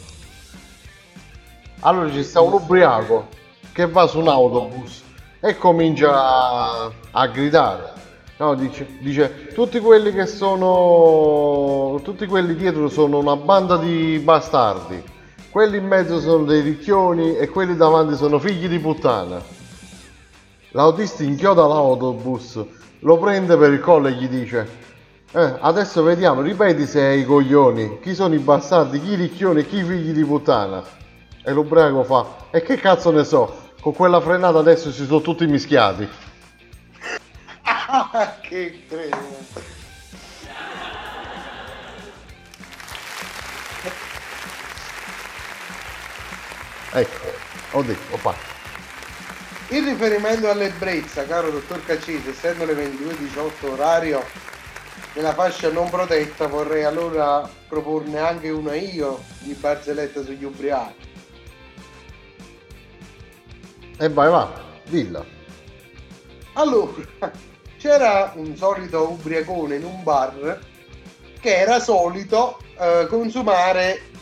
Allora 1.80 2.10
ci 2.10 2.22
sta 2.24 2.40
un 2.40 2.54
ubriaco 2.54 3.28
che 3.72 3.86
va 3.86 4.06
su 4.06 4.20
un 4.20 4.28
autobus 4.28 5.02
e 5.40 5.58
comincia 5.58 6.10
a, 6.14 6.90
a 7.10 7.26
gridare. 7.26 7.92
No, 8.38 8.54
dice, 8.54 8.86
dice, 9.00 9.48
tutti 9.54 9.80
quelli 9.80 10.12
che 10.12 10.26
sono, 10.26 12.00
tutti 12.02 12.26
quelli 12.26 12.54
dietro 12.54 12.88
sono 12.88 13.18
una 13.18 13.36
banda 13.36 13.76
di 13.76 14.18
bastardi, 14.22 15.02
quelli 15.56 15.78
in 15.78 15.86
mezzo 15.86 16.20
sono 16.20 16.44
dei 16.44 16.60
ricchioni 16.60 17.34
e 17.34 17.48
quelli 17.48 17.76
davanti 17.76 18.14
sono 18.14 18.38
figli 18.38 18.68
di 18.68 18.78
puttana. 18.78 19.40
L'autista 20.72 21.22
inchioda 21.22 21.66
l'autobus, 21.66 22.62
lo 22.98 23.16
prende 23.16 23.56
per 23.56 23.72
il 23.72 23.80
collo 23.80 24.08
e 24.08 24.12
gli 24.12 24.28
dice, 24.28 24.68
eh, 25.32 25.54
adesso 25.58 26.02
vediamo, 26.02 26.42
ripeti 26.42 26.84
se 26.84 27.00
hai 27.00 27.20
i 27.20 27.24
coglioni, 27.24 28.00
chi 28.02 28.14
sono 28.14 28.34
i 28.34 28.38
bastardi, 28.38 29.00
chi 29.00 29.12
i 29.12 29.14
ricchioni 29.14 29.60
e 29.60 29.66
chi 29.66 29.78
i 29.78 29.82
figli 29.82 30.12
di 30.12 30.24
puttana. 30.24 30.84
E 31.42 31.52
l'ubriaco 31.54 32.04
fa, 32.04 32.26
e 32.50 32.60
che 32.60 32.76
cazzo 32.76 33.10
ne 33.10 33.24
so, 33.24 33.70
con 33.80 33.94
quella 33.94 34.20
frenata 34.20 34.58
adesso 34.58 34.92
si 34.92 35.06
sono 35.06 35.22
tutti 35.22 35.46
mischiati. 35.46 36.06
che 38.46 38.82
credo. 38.86 39.75
Ecco, 46.96 47.26
ho 47.72 47.82
detto, 47.82 48.14
ho 48.14 48.16
fatto. 48.16 48.54
In 49.74 49.84
riferimento 49.84 50.48
all'ebbrezza, 50.48 51.26
caro 51.26 51.50
dottor 51.50 51.84
Caccese, 51.84 52.30
essendo 52.30 52.64
le 52.64 52.72
22.18 52.72 53.70
orario 53.70 54.24
nella 55.12 55.34
fascia 55.34 55.70
non 55.70 55.90
protetta, 55.90 56.46
vorrei 56.46 56.84
allora 56.84 57.46
proporne 57.68 58.18
anche 58.18 58.48
una 58.48 58.74
io 58.76 59.22
di 59.40 59.52
barzelletta 59.52 60.24
sugli 60.24 60.44
ubriachi. 60.44 61.08
E 63.98 64.08
vai, 64.08 64.30
va, 64.30 64.50
dilla. 64.84 65.22
Allora, 66.54 66.94
c'era 67.76 68.32
un 68.36 68.56
solito 68.56 69.10
ubriacone 69.10 69.76
in 69.76 69.84
un 69.84 70.02
bar 70.02 70.60
che 71.40 71.56
era 71.58 71.78
solito 71.78 72.58
eh, 72.78 73.06
consumare 73.10 74.14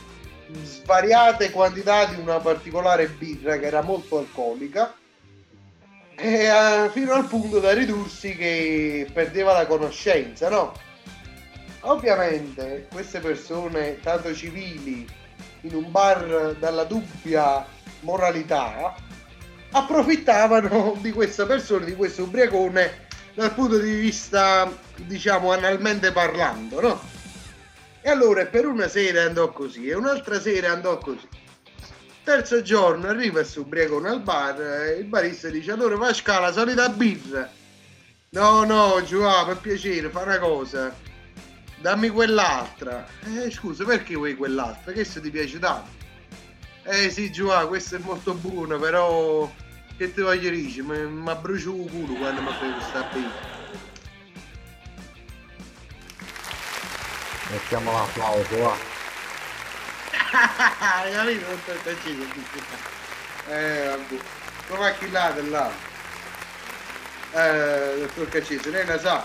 svariate 0.62 1.50
quantità 1.50 2.06
di 2.06 2.20
una 2.20 2.38
particolare 2.38 3.06
birra 3.06 3.58
che 3.58 3.66
era 3.66 3.82
molto 3.82 4.18
alcolica 4.18 4.94
e, 6.16 6.44
eh, 6.44 6.90
fino 6.90 7.12
al 7.12 7.26
punto 7.26 7.58
da 7.58 7.72
ridursi 7.72 8.36
che 8.36 9.08
perdeva 9.12 9.52
la 9.52 9.66
conoscenza, 9.66 10.48
no? 10.48 10.72
Ovviamente 11.80 12.86
queste 12.90 13.20
persone 13.20 14.00
tanto 14.00 14.34
civili 14.34 15.06
in 15.62 15.74
un 15.74 15.90
bar 15.90 16.56
dalla 16.58 16.84
dubbia 16.84 17.66
moralità 18.00 18.94
approfittavano 19.70 20.96
di 21.00 21.10
questa 21.12 21.46
persona, 21.46 21.84
di 21.84 21.94
questo 21.94 22.22
ubriacone 22.22 23.02
dal 23.34 23.52
punto 23.52 23.78
di 23.78 23.92
vista 23.92 24.70
diciamo 24.96 25.52
analmente 25.52 26.12
parlando, 26.12 26.80
no? 26.80 27.13
E 28.06 28.10
allora 28.10 28.44
per 28.44 28.66
una 28.66 28.86
sera 28.86 29.22
andò 29.22 29.50
così 29.50 29.88
e 29.88 29.94
un'altra 29.94 30.38
sera 30.38 30.72
andò 30.72 30.98
così. 30.98 31.26
Terzo 32.22 32.60
giorno 32.60 33.08
arriva 33.08 33.40
questo 33.40 33.62
ubriacone 33.62 34.10
al 34.10 34.20
bar 34.20 34.60
e 34.60 34.98
il 34.98 35.06
barista 35.06 35.48
dice 35.48 35.72
allora 35.72 35.96
va 35.96 36.08
a 36.08 36.12
scala, 36.12 36.52
solita 36.52 36.86
birra. 36.90 37.50
No, 38.28 38.62
no, 38.64 39.02
Giovanni, 39.02 39.46
per 39.46 39.56
piacere, 39.56 40.10
fa 40.10 40.20
una 40.20 40.38
cosa. 40.38 40.94
Dammi 41.80 42.10
quell'altra. 42.10 43.06
Eh, 43.24 43.50
scusa, 43.50 43.84
perché 43.84 44.16
vuoi 44.16 44.36
quell'altra? 44.36 44.92
Che 44.92 45.02
se 45.02 45.22
ti 45.22 45.30
piace 45.30 45.58
tanto? 45.58 45.88
Eh 46.82 47.08
sì, 47.08 47.32
Giovanni, 47.32 47.68
questa 47.68 47.96
è 47.96 48.00
molto 48.00 48.34
buona, 48.34 48.76
però 48.76 49.50
che 49.96 50.12
ti 50.12 50.20
voglio 50.20 50.50
dire? 50.50 51.06
Mi 51.06 51.34
brucio 51.40 51.74
il 51.74 51.90
culo 51.90 52.12
quando 52.18 52.42
mi 52.42 52.52
fai 52.52 52.70
questa 52.70 53.08
birra. 53.14 53.53
Mettiamo 57.54 57.92
l'applauso, 57.92 58.58
va. 58.58 58.74
Capito? 61.12 61.46
Dottor 61.46 61.82
Caccese? 61.84 62.26
Eh, 63.46 63.86
vabbè. 63.86 64.22
Come 64.66 64.86
ha 64.88 64.92
chillato 64.94 65.50
là? 65.50 65.70
Eh, 67.30 68.00
dottor 68.00 68.28
Caccese, 68.28 68.70
lei 68.70 68.84
la 68.84 68.98
sa? 68.98 69.24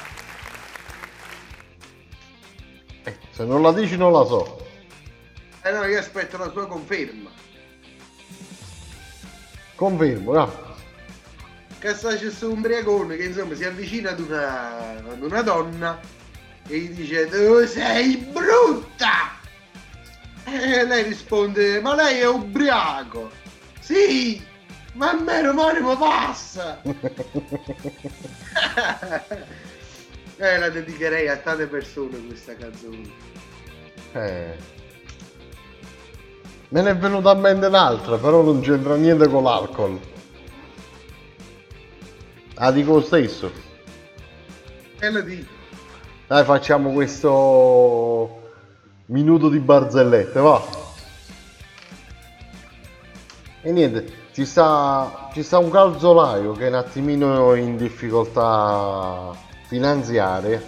Eh, 3.06 3.18
se 3.32 3.46
non 3.46 3.64
la 3.64 3.72
dici 3.74 3.98
non 3.98 4.12
la 4.12 4.24
so. 4.24 4.64
Eh 5.64 5.72
no, 5.72 5.86
io 5.86 5.98
aspetto 5.98 6.38
la 6.38 6.52
sua 6.52 6.68
conferma. 6.68 7.32
Confermo, 9.74 10.32
va. 10.34 10.76
Che 11.80 11.94
sta 11.96 12.16
c'è 12.16 12.30
sto 12.30 12.52
ubriacone 12.52 13.16
che 13.16 13.24
insomma 13.24 13.56
si 13.56 13.64
avvicina 13.64 14.12
ad 14.12 14.20
una, 14.20 15.00
ad 15.00 15.20
una 15.20 15.42
donna 15.42 16.18
e 16.70 16.78
gli 16.78 16.90
dice 16.90 17.28
tu 17.28 17.66
sei 17.66 18.16
brutta! 18.18 19.38
E 20.46 20.86
lei 20.86 21.04
risponde 21.04 21.82
ma 21.82 21.96
lei 21.96 22.20
è 22.20 22.28
ubriaco! 22.28 23.32
Sì! 23.80 24.46
Ma 24.94 25.14
meno 25.14 25.54
male 25.54 25.82
mi 25.82 25.96
passa! 25.98 26.80
eh, 30.38 30.58
la 30.58 30.70
dedicherei 30.70 31.28
a 31.28 31.38
tante 31.38 31.66
persone 31.68 32.24
questa 32.26 32.56
canzone. 32.56 33.10
Eh. 34.14 34.56
Me 36.70 36.82
ne 36.82 36.90
è 36.92 36.98
venuta 36.98 37.32
a 37.32 37.36
mente 37.36 37.66
un'altra, 37.66 38.18
però 38.18 38.44
non 38.44 38.62
c'entra 38.62 38.96
niente 38.96 39.28
con 39.28 39.44
l'alcol. 39.44 40.00
Ah, 42.56 42.72
dico 42.72 42.94
lo 42.94 43.02
stesso. 43.02 43.52
E 45.00 45.10
la 45.10 45.22
dico. 45.22 45.59
Dai, 46.30 46.44
facciamo 46.44 46.92
questo 46.92 48.42
minuto 49.08 49.50
di 49.50 49.58
barzellette, 49.58 50.40
va. 50.40 50.62
E 53.64 53.72
niente, 53.72 54.06
ci 54.34 54.46
sta, 54.46 55.32
ci 55.34 55.42
sta 55.42 55.58
un 55.58 55.72
calzolaio 55.72 56.52
che 56.52 56.66
è 56.66 56.68
un 56.68 56.76
attimino 56.76 57.56
in 57.56 57.78
difficoltà 57.78 59.36
finanziarie 59.66 60.64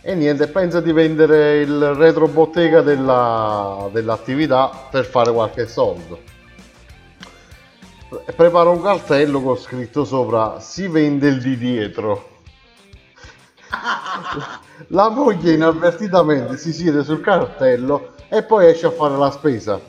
e 0.00 0.14
niente, 0.14 0.48
pensa 0.48 0.80
di 0.80 0.92
vendere 0.92 1.58
il 1.58 1.92
retrobottega 1.92 2.80
della, 2.80 3.90
dell'attività 3.92 4.70
per 4.90 5.04
fare 5.04 5.30
qualche 5.30 5.68
soldo. 5.68 6.18
Prepara 8.34 8.70
un 8.70 8.80
cartello 8.80 9.42
con 9.42 9.58
scritto 9.58 10.06
sopra 10.06 10.60
si 10.60 10.86
vende 10.86 11.28
il 11.28 11.42
di 11.42 11.58
dietro. 11.58 12.37
La 14.88 15.08
moglie 15.08 15.52
inavvertitamente 15.52 16.56
si 16.56 16.72
siede 16.72 17.04
sul 17.04 17.20
cartello 17.20 18.12
e 18.28 18.42
poi 18.42 18.66
esce 18.66 18.86
a 18.86 18.90
fare 18.90 19.16
la 19.16 19.30
spesa. 19.30 19.80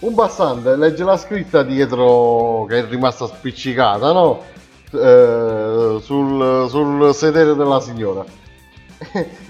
Un 0.00 0.14
passante 0.14 0.76
legge 0.76 1.04
la 1.04 1.16
scritta 1.16 1.62
dietro 1.62 2.64
che 2.68 2.78
è 2.78 2.86
rimasta 2.86 3.26
spiccicata, 3.26 4.12
no? 4.12 4.42
Eh, 4.92 5.98
sul, 6.00 6.66
sul 6.68 7.14
sedere 7.14 7.54
della 7.54 7.80
signora 7.80 8.24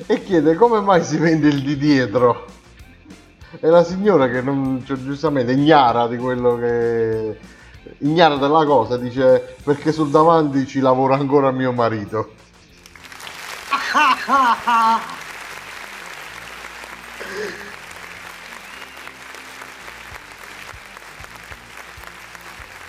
e 0.06 0.22
chiede 0.22 0.54
come 0.54 0.80
mai 0.80 1.02
si 1.02 1.16
vende 1.16 1.48
il 1.48 1.62
di 1.62 1.76
dietro. 1.76 2.44
E 3.58 3.66
la 3.68 3.82
signora 3.82 4.28
che 4.28 4.40
non, 4.42 4.82
cioè, 4.86 4.96
giustamente 4.98 5.52
ignara 5.52 6.06
di 6.06 6.16
quello 6.16 6.56
che 6.56 7.38
ignara 7.98 8.36
della 8.36 8.64
cosa 8.64 8.96
dice 8.96 9.56
perché 9.64 9.90
sul 9.90 10.10
davanti 10.10 10.66
ci 10.66 10.78
lavora 10.78 11.16
ancora 11.16 11.50
mio 11.50 11.72
marito. 11.72 12.34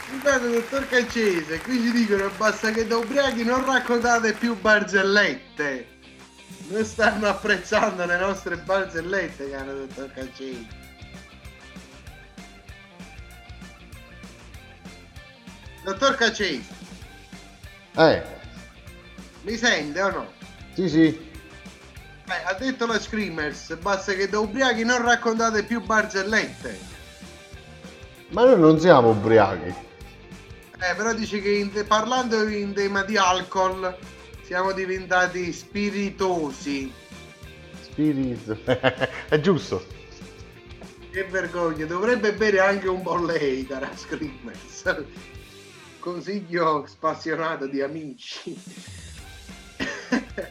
Scusate, 0.07 0.49
dottor 0.51 0.87
Caccese, 0.87 1.59
qui 1.61 1.79
ci 1.79 1.91
dicono 1.91 2.29
basta 2.37 2.69
che 2.71 2.85
da 2.85 2.97
ubriachi 2.97 3.43
non 3.43 3.65
raccontate 3.65 4.33
più 4.33 4.59
barzellette. 4.59 5.87
Non 6.67 6.85
stanno 6.85 7.27
apprezzando 7.27 8.05
le 8.05 8.17
nostre 8.17 8.57
barzellette, 8.57 9.49
caro 9.49 9.73
dottor 9.73 10.11
Caccese. 10.13 10.67
Dottor 15.83 16.15
Caccese, 16.15 16.69
Eh, 17.97 18.23
mi 19.41 19.57
sente 19.57 20.01
o 20.01 20.09
no? 20.11 20.40
Sì 20.73 20.89
sì, 20.89 21.29
Eh, 22.27 22.43
ha 22.45 22.53
detto 22.53 22.85
la 22.85 22.99
Screamers, 22.99 23.75
basta 23.77 24.13
che 24.13 24.29
da 24.29 24.39
ubriachi 24.39 24.83
non 24.83 25.01
raccontate 25.03 25.63
più 25.63 25.81
barzellette. 25.83 26.79
ma 28.29 28.45
noi 28.45 28.59
non 28.59 28.79
siamo 28.79 29.09
ubriachi. 29.09 29.67
Eh, 30.83 30.95
però 30.95 31.13
dice 31.13 31.41
che 31.41 31.51
in 31.51 31.71
parlando 31.87 32.47
in 32.47 32.73
tema 32.73 33.03
di 33.03 33.17
alcol 33.17 33.95
siamo 34.43 34.71
diventati 34.71 35.51
spiritosi. 35.53 36.91
Spirit. 37.81 38.57
è 39.29 39.39
giusto. 39.39 39.85
Che 41.11 41.23
vergogna, 41.25 41.85
dovrebbe 41.85 42.33
bere 42.33 42.59
anche 42.59 42.87
un 42.87 43.01
po' 43.01 43.17
lei, 43.17 43.67
cara 43.67 43.89
Screamers. 43.95 45.03
Consiglio 45.99 46.85
spassionato 46.87 47.67
di 47.67 47.81
amici. 47.81 48.57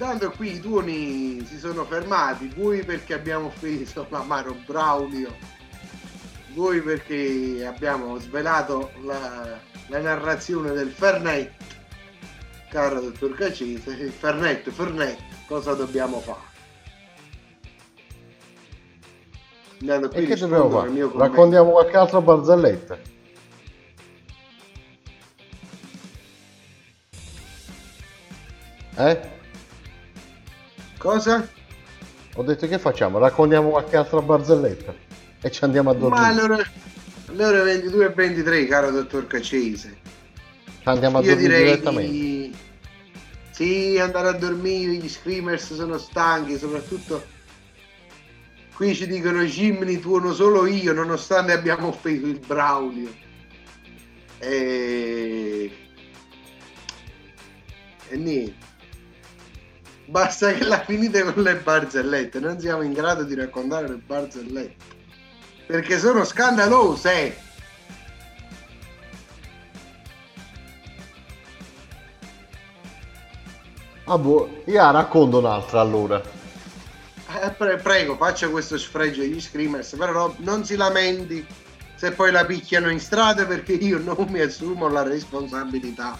Intanto 0.00 0.30
qui 0.30 0.52
i 0.52 0.60
tuoni 0.60 1.44
si 1.44 1.58
sono 1.58 1.84
fermati, 1.84 2.48
voi 2.56 2.84
perché 2.84 3.14
abbiamo 3.14 3.46
offeso 3.46 4.06
l'amaro 4.10 4.54
Braulio, 4.64 5.34
voi 6.54 6.80
perché 6.80 7.66
abbiamo 7.66 8.16
svelato 8.20 8.92
la, 9.02 9.58
la 9.88 9.98
narrazione 9.98 10.70
del 10.70 10.92
Fernet. 10.92 11.50
Caro 12.70 13.00
dottor 13.00 13.34
Cacese, 13.34 13.90
il 13.90 14.12
Fernet, 14.12 14.70
Fernet, 14.70 15.18
cosa 15.48 15.74
dobbiamo 15.74 16.20
fare? 16.20 16.46
Intanto 19.80 20.10
qui 20.10 20.22
E 20.22 20.26
che 20.26 20.36
dobbiamo 20.36 20.70
fare? 20.70 21.10
Raccontiamo 21.12 21.70
qualche 21.72 21.96
altra 21.96 22.20
barzelletta. 22.20 22.98
Eh? 28.98 29.36
Cosa? 30.98 31.48
Ho 32.34 32.42
detto 32.42 32.66
che 32.68 32.78
facciamo? 32.78 33.18
Raccontiamo 33.18 33.70
qualche 33.70 33.96
altra 33.96 34.20
barzelletta. 34.20 34.94
e 35.40 35.50
ci 35.50 35.64
andiamo 35.64 35.90
a 35.90 35.94
Ma 35.94 35.98
dormire. 35.98 36.24
allora, 36.26 36.58
allora 37.28 37.62
22 37.62 38.04
e 38.04 38.08
23, 38.10 38.66
caro 38.66 38.90
dottor 38.90 39.26
Cacese. 39.26 39.96
Ci 40.80 40.88
andiamo 40.88 41.18
a 41.18 41.22
Io 41.22 41.30
dormire 41.34 41.58
direttamente. 41.58 42.10
di... 42.10 42.56
Sì, 43.50 43.98
andare 43.98 44.28
a 44.28 44.32
dormire, 44.32 44.92
gli 44.94 45.08
screamers 45.08 45.74
sono 45.74 45.98
stanchi, 45.98 46.56
soprattutto 46.58 47.24
qui 48.74 48.94
ci 48.94 49.08
dicono 49.08 49.42
Jimmy 49.42 49.98
tuono 49.98 50.32
solo 50.32 50.66
io, 50.66 50.92
nonostante 50.92 51.50
abbiamo 51.52 51.88
offeso 51.88 52.26
il 52.26 52.38
Braulio. 52.44 53.12
E... 54.38 55.72
e 58.08 58.16
niente. 58.16 58.66
Basta 60.08 60.54
che 60.54 60.64
la 60.64 60.80
finite 60.80 61.22
con 61.22 61.42
le 61.42 61.56
barzellette, 61.56 62.40
non 62.40 62.58
siamo 62.58 62.80
in 62.80 62.94
grado 62.94 63.24
di 63.24 63.34
raccontare 63.34 63.88
le 63.88 63.96
barzellette. 63.96 64.96
Perché 65.66 65.98
sono 65.98 66.24
scandalose. 66.24 67.36
Ah, 74.04 74.16
boh, 74.16 74.62
io 74.64 74.90
racconto 74.90 75.40
un'altra 75.40 75.80
allora. 75.80 76.22
Eh, 77.42 77.50
pre- 77.50 77.76
prego, 77.76 78.16
faccia 78.16 78.48
questo 78.48 78.78
sfregio 78.78 79.20
agli 79.20 79.38
screamers, 79.38 79.94
però 79.94 80.12
no- 80.12 80.34
non 80.38 80.64
si 80.64 80.76
lamenti 80.76 81.46
se 81.94 82.12
poi 82.12 82.30
la 82.30 82.46
picchiano 82.46 82.88
in 82.88 82.98
strada 82.98 83.44
perché 83.44 83.72
io 83.74 83.98
non 83.98 84.26
mi 84.30 84.40
assumo 84.40 84.88
la 84.88 85.02
responsabilità. 85.02 86.18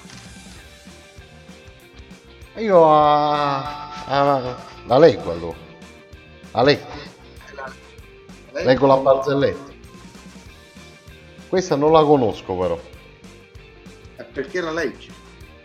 Io 2.56 2.84
ah, 2.84 4.04
ah, 4.06 4.56
la 4.86 4.98
leggo 4.98 5.30
allora. 5.30 5.56
La 6.52 6.62
leggo. 6.62 6.86
Leggo 8.52 8.86
la 8.86 8.96
barzelletta. 8.96 9.72
Questa 11.48 11.76
non 11.76 11.92
la 11.92 12.02
conosco 12.02 12.54
però. 12.54 12.78
Eh, 14.16 14.24
Perché 14.24 14.60
la 14.60 14.72
legge? 14.72 15.10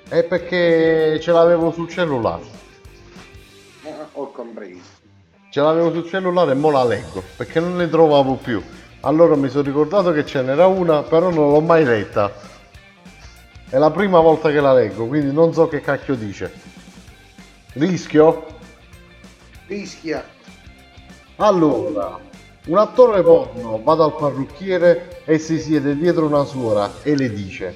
È 0.07 0.23
perché 0.23 1.19
ce 1.19 1.31
l'avevo 1.31 1.71
sul 1.71 1.89
cellulare. 1.89 2.43
Ah, 3.85 4.07
ho 4.11 4.31
compreso. 4.31 5.01
Ce 5.49 5.61
l'avevo 5.61 5.91
sul 5.91 6.07
cellulare 6.07 6.51
e 6.51 6.55
mo 6.55 6.69
la 6.69 6.83
leggo 6.83 7.23
perché 7.35 7.59
non 7.59 7.75
ne 7.75 7.89
trovavo 7.89 8.35
più. 8.35 8.61
Allora 9.01 9.35
mi 9.35 9.49
sono 9.49 9.63
ricordato 9.63 10.11
che 10.11 10.25
ce 10.25 10.41
n'era 10.41 10.67
una, 10.67 11.01
però 11.03 11.29
non 11.29 11.51
l'ho 11.51 11.59
mai 11.59 11.83
letta. 11.83 12.31
È 13.69 13.77
la 13.77 13.91
prima 13.91 14.19
volta 14.19 14.51
che 14.51 14.61
la 14.61 14.73
leggo, 14.73 15.07
quindi 15.07 15.33
non 15.33 15.51
so 15.53 15.67
che 15.67 15.81
cacchio 15.81 16.15
dice. 16.15 16.72
Rischio? 17.73 18.45
Rischia. 19.65 20.23
Allora, 21.37 22.19
un 22.67 22.77
attore 22.77 23.23
porno 23.23 23.81
va 23.81 23.95
dal 23.95 24.15
parrucchiere 24.15 25.23
e 25.25 25.39
si 25.39 25.59
siede 25.59 25.97
dietro 25.97 26.27
una 26.27 26.43
suora 26.43 27.01
e 27.01 27.15
le 27.15 27.33
dice: 27.33 27.75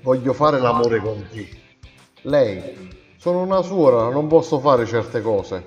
Voglio 0.00 0.32
fare 0.32 0.58
l'amore 0.58 1.00
con 1.00 1.22
te. 1.30 1.48
Lei, 2.22 2.90
sono 3.18 3.42
una 3.42 3.60
suora, 3.60 4.08
non 4.08 4.26
posso 4.26 4.58
fare 4.58 4.86
certe 4.86 5.20
cose. 5.20 5.64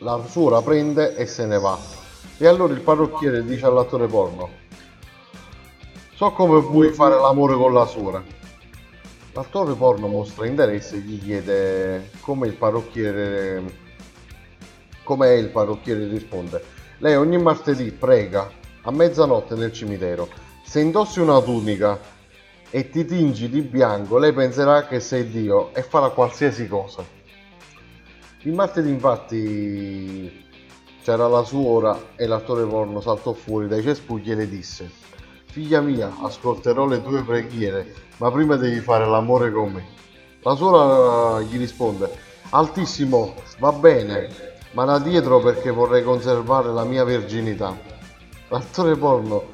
La 0.00 0.22
suora 0.28 0.60
prende 0.60 1.16
e 1.16 1.24
se 1.24 1.46
ne 1.46 1.58
va. 1.58 1.78
E 2.36 2.46
allora 2.46 2.74
il 2.74 2.80
parrucchiere 2.80 3.42
dice 3.42 3.64
all'attore 3.64 4.06
porno: 4.06 4.50
So 6.16 6.32
come 6.32 6.60
vuoi 6.60 6.92
fare 6.92 7.14
l'amore 7.14 7.54
con 7.54 7.72
la 7.72 7.86
suora. 7.86 8.22
L'attore 9.36 9.74
porno 9.74 10.06
mostra 10.06 10.46
interesse 10.46 10.96
e 10.96 11.00
gli 11.00 11.22
chiede 11.22 12.08
come 12.22 12.46
il 12.46 12.54
parrucchiere 12.54 13.84
come 15.04 15.34
il 15.34 15.50
parrucchiere 15.50 16.08
risponde. 16.08 16.64
Lei 17.00 17.16
ogni 17.16 17.36
martedì 17.36 17.92
prega 17.92 18.50
a 18.80 18.90
mezzanotte 18.90 19.54
nel 19.54 19.74
cimitero. 19.74 20.26
Se 20.64 20.80
indossi 20.80 21.20
una 21.20 21.42
tunica 21.42 22.00
e 22.70 22.88
ti 22.88 23.04
tingi 23.04 23.50
di 23.50 23.60
bianco, 23.60 24.16
lei 24.16 24.32
penserà 24.32 24.86
che 24.86 25.00
sei 25.00 25.28
Dio 25.28 25.74
e 25.74 25.82
farà 25.82 26.08
qualsiasi 26.08 26.66
cosa. 26.66 27.04
Il 28.40 28.54
martedì 28.54 28.88
infatti 28.88 30.46
c'era 31.02 31.28
la 31.28 31.44
suora 31.44 32.14
e 32.16 32.26
l'attore 32.26 32.64
porno 32.64 33.02
saltò 33.02 33.34
fuori 33.34 33.68
dai 33.68 33.82
cespugli 33.82 34.30
e 34.30 34.34
le 34.34 34.48
disse 34.48 35.05
Figlia 35.56 35.80
mia, 35.80 36.14
ascolterò 36.20 36.84
le 36.84 37.02
tue 37.02 37.22
preghiere, 37.22 37.94
ma 38.18 38.30
prima 38.30 38.56
devi 38.56 38.78
fare 38.80 39.06
l'amore 39.06 39.50
con 39.50 39.72
me. 39.72 39.86
La 40.42 40.54
suora 40.54 41.40
gli 41.40 41.56
risponde 41.56 42.14
Altissimo, 42.50 43.36
va 43.58 43.72
bene, 43.72 44.28
ma 44.72 44.84
da 44.84 44.98
dietro 44.98 45.40
perché 45.40 45.70
vorrei 45.70 46.02
conservare 46.02 46.70
la 46.74 46.84
mia 46.84 47.04
verginità. 47.04 47.74
L'attore 48.48 48.96
porno 48.96 49.46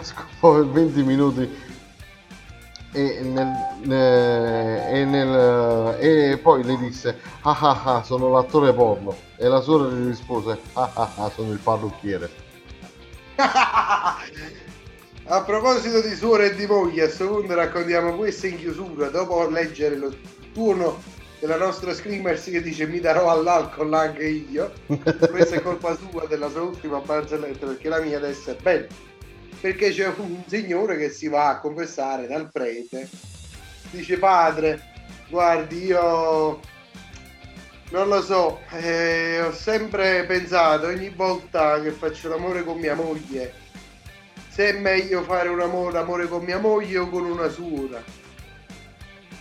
scopò 0.00 0.54
per 0.54 0.68
20 0.68 1.02
minuti 1.02 1.54
e, 2.90 3.20
nel, 3.22 3.52
ne- 3.82 4.88
e, 4.90 5.04
nel- 5.04 5.96
e 6.00 6.38
poi 6.38 6.64
le 6.64 6.78
disse 6.78 7.20
ah 7.42 7.58
ah 7.60 7.82
ah 7.84 8.02
sono 8.02 8.30
l'attore 8.30 8.72
porno 8.72 9.14
e 9.36 9.48
la 9.48 9.60
suora 9.60 9.90
gli 9.90 10.06
rispose 10.06 10.58
ah 10.72 10.90
ah 10.94 11.10
ah 11.16 11.30
sono 11.30 11.52
il 11.52 11.58
parrucchiere 11.58 12.30
A 15.26 15.44
proposito 15.44 16.00
di 16.00 16.16
suore 16.16 16.50
e 16.50 16.54
di 16.56 16.66
moglie, 16.66 17.02
a 17.02 17.04
questo 17.04 17.28
punto 17.28 17.54
raccontiamo 17.54 18.16
questo 18.16 18.48
in 18.48 18.58
chiusura, 18.58 19.08
dopo 19.08 19.48
leggere 19.48 19.96
lo 19.96 20.12
tuono 20.52 21.00
della 21.38 21.56
nostra 21.56 21.94
screamers 21.94 22.44
che 22.44 22.60
dice 22.60 22.86
mi 22.86 22.98
darò 22.98 23.30
all'alcol 23.30 23.94
anche 23.94 24.26
io. 24.26 24.72
Questa 25.30 25.56
è 25.56 25.62
colpa 25.62 25.96
sua 25.96 26.26
della 26.26 26.50
sua 26.50 26.62
ultima 26.62 26.98
barzelletta 26.98 27.66
perché 27.66 27.88
la 27.88 28.00
mia 28.00 28.16
adesso 28.16 28.50
è 28.50 28.56
bella. 28.60 28.86
Perché 29.60 29.90
c'è 29.90 30.12
un 30.16 30.42
signore 30.46 30.98
che 30.98 31.08
si 31.08 31.28
va 31.28 31.50
a 31.50 31.60
confessare 31.60 32.26
dal 32.26 32.50
prete. 32.50 33.08
Dice 33.92 34.18
padre, 34.18 34.82
guardi 35.28 35.84
io 35.84 36.60
non 37.90 38.08
lo 38.08 38.22
so, 38.22 38.58
eh, 38.72 39.40
ho 39.40 39.52
sempre 39.52 40.24
pensato 40.24 40.88
ogni 40.88 41.10
volta 41.10 41.80
che 41.80 41.92
faccio 41.92 42.28
l'amore 42.28 42.64
con 42.64 42.78
mia 42.78 42.94
moglie 42.94 43.61
se 44.52 44.68
è 44.68 44.78
meglio 44.78 45.22
fare 45.22 45.48
un 45.48 45.60
amore, 45.60 45.92
l'amore 45.92 46.28
con 46.28 46.44
mia 46.44 46.58
moglie 46.58 46.98
o 46.98 47.08
con 47.08 47.24
una 47.24 47.48
suora. 47.48 48.02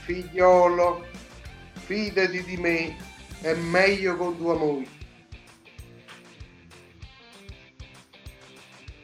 Figliolo, 0.03 1.05
fidati 1.73 2.43
di 2.43 2.57
me, 2.57 2.95
è 3.41 3.53
meglio 3.53 4.15
con 4.15 4.37
tua 4.37 4.55
moglie. 4.55 4.99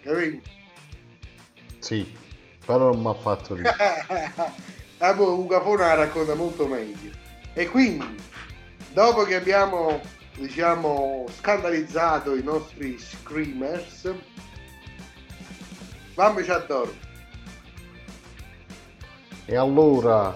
Capito? 0.02 0.56
sì 1.80 2.26
però 2.68 2.92
non 2.92 3.02
mi 3.02 3.08
ha 3.08 3.14
fatto 3.14 3.56
ridere 3.56 3.76
Ah, 5.00 5.12
Ugo 5.12 5.46
Capone 5.46 5.84
la 5.84 5.94
racconta 5.94 6.34
molto 6.34 6.66
meglio. 6.66 7.12
E 7.54 7.68
quindi, 7.68 8.18
dopo 8.94 9.26
che 9.26 9.36
abbiamo, 9.36 10.02
diciamo, 10.36 11.28
scandalizzato 11.38 12.36
i 12.36 12.42
nostri 12.42 12.98
screamers, 12.98 14.12
vammoci 16.18 16.50
a 16.50 16.58
dormire. 16.58 17.06
e 19.46 19.56
allora 19.56 20.36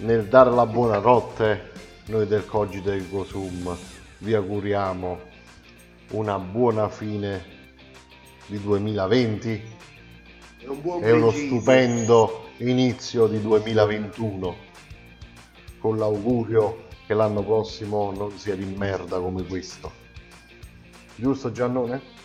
nel 0.00 0.26
dare 0.26 0.50
la 0.50 0.66
buonanotte 0.66 1.72
noi 2.08 2.26
del 2.26 2.44
Cogito 2.44 2.90
Ego 2.90 3.24
Sum 3.24 3.74
vi 4.18 4.34
auguriamo 4.34 5.18
una 6.10 6.38
buona 6.38 6.90
fine 6.90 7.42
di 8.46 8.60
2020 8.60 9.62
È 10.58 10.66
un 10.66 11.00
e 11.02 11.10
uno 11.10 11.30
stupendo 11.30 12.50
inizio 12.58 13.28
di 13.28 13.40
2021 13.40 14.56
con 15.78 15.96
l'augurio 15.96 16.88
che 17.06 17.14
l'anno 17.14 17.42
prossimo 17.42 18.12
non 18.12 18.38
sia 18.38 18.54
di 18.54 18.66
merda 18.66 19.18
come 19.18 19.42
questo 19.46 19.90
giusto 21.14 21.50
Giannone? 21.50 22.17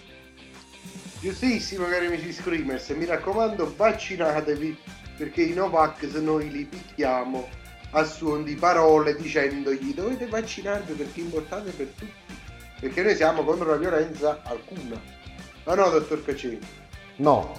Giustissimo 1.24 1.86
cari 1.86 2.08
amici 2.08 2.34
screamers, 2.34 2.90
mi 2.90 3.06
raccomando 3.06 3.74
vaccinatevi 3.78 4.78
perché 5.16 5.44
i 5.44 5.54
Novax 5.54 6.16
noi 6.16 6.52
li 6.52 6.66
picchiamo 6.66 7.48
a 7.92 8.04
suon 8.04 8.44
di 8.44 8.56
parole 8.56 9.16
dicendogli 9.16 9.94
dovete 9.94 10.28
vaccinarvi 10.28 10.92
perché 10.92 11.22
è 11.22 11.24
importante 11.24 11.72
per 11.72 11.88
tutti, 11.98 12.12
perché 12.82 13.04
noi 13.04 13.16
siamo 13.16 13.46
contro 13.46 13.70
la 13.70 13.78
violenza 13.78 14.42
alcuna. 14.44 15.02
Ma 15.64 15.76
no, 15.76 15.90
dottor 15.92 16.26
Cacini, 16.26 16.60
no 17.16 17.56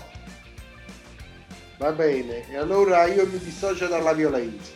va 1.78 1.92
bene, 1.92 2.46
e 2.50 2.58
allora 2.58 3.06
io 3.06 3.26
mi 3.26 3.38
dissocio 3.38 3.86
dalla 3.86 4.12
violenza. 4.12 4.72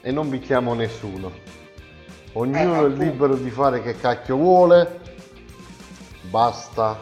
e 0.00 0.10
non 0.10 0.28
picchiamo 0.28 0.74
nessuno 0.74 1.32
ognuno 2.32 2.86
Eh, 2.86 2.86
è 2.86 2.88
libero 2.88 3.36
di 3.36 3.50
fare 3.50 3.82
che 3.82 3.96
cacchio 3.96 4.34
vuole 4.34 5.07
basta 6.28 6.98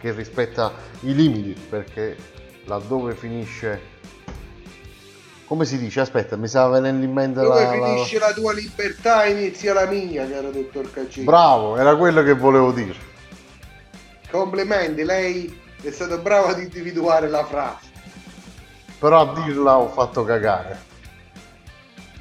che 0.00 0.12
rispetta 0.12 0.72
i 1.00 1.14
limiti 1.14 1.58
perché 1.68 2.16
laddove 2.64 3.14
finisce 3.14 3.96
come 5.48 5.64
si 5.64 5.78
dice? 5.78 6.00
Aspetta, 6.00 6.36
mi 6.36 6.46
stava 6.46 6.78
venendo 6.78 7.06
in 7.06 7.12
mente 7.12 7.40
Dove 7.40 7.64
la, 7.64 7.74
la- 7.74 7.86
finisce 7.94 8.18
la 8.18 8.34
tua 8.34 8.52
libertà 8.52 9.24
inizia 9.24 9.72
la 9.72 9.86
mia, 9.86 10.28
caro 10.28 10.50
dottor 10.50 10.92
Cacci. 10.92 11.22
Bravo, 11.22 11.78
era 11.78 11.96
quello 11.96 12.22
che 12.22 12.34
volevo 12.34 12.70
dire. 12.70 12.94
Complimenti, 14.30 15.04
lei 15.04 15.58
è 15.80 15.90
stato 15.90 16.18
bravo 16.18 16.48
ad 16.48 16.58
individuare 16.60 17.30
la 17.30 17.46
frase. 17.46 17.86
Però 18.98 19.20
a 19.22 19.42
dirla 19.42 19.78
ho 19.78 19.88
fatto 19.88 20.22
cagare. 20.22 20.78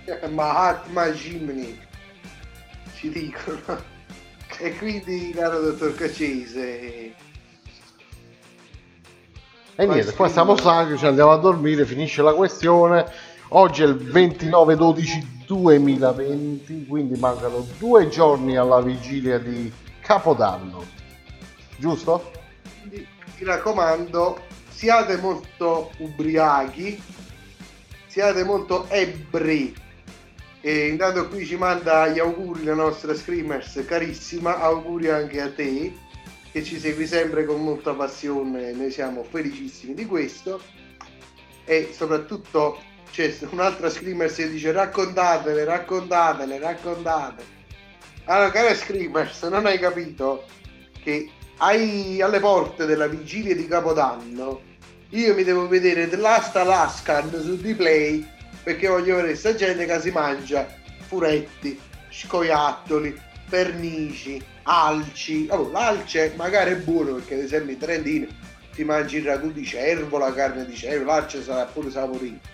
Mahatma 0.29 1.09
Jimny 1.09 1.77
ci 2.95 3.09
dicono. 3.09 3.95
E 4.59 4.77
quindi, 4.77 5.31
caro 5.35 5.61
dottor 5.61 5.95
Cacese, 5.95 7.13
E 9.79 9.85
niente, 9.85 10.11
qua 10.13 10.27
scrivi. 10.27 10.31
siamo 10.31 10.57
stanchi, 10.57 10.97
ci 10.97 11.05
andiamo 11.05 11.29
a 11.31 11.37
dormire, 11.37 11.85
finisce 11.85 12.23
la 12.23 12.33
questione. 12.33 13.05
Oggi 13.49 13.83
è 13.83 13.85
il 13.85 13.93
29-12-2020, 13.95 16.87
quindi 16.87 17.19
mancano 17.19 17.63
due 17.77 18.09
giorni 18.09 18.57
alla 18.57 18.81
vigilia 18.81 19.37
di 19.37 19.71
Capodanno. 20.01 20.83
Giusto? 21.77 22.31
quindi 22.79 23.07
mi 23.37 23.45
raccomando, 23.45 24.39
siate 24.69 25.17
molto 25.17 25.91
ubriachi, 25.97 26.99
siate 28.07 28.43
molto 28.43 28.87
ebbri. 28.89 29.75
E 30.61 30.87
intanto 30.87 31.27
qui 31.27 31.45
ci 31.45 31.55
manda 31.55 32.07
gli 32.07 32.19
auguri 32.19 32.63
la 32.63 32.73
nostra 32.73 33.13
Screamers 33.15 33.83
carissima, 33.85 34.59
auguri 34.59 35.09
anche 35.09 35.41
a 35.41 35.51
te 35.51 35.93
che 36.51 36.63
ci 36.63 36.79
segui 36.79 37.05
sempre 37.05 37.45
con 37.45 37.61
molta 37.61 37.93
passione, 37.93 38.71
noi 38.71 38.89
siamo 38.91 39.23
felicissimi 39.23 39.93
di 39.93 40.05
questo 40.05 40.61
e 41.65 41.91
soprattutto 41.93 42.81
c'è 43.11 43.35
un'altra 43.51 43.89
Screamers 43.89 44.35
che 44.35 44.49
dice 44.49 44.71
raccontatele, 44.71 45.63
raccontatele, 45.63 46.57
raccontate. 46.57 47.43
Allora, 48.25 48.51
cara 48.51 48.73
Screamers, 48.73 49.43
non 49.43 49.65
hai 49.65 49.77
capito 49.77 50.45
che 51.03 51.29
ai- 51.57 52.21
alle 52.21 52.39
porte 52.39 52.85
della 52.85 53.07
vigilia 53.07 53.55
di 53.55 53.67
Capodanno 53.67 54.67
io 55.11 55.33
mi 55.33 55.43
devo 55.43 55.67
vedere 55.69 56.09
The 56.09 56.17
Last 56.17 56.55
Alaskan 56.57 57.29
su 57.41 57.55
D-Play 57.55 58.27
perché 58.67 58.89
voglio 58.89 59.15
vedere 59.15 59.37
sta 59.37 59.55
gente 59.55 59.85
che 59.85 59.99
si 60.01 60.11
mangia 60.11 60.67
furetti, 61.07 61.79
scoiattoli, 62.09 63.17
pernici, 63.49 64.43
alci. 64.63 65.47
Oh, 65.49 65.71
l'alce 65.71 66.33
magari 66.35 66.71
è 66.71 66.75
buono 66.75 67.13
perché 67.13 67.35
ad 67.35 67.39
esempio 67.43 67.71
in 67.71 67.79
Trentino 67.79 68.27
ti 68.73 68.83
mangi 68.83 69.19
il 69.19 69.23
ragù 69.23 69.53
di 69.53 69.63
cervo, 69.63 70.17
la 70.17 70.33
carne 70.33 70.65
di 70.65 70.75
cervo, 70.75 71.05
l'alce 71.05 71.41
sarà 71.43 71.63
pure 71.63 71.89
saporito. 71.89 72.45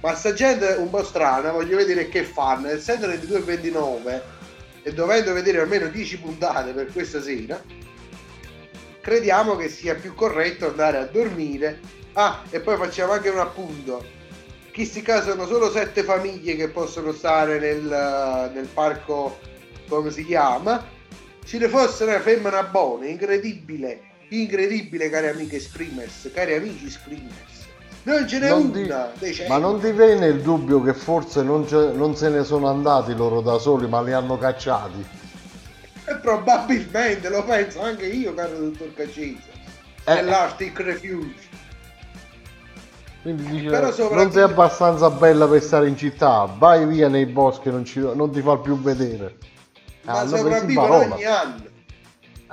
Ma 0.00 0.12
sta 0.16 0.32
gente 0.32 0.74
un 0.76 0.90
po' 0.90 1.04
strana, 1.04 1.52
voglio 1.52 1.76
vedere 1.76 2.08
che 2.08 2.24
fanno. 2.24 2.66
Essendo 2.66 3.06
le 3.06 3.20
22.29 3.20 4.20
e 4.82 4.92
dovendo 4.92 5.32
vedere 5.34 5.60
almeno 5.60 5.86
10 5.86 6.18
puntate 6.18 6.72
per 6.72 6.90
questa 6.90 7.22
sera, 7.22 7.62
crediamo 9.00 9.54
che 9.54 9.68
sia 9.68 9.94
più 9.94 10.16
corretto 10.16 10.66
andare 10.66 10.98
a 10.98 11.04
dormire. 11.04 11.78
Ah, 12.14 12.42
e 12.50 12.58
poi 12.58 12.76
facciamo 12.76 13.12
anche 13.12 13.28
un 13.28 13.38
appunto. 13.38 14.17
Chi 14.78 14.86
si 14.86 15.02
caso 15.02 15.30
sono 15.30 15.44
solo 15.46 15.72
sette 15.72 16.04
famiglie 16.04 16.54
che 16.54 16.68
possono 16.68 17.10
stare 17.10 17.58
nel, 17.58 18.52
nel 18.54 18.68
parco, 18.72 19.36
come 19.88 20.12
si 20.12 20.24
chiama? 20.24 20.86
Se 21.44 21.58
ne 21.58 21.66
fosse 21.66 22.04
una 22.04 22.20
femmina 22.20 22.62
buona, 22.62 23.06
incredibile, 23.06 24.02
incredibile 24.28 25.10
cari 25.10 25.30
amiche 25.30 25.58
Screamers, 25.58 26.30
cari 26.32 26.54
amici 26.54 26.88
Screamers. 26.88 27.66
Non 28.04 28.28
ce 28.28 28.38
n'è 28.38 28.50
Non 28.50 28.70
una, 28.72 29.10
decenti. 29.18 29.50
Ma 29.50 29.58
non 29.58 29.80
ti 29.80 29.90
viene 29.90 30.28
il 30.28 30.42
dubbio 30.42 30.80
che 30.80 30.94
forse 30.94 31.42
non, 31.42 31.66
non 31.68 32.14
se 32.14 32.28
ne 32.28 32.44
sono 32.44 32.68
andati 32.68 33.16
loro 33.16 33.40
da 33.40 33.58
soli, 33.58 33.88
ma 33.88 34.00
li 34.00 34.12
hanno 34.12 34.38
cacciati? 34.38 35.04
E 36.04 36.16
probabilmente 36.18 37.28
lo 37.28 37.42
penso 37.42 37.80
anche 37.80 38.06
io, 38.06 38.32
caro 38.32 38.56
dottor 38.56 38.94
Cacese. 38.94 39.42
Eh. 40.04 40.14
Nell'Arctic 40.14 40.78
Refuge. 40.78 41.47
Quindi 43.22 43.44
dice, 43.46 43.66
Però 43.68 43.86
non 43.86 43.92
soprattutto- 43.92 44.32
sei 44.32 44.42
abbastanza 44.42 45.10
bella 45.10 45.46
per 45.48 45.62
stare 45.62 45.88
in 45.88 45.96
città, 45.96 46.44
vai 46.56 46.86
via 46.86 47.08
nei 47.08 47.26
boschi, 47.26 47.68
non, 47.70 47.84
ci- 47.84 47.98
non 48.00 48.30
ti 48.30 48.40
fa 48.40 48.56
più 48.58 48.80
vedere. 48.80 49.36
Ma 50.02 50.20
Hanno 50.20 50.30
preso 50.30 50.36
in 50.46 50.52
sopravvivono 50.52 50.94
ogni 51.14 51.24
anno. 51.24 51.62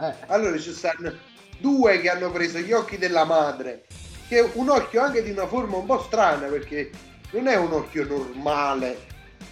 Eh, 0.02 0.14
Allora 0.28 0.58
ci 0.60 0.74
stanno 0.74 1.14
due 1.60 2.02
che 2.02 2.10
hanno 2.10 2.30
preso 2.32 2.58
gli 2.60 2.74
occhi 2.74 2.98
della 2.98 3.24
madre, 3.24 3.86
che 4.28 4.40
è 4.40 4.50
un 4.54 4.70
occhio 4.70 5.02
anche 5.02 5.24
di 5.24 5.30
una 5.32 5.48
forma 5.48 5.78
un 5.78 5.86
po' 5.86 6.02
strana 6.02 6.48
perché 6.48 6.90
non 7.32 7.48
è 7.48 7.56
un 7.56 7.72
occhio 7.72 8.06
normale, 8.06 8.98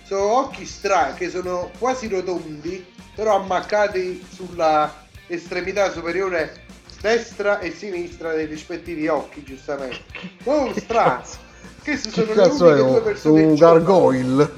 sono 0.04 0.38
occhi 0.40 0.66
strani 0.66 1.14
che 1.14 1.30
sono 1.30 1.70
quasi 1.80 2.10
rotondi, 2.10 2.86
però 3.16 3.36
ammaccati 3.40 4.26
sulla 4.34 4.92
estremità 5.28 5.92
superiore 5.92 6.63
destra 7.04 7.60
e 7.60 7.72
sinistra 7.72 8.34
dei 8.34 8.46
rispettivi 8.46 9.10
occhi, 9.10 9.44
giustamente. 9.44 10.04
Non 10.46 10.74
strano. 10.74 11.22
Queste 11.84 12.10
che 12.10 12.16
sono 12.16 12.34
le 12.34 12.34
cazzo 12.34 12.70
è 12.70 12.82
uniche 12.82 12.92
due 12.92 13.02
persone 13.02 13.44
un 13.44 13.56
gargoyle? 13.56 14.54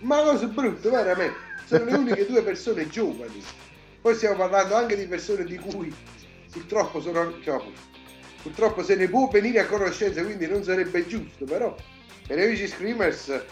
Ma 0.00 0.22
cosa 0.22 0.46
brutta, 0.46 0.90
veramente. 0.90 1.38
Sono 1.64 1.84
le 1.84 1.94
uniche 1.94 2.26
due 2.26 2.42
persone 2.42 2.90
giovani. 2.90 3.42
Poi 4.02 4.14
stiamo 4.14 4.36
parlando 4.36 4.74
anche 4.74 4.96
di 4.96 5.06
persone 5.06 5.44
di 5.44 5.56
cui 5.56 5.94
purtroppo 6.52 7.00
sono. 7.00 7.32
cioè, 7.42 7.58
purtroppo 8.42 8.82
se 8.82 8.96
ne 8.96 9.08
può 9.08 9.28
venire 9.28 9.60
a 9.60 9.66
conoscenza, 9.66 10.22
quindi 10.22 10.46
non 10.46 10.62
sarebbe 10.62 11.06
giusto, 11.06 11.46
però 11.46 11.74
per 12.26 12.36
gli 12.36 12.42
amici 12.42 12.68
screamers 12.68 13.44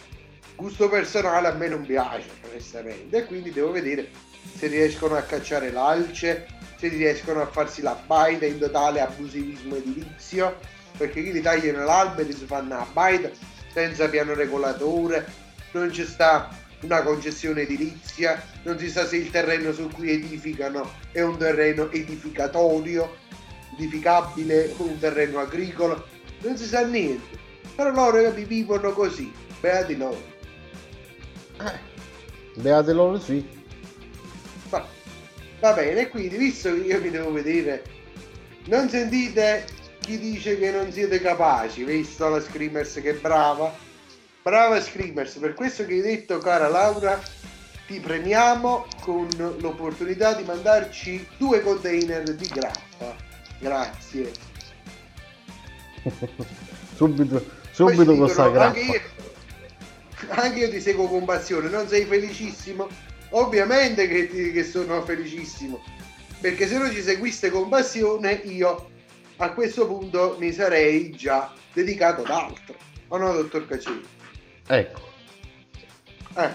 gusto 0.57 0.91
personale 0.91 1.49
a 1.49 1.53
me 1.53 1.69
non 1.69 1.87
piace, 1.87 2.29
onestamente. 2.51 3.17
E 3.17 3.25
quindi 3.25 3.51
devo 3.51 3.71
vedere 3.71 4.11
se 4.55 4.67
riescono 4.67 5.17
a 5.17 5.23
cacciare 5.23 5.71
l'alce, 5.71 6.58
se 6.79 6.89
riescono 6.89 7.43
a 7.43 7.47
farsi 7.47 7.83
la 7.83 8.01
baita 8.07 8.47
in 8.47 8.59
totale 8.59 9.01
abusivismo 9.01 9.77
edilizio, 9.77 10.59
perché 10.97 11.23
qui 11.23 11.33
li 11.33 11.41
tagliano 11.41 11.85
l'albero 11.85 12.31
si 12.33 12.47
fanno 12.47 12.77
la 12.77 12.87
baita 12.93 13.31
senza 13.73 14.09
piano 14.09 14.35
regolatore, 14.35 15.27
non 15.73 15.93
ci 15.93 16.05
sta 16.05 16.49
una 16.83 17.03
concessione 17.03 17.63
edilizia, 17.63 18.41
non 18.63 18.79
si 18.79 18.89
sa 18.89 19.05
se 19.07 19.17
il 19.17 19.31
terreno 19.31 19.73
su 19.73 19.89
cui 19.89 20.13
edificano 20.13 20.89
è 21.11 21.21
un 21.21 21.37
terreno 21.37 21.91
edificatorio, 21.91 23.17
edificabile 23.77 24.73
o 24.77 24.85
un 24.85 24.99
terreno 24.99 25.41
agricolo, 25.41 26.07
non 26.43 26.57
si 26.57 26.65
sa 26.65 26.85
niente. 26.85 27.37
Però 27.75 27.91
loro 27.91 28.31
vi 28.31 28.45
vivono 28.45 28.93
così, 28.93 29.33
beati 29.61 29.97
loro. 29.97 30.23
Beate 32.55 32.93
loro 32.93 33.19
sì. 33.19 33.58
Va, 35.61 35.73
bene, 35.73 36.09
quindi 36.09 36.37
visto 36.37 36.73
che 36.73 36.81
io 36.81 37.01
mi 37.01 37.11
devo 37.11 37.33
vedere, 37.33 37.83
non 38.67 38.89
sentite 38.89 39.65
chi 40.01 40.19
dice 40.19 40.57
che 40.59 40.71
non 40.71 40.93
siete 40.93 41.21
capaci, 41.21 41.83
visto 41.85 42.29
la 42.29 42.41
Screamers 42.41 42.95
che 42.95 43.11
è 43.11 43.15
brava? 43.15 43.75
Brava 44.43 44.81
Screamers, 44.81 45.35
per 45.35 45.55
questo 45.55 45.85
che 45.85 45.95
hai 45.95 46.01
detto 46.01 46.39
cara 46.39 46.69
Laura, 46.69 47.21
ti 47.89 47.99
premiamo 47.99 48.87
con 49.01 49.29
l'opportunità 49.59 50.35
di 50.35 50.45
mandarci 50.45 51.27
due 51.39 51.61
container 51.63 52.23
di 52.35 52.47
grappa. 52.47 53.17
Grazie. 53.59 54.31
subito, 56.95 57.45
subito 57.73 58.01
ci 58.01 58.05
con 58.05 58.15
dicono, 58.15 58.29
sta 58.29 58.65
anche 58.65 58.81
io, 58.81 59.01
anche 60.29 60.59
io 60.59 60.71
ti 60.71 60.81
seguo 60.81 61.09
con 61.09 61.25
passione, 61.25 61.69
non 61.69 61.89
sei 61.89 62.05
felicissimo? 62.05 62.89
Ovviamente 63.31 64.09
che, 64.09 64.29
ti- 64.29 64.53
che 64.53 64.65
sono 64.65 65.03
felicissimo, 65.05 65.83
perché 66.41 66.67
se 66.67 66.79
non 66.79 66.91
ci 66.93 67.03
seguiste 67.03 67.51
con 67.51 67.69
passione 67.69 68.33
io 68.45 68.91
a 69.37 69.51
questo 69.53 69.87
punto 69.87 70.37
mi 70.39 70.53
sarei 70.53 71.11
già 71.11 71.53
dedicato 71.73 72.23
ad 72.23 72.31
altro. 72.31 72.75
O 73.09 73.17
no, 73.19 73.33
dottor 73.33 73.67
Cacini? 73.67 74.03
Ecco, 74.67 75.01
Eh. 76.37 76.49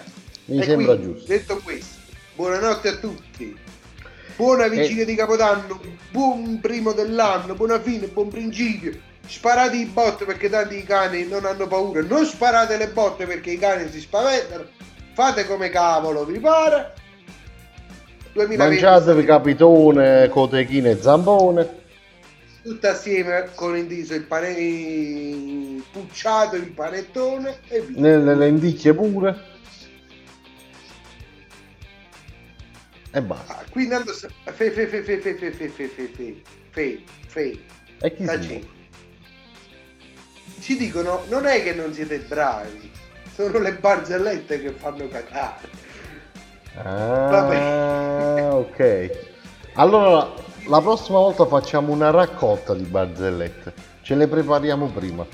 mi 0.45 0.59
E 0.59 0.63
sembra 0.63 0.95
quindi, 0.95 1.13
giusto. 1.13 1.27
Detto 1.31 1.57
questo, 1.63 1.99
buonanotte 2.35 2.87
a 2.89 2.95
tutti. 2.97 3.57
Buona 4.35 4.67
vigilia 4.67 5.05
di 5.05 5.13
Capodanno, 5.15 5.79
buon 6.09 6.59
primo 6.59 6.91
dell'anno, 6.91 7.53
buona 7.53 7.79
fine, 7.79 8.07
buon 8.07 8.29
principio. 8.29 8.99
Sparate 9.27 9.77
i 9.77 9.85
botte 9.85 10.25
perché 10.25 10.49
tanti 10.49 10.77
i 10.77 10.83
cani 10.83 11.25
non 11.27 11.45
hanno 11.45 11.67
paura. 11.67 12.01
Non 12.01 12.25
sparate 12.25 12.77
le 12.77 12.87
botte 12.89 13.25
perché 13.27 13.51
i 13.51 13.59
cani 13.59 13.89
si 13.91 14.01
spaventano. 14.01 14.67
Fate 15.13 15.45
come 15.45 15.69
cavolo 15.69 16.25
vi 16.25 16.39
pare. 16.39 16.93
2020 18.33 18.57
Mangiatevi 18.81 19.25
capitone, 19.25 20.27
cotechine 20.29 20.91
e 20.91 21.01
zambone. 21.01 21.81
tutto 22.63 22.87
assieme 22.87 23.49
con 23.55 23.75
indiso 23.77 24.15
il 24.15 24.23
pane 24.23 24.49
il 24.51 25.83
pucciato, 25.91 26.55
il 26.55 26.71
panettone 26.71 27.59
e 27.67 27.81
via. 27.81 27.99
Nelle 28.01 28.33
lenticchie 28.35 28.93
pure. 28.95 29.51
E 33.11 33.21
basta. 33.21 33.59
Ah, 33.59 33.63
Qui 33.69 33.83
intanto 33.83 34.11
s- 34.13 34.27
fe 34.45 34.71
fe 34.71 34.87
fe 34.87 35.03
fe 35.03 35.19
fe 35.19 35.33
fe 35.33 35.51
fe 35.51 35.69
fe 35.69 35.87
fe 35.87 36.07
fe 36.07 36.41
fe 36.71 37.03
fe 37.27 37.59
E 37.99 38.15
chi 38.15 38.67
ci 40.59 40.77
dicono 40.77 41.23
non 41.27 41.45
è 41.45 41.61
che 41.61 41.73
non 41.73 41.93
siete 41.93 42.17
bravi, 42.19 42.89
sono 43.33 43.59
le 43.59 43.73
barzellette 43.73 44.61
che 44.61 44.71
fanno 44.71 45.07
cacare. 45.07 45.69
Ah, 46.75 48.53
ok. 48.53 49.09
Allora, 49.73 50.31
la 50.67 50.81
prossima 50.81 51.17
volta 51.17 51.45
facciamo 51.45 51.91
una 51.91 52.11
raccolta 52.11 52.73
di 52.73 52.83
barzellette. 52.83 53.73
Ce 54.01 54.15
le 54.15 54.27
prepariamo 54.27 54.87
prima. 54.87 55.25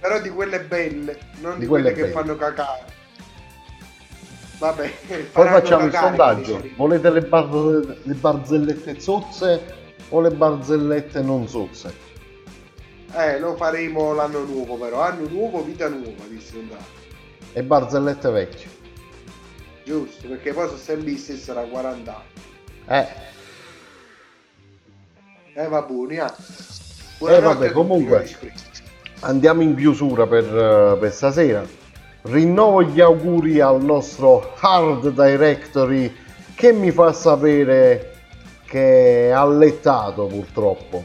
Però 0.00 0.20
di 0.20 0.30
quelle 0.30 0.60
belle, 0.60 1.18
non 1.40 1.54
di, 1.54 1.60
Di 1.60 1.66
quelle, 1.66 1.92
quelle 1.92 2.06
che 2.06 2.12
fanno 2.12 2.36
cacare. 2.36 2.96
Vabbè, 4.58 4.90
Poi 5.32 5.48
facciamo 5.48 5.86
il 5.86 5.92
sondaggio. 5.92 6.62
Volete 6.76 7.10
le, 7.10 7.22
bar- 7.22 7.98
le 8.02 8.14
barzellette 8.14 9.00
zozze 9.00 9.76
o 10.10 10.20
le 10.20 10.30
barzellette 10.30 11.20
non 11.20 11.48
zozze? 11.48 12.06
Eh, 13.14 13.38
lo 13.38 13.56
faremo 13.56 14.12
l'anno 14.14 14.44
nuovo 14.44 14.76
però. 14.76 15.00
Anno 15.00 15.28
nuovo, 15.28 15.62
vita 15.64 15.88
nuova, 15.88 16.10
un 16.10 16.68
dato. 16.68 16.97
E 17.52 17.62
barzellette 17.62 18.30
vecchie? 18.30 18.68
Giusto, 19.84 20.28
perché 20.28 20.52
poi 20.52 20.66
sono 20.66 20.78
sempre 20.78 21.10
gli 21.10 21.16
stessi 21.16 21.52
da 21.52 21.62
40 21.62 22.14
anni. 22.14 23.02
Eh, 23.02 23.26
Eh, 25.54 25.66
va 25.68 25.82
buoni, 25.82 26.18
ah. 26.18 26.32
Eh, 26.36 26.42
Buonanotte 27.18 27.54
vabbè, 27.54 27.70
comunque. 27.72 28.30
andiamo 29.20 29.62
in 29.62 29.74
chiusura 29.74 30.26
per, 30.26 30.44
eh, 30.44 30.96
per 30.98 31.12
stasera. 31.12 31.64
Rinnovo 32.22 32.82
gli 32.84 33.00
auguri 33.00 33.60
al 33.60 33.82
nostro 33.82 34.54
hard 34.60 35.08
directory 35.10 36.14
che 36.54 36.72
mi 36.72 36.90
fa 36.92 37.12
sapere 37.12 38.14
che 38.66 39.28
è 39.28 39.30
allettato 39.30 40.26
purtroppo. 40.26 41.04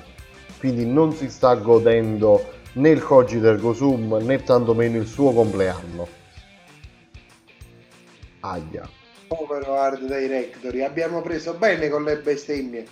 Quindi 0.59 0.85
non 0.85 1.13
si 1.13 1.29
sta 1.29 1.55
godendo 1.55 2.51
né 2.73 2.89
il 2.89 3.01
Cogito 3.03 3.47
ergo 3.47 3.73
sum 3.73 4.17
né 4.21 4.43
tantomeno 4.43 4.97
il 4.97 5.07
suo 5.07 5.31
compleanno. 5.33 6.07
Aia. 8.43 8.89
Povero 9.27 9.75
Hard 9.77 10.01
Directory, 10.05 10.81
abbiamo 10.83 11.21
preso 11.21 11.53
bene 11.53 11.87
con 11.89 12.03
le 12.03 12.17
bestemmie 12.17 12.85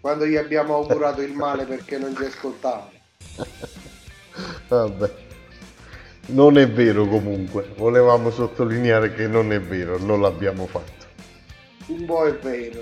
quando 0.00 0.26
gli 0.26 0.36
abbiamo 0.36 0.74
augurato 0.74 1.20
il 1.22 1.32
male 1.32 1.64
perché 1.64 1.98
non 1.98 2.14
ci 2.16 2.24
ascoltava. 2.24 2.90
Vabbè. 4.68 5.28
Non 6.26 6.58
è 6.58 6.68
vero 6.68 7.06
comunque. 7.06 7.72
Volevamo 7.76 8.30
sottolineare 8.30 9.12
che 9.14 9.26
non 9.26 9.52
è 9.52 9.60
vero, 9.60 9.98
non 9.98 10.20
l'abbiamo 10.20 10.66
fatto. 10.66 11.06
Un 11.86 12.04
po' 12.04 12.26
è 12.26 12.34
vero, 12.34 12.80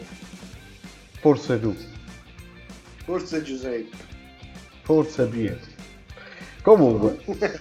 Forse 1.21 1.59
tu. 1.59 1.75
forse 3.05 3.43
Giuseppe. 3.43 3.97
Forse 4.83 5.27
Pietro. 5.27 5.71
Comunque, 6.63 7.19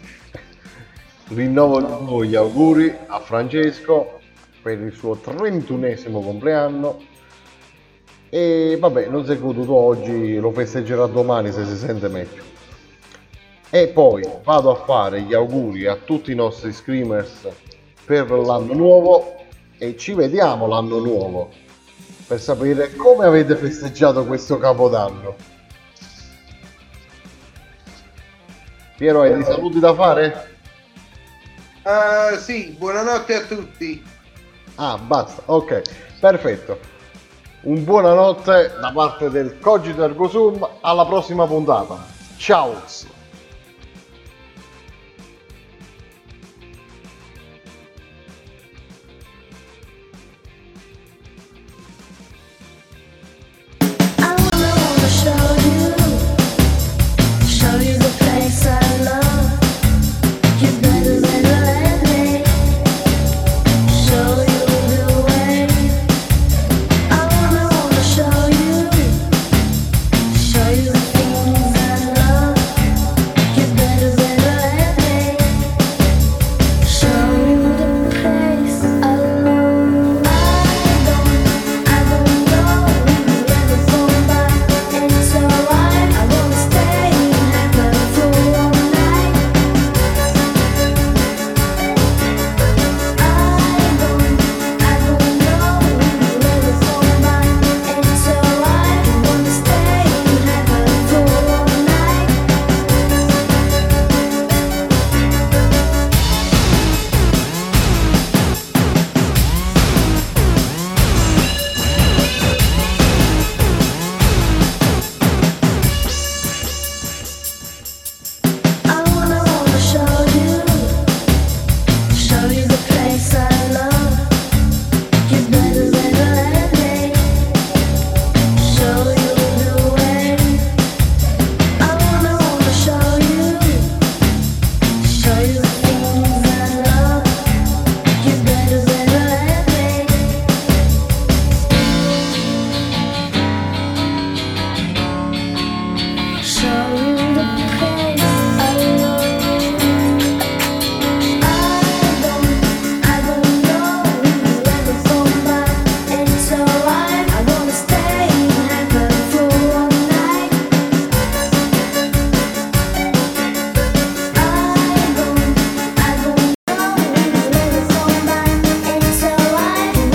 rinnovo 1.30 2.26
gli 2.26 2.36
auguri 2.36 2.94
a 3.08 3.20
Francesco 3.20 4.17
per 4.68 4.82
il 4.82 4.94
suo 4.94 5.16
31esimo 5.16 6.22
compleanno. 6.22 7.02
E 8.30 8.76
vabbè, 8.78 9.08
non 9.08 9.26
si 9.26 9.32
è 9.32 9.40
goduto 9.40 9.74
oggi, 9.74 10.38
lo 10.38 10.52
festeggerà 10.52 11.06
domani 11.06 11.54
se 11.54 11.64
si 11.64 11.78
sente 11.78 12.10
meglio. 12.10 12.44
E 13.70 13.88
poi 13.88 14.28
vado 14.44 14.72
a 14.72 14.84
fare 14.84 15.22
gli 15.22 15.34
auguri 15.34 15.86
a 15.86 15.96
tutti 15.96 16.34
i 16.34 16.36
nostri 16.36 16.74
screamers 16.74 17.48
per 18.04 18.30
l'anno 18.30 18.74
nuovo 18.74 19.36
e 19.78 19.96
ci 19.96 20.14
vediamo 20.14 20.68
l'anno 20.68 21.00
nuovo 21.00 21.50
per 22.28 22.42
sapere 22.42 22.94
come 22.96 23.26
avete 23.26 23.56
festeggiato 23.56 24.26
questo 24.26 24.58
capodanno. 24.58 25.36
Piero, 28.98 29.22
hai 29.22 29.34
dei 29.34 29.44
saluti 29.44 29.80
da 29.80 29.94
fare? 29.94 30.56
Ah, 31.84 32.36
sì, 32.38 32.76
buonanotte 32.78 33.34
a 33.34 33.42
tutti. 33.44 34.16
Ah, 34.80 34.98
basta, 34.98 35.42
ok, 35.46 35.82
perfetto. 36.20 36.80
Un 37.62 37.84
buonanotte 37.84 38.76
da 38.80 38.92
parte 38.92 39.30
del 39.32 39.60
Cogito 39.60 40.04
Ergo 40.04 40.28
Sum, 40.30 40.68
alla 40.82 41.06
prossima 41.06 41.48
puntata. 41.48 42.06
Ciao! 42.38 42.76